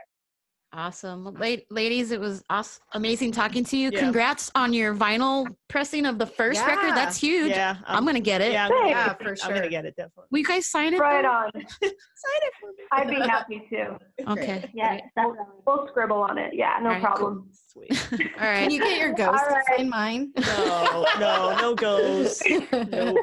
[0.76, 1.26] Awesome.
[1.26, 2.82] La- ladies, it was awesome.
[2.94, 3.92] amazing talking to you.
[3.94, 4.00] Yeah.
[4.00, 6.96] Congrats on your vinyl pressing of the first record.
[6.96, 7.52] That's huge.
[7.52, 8.54] Yeah, I'm, um, going to get it.
[8.54, 9.40] Yeah, I'm gonna, Yeah, get it.
[9.40, 10.26] for I'm gonna get it definitely.
[10.32, 11.00] Will you guys sign it?
[11.00, 11.30] Right though?
[11.30, 11.52] on.
[11.82, 12.84] Sign it for me.
[12.92, 14.32] I'd be happy to.
[14.32, 14.70] Okay.
[14.74, 15.46] Yes, definitely.
[15.68, 16.54] We'll scribble on it.
[16.56, 17.12] Yeah, no All right, cool.
[17.16, 17.50] problem.
[17.68, 18.08] Sweet.
[18.40, 18.62] All right.
[18.62, 19.78] Can you get your ghost All to right.
[19.78, 20.32] sign mine?
[20.40, 22.42] No, no, no goes.
[22.72, 23.18] Nope.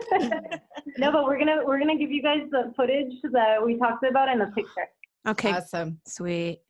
[0.98, 4.28] no, but we're gonna we're gonna give you guys the footage that we talked about
[4.28, 4.88] and the picture.
[5.26, 5.52] Okay.
[5.52, 6.00] Awesome.
[6.06, 6.60] Sweet.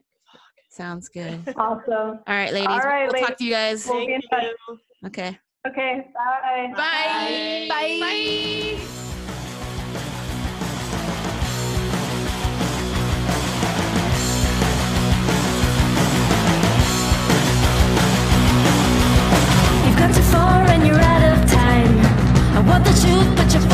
[0.70, 1.40] Sounds good.
[1.56, 1.90] Awesome.
[1.90, 2.68] All right, ladies.
[2.68, 3.28] All right, we'll ladies.
[3.28, 3.86] talk to you guys.
[3.88, 4.44] We'll be in touch.
[5.06, 5.38] Okay.
[5.66, 6.06] Okay.
[6.14, 6.72] Bye.
[6.76, 7.66] Bye.
[7.68, 7.98] Bye.
[8.00, 8.86] Bye.
[19.84, 21.98] You've gone too far and you're out of time.
[22.56, 23.68] I want the truth, but you're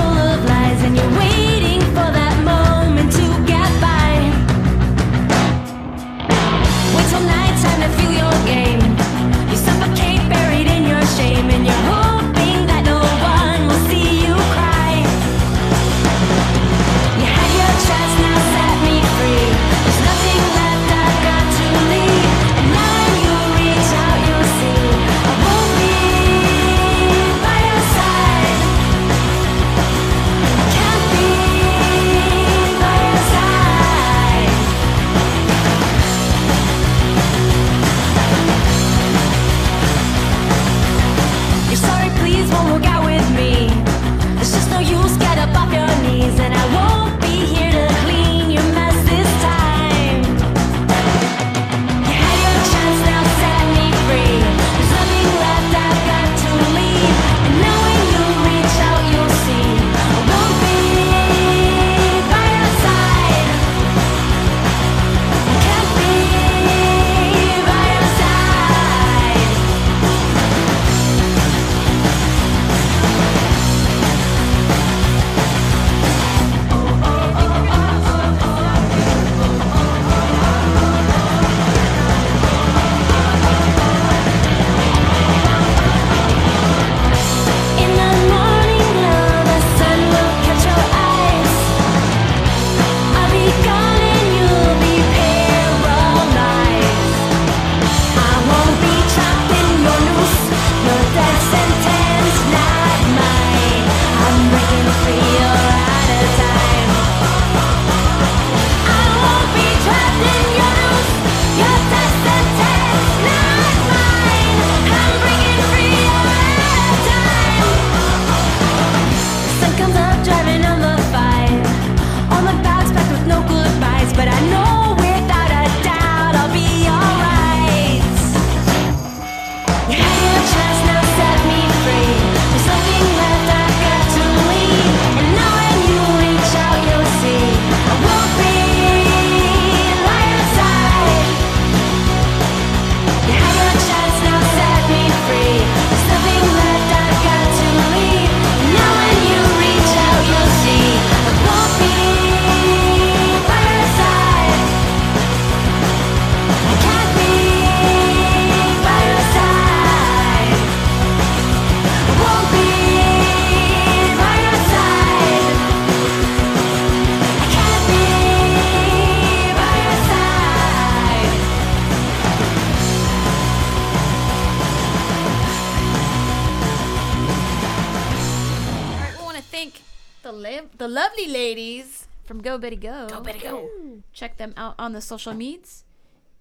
[184.96, 185.84] the social medias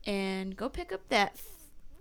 [0.06, 1.38] and go pick up that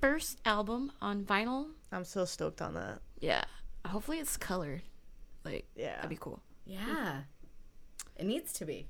[0.01, 1.68] first album on vinyl.
[1.93, 3.01] I'm so stoked on that.
[3.20, 3.44] Yeah.
[3.86, 4.82] Hopefully it's colored.
[5.44, 5.97] Like, Yeah.
[5.97, 6.40] that'd be cool.
[6.66, 7.22] Yeah.
[8.16, 8.86] It needs to be.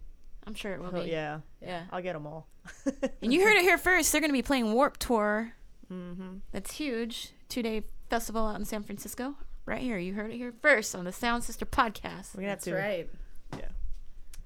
[0.47, 1.11] I'm sure it will Oh, be.
[1.11, 1.41] yeah.
[1.63, 1.85] Yeah.
[1.91, 2.47] I'll get them all.
[3.23, 4.13] And you heard it here first.
[4.13, 5.53] They're going to be playing Warped Tour.
[5.93, 6.39] Mm-hmm.
[6.53, 7.33] That's huge.
[7.49, 9.35] Two day festival out in San Francisco.
[9.67, 9.97] Right here.
[9.99, 12.35] You heard it here first on the Sound Sister podcast.
[12.35, 12.75] We're gonna have That's to.
[12.75, 13.09] right.
[13.57, 13.69] Yeah.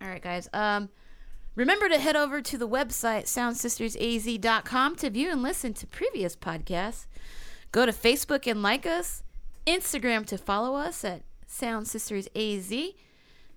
[0.01, 0.49] All right, guys.
[0.53, 0.89] Um,
[1.59, 7.07] remember to head over to the website soundsistersaz.com to view and listen to previous podcasts.
[7.73, 9.25] Go to Facebook and like us.
[9.67, 12.73] Instagram to follow us at Sound Sisters AZ.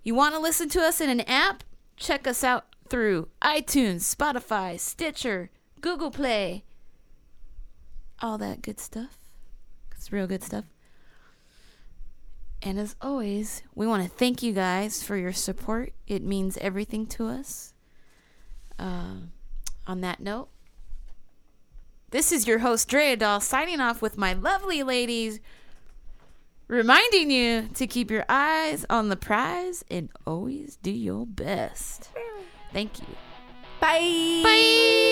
[0.02, 1.62] You want to listen to us in an app?
[1.96, 5.50] Check us out through iTunes, Spotify, Stitcher,
[5.80, 6.64] Google Play,
[8.20, 9.16] all that good stuff.
[9.92, 10.64] It's real good stuff.
[12.60, 15.92] And as always, we want to thank you guys for your support.
[16.08, 17.71] It means everything to us.
[18.82, 19.14] Uh,
[19.86, 20.48] on that note,
[22.10, 25.38] This is your host, Drea Doll, signing off with my lovely ladies,
[26.66, 32.10] reminding you to keep your eyes on the prize and always do your best.
[32.72, 33.06] Thank you.
[33.80, 34.40] Bye.
[34.42, 35.08] Bye.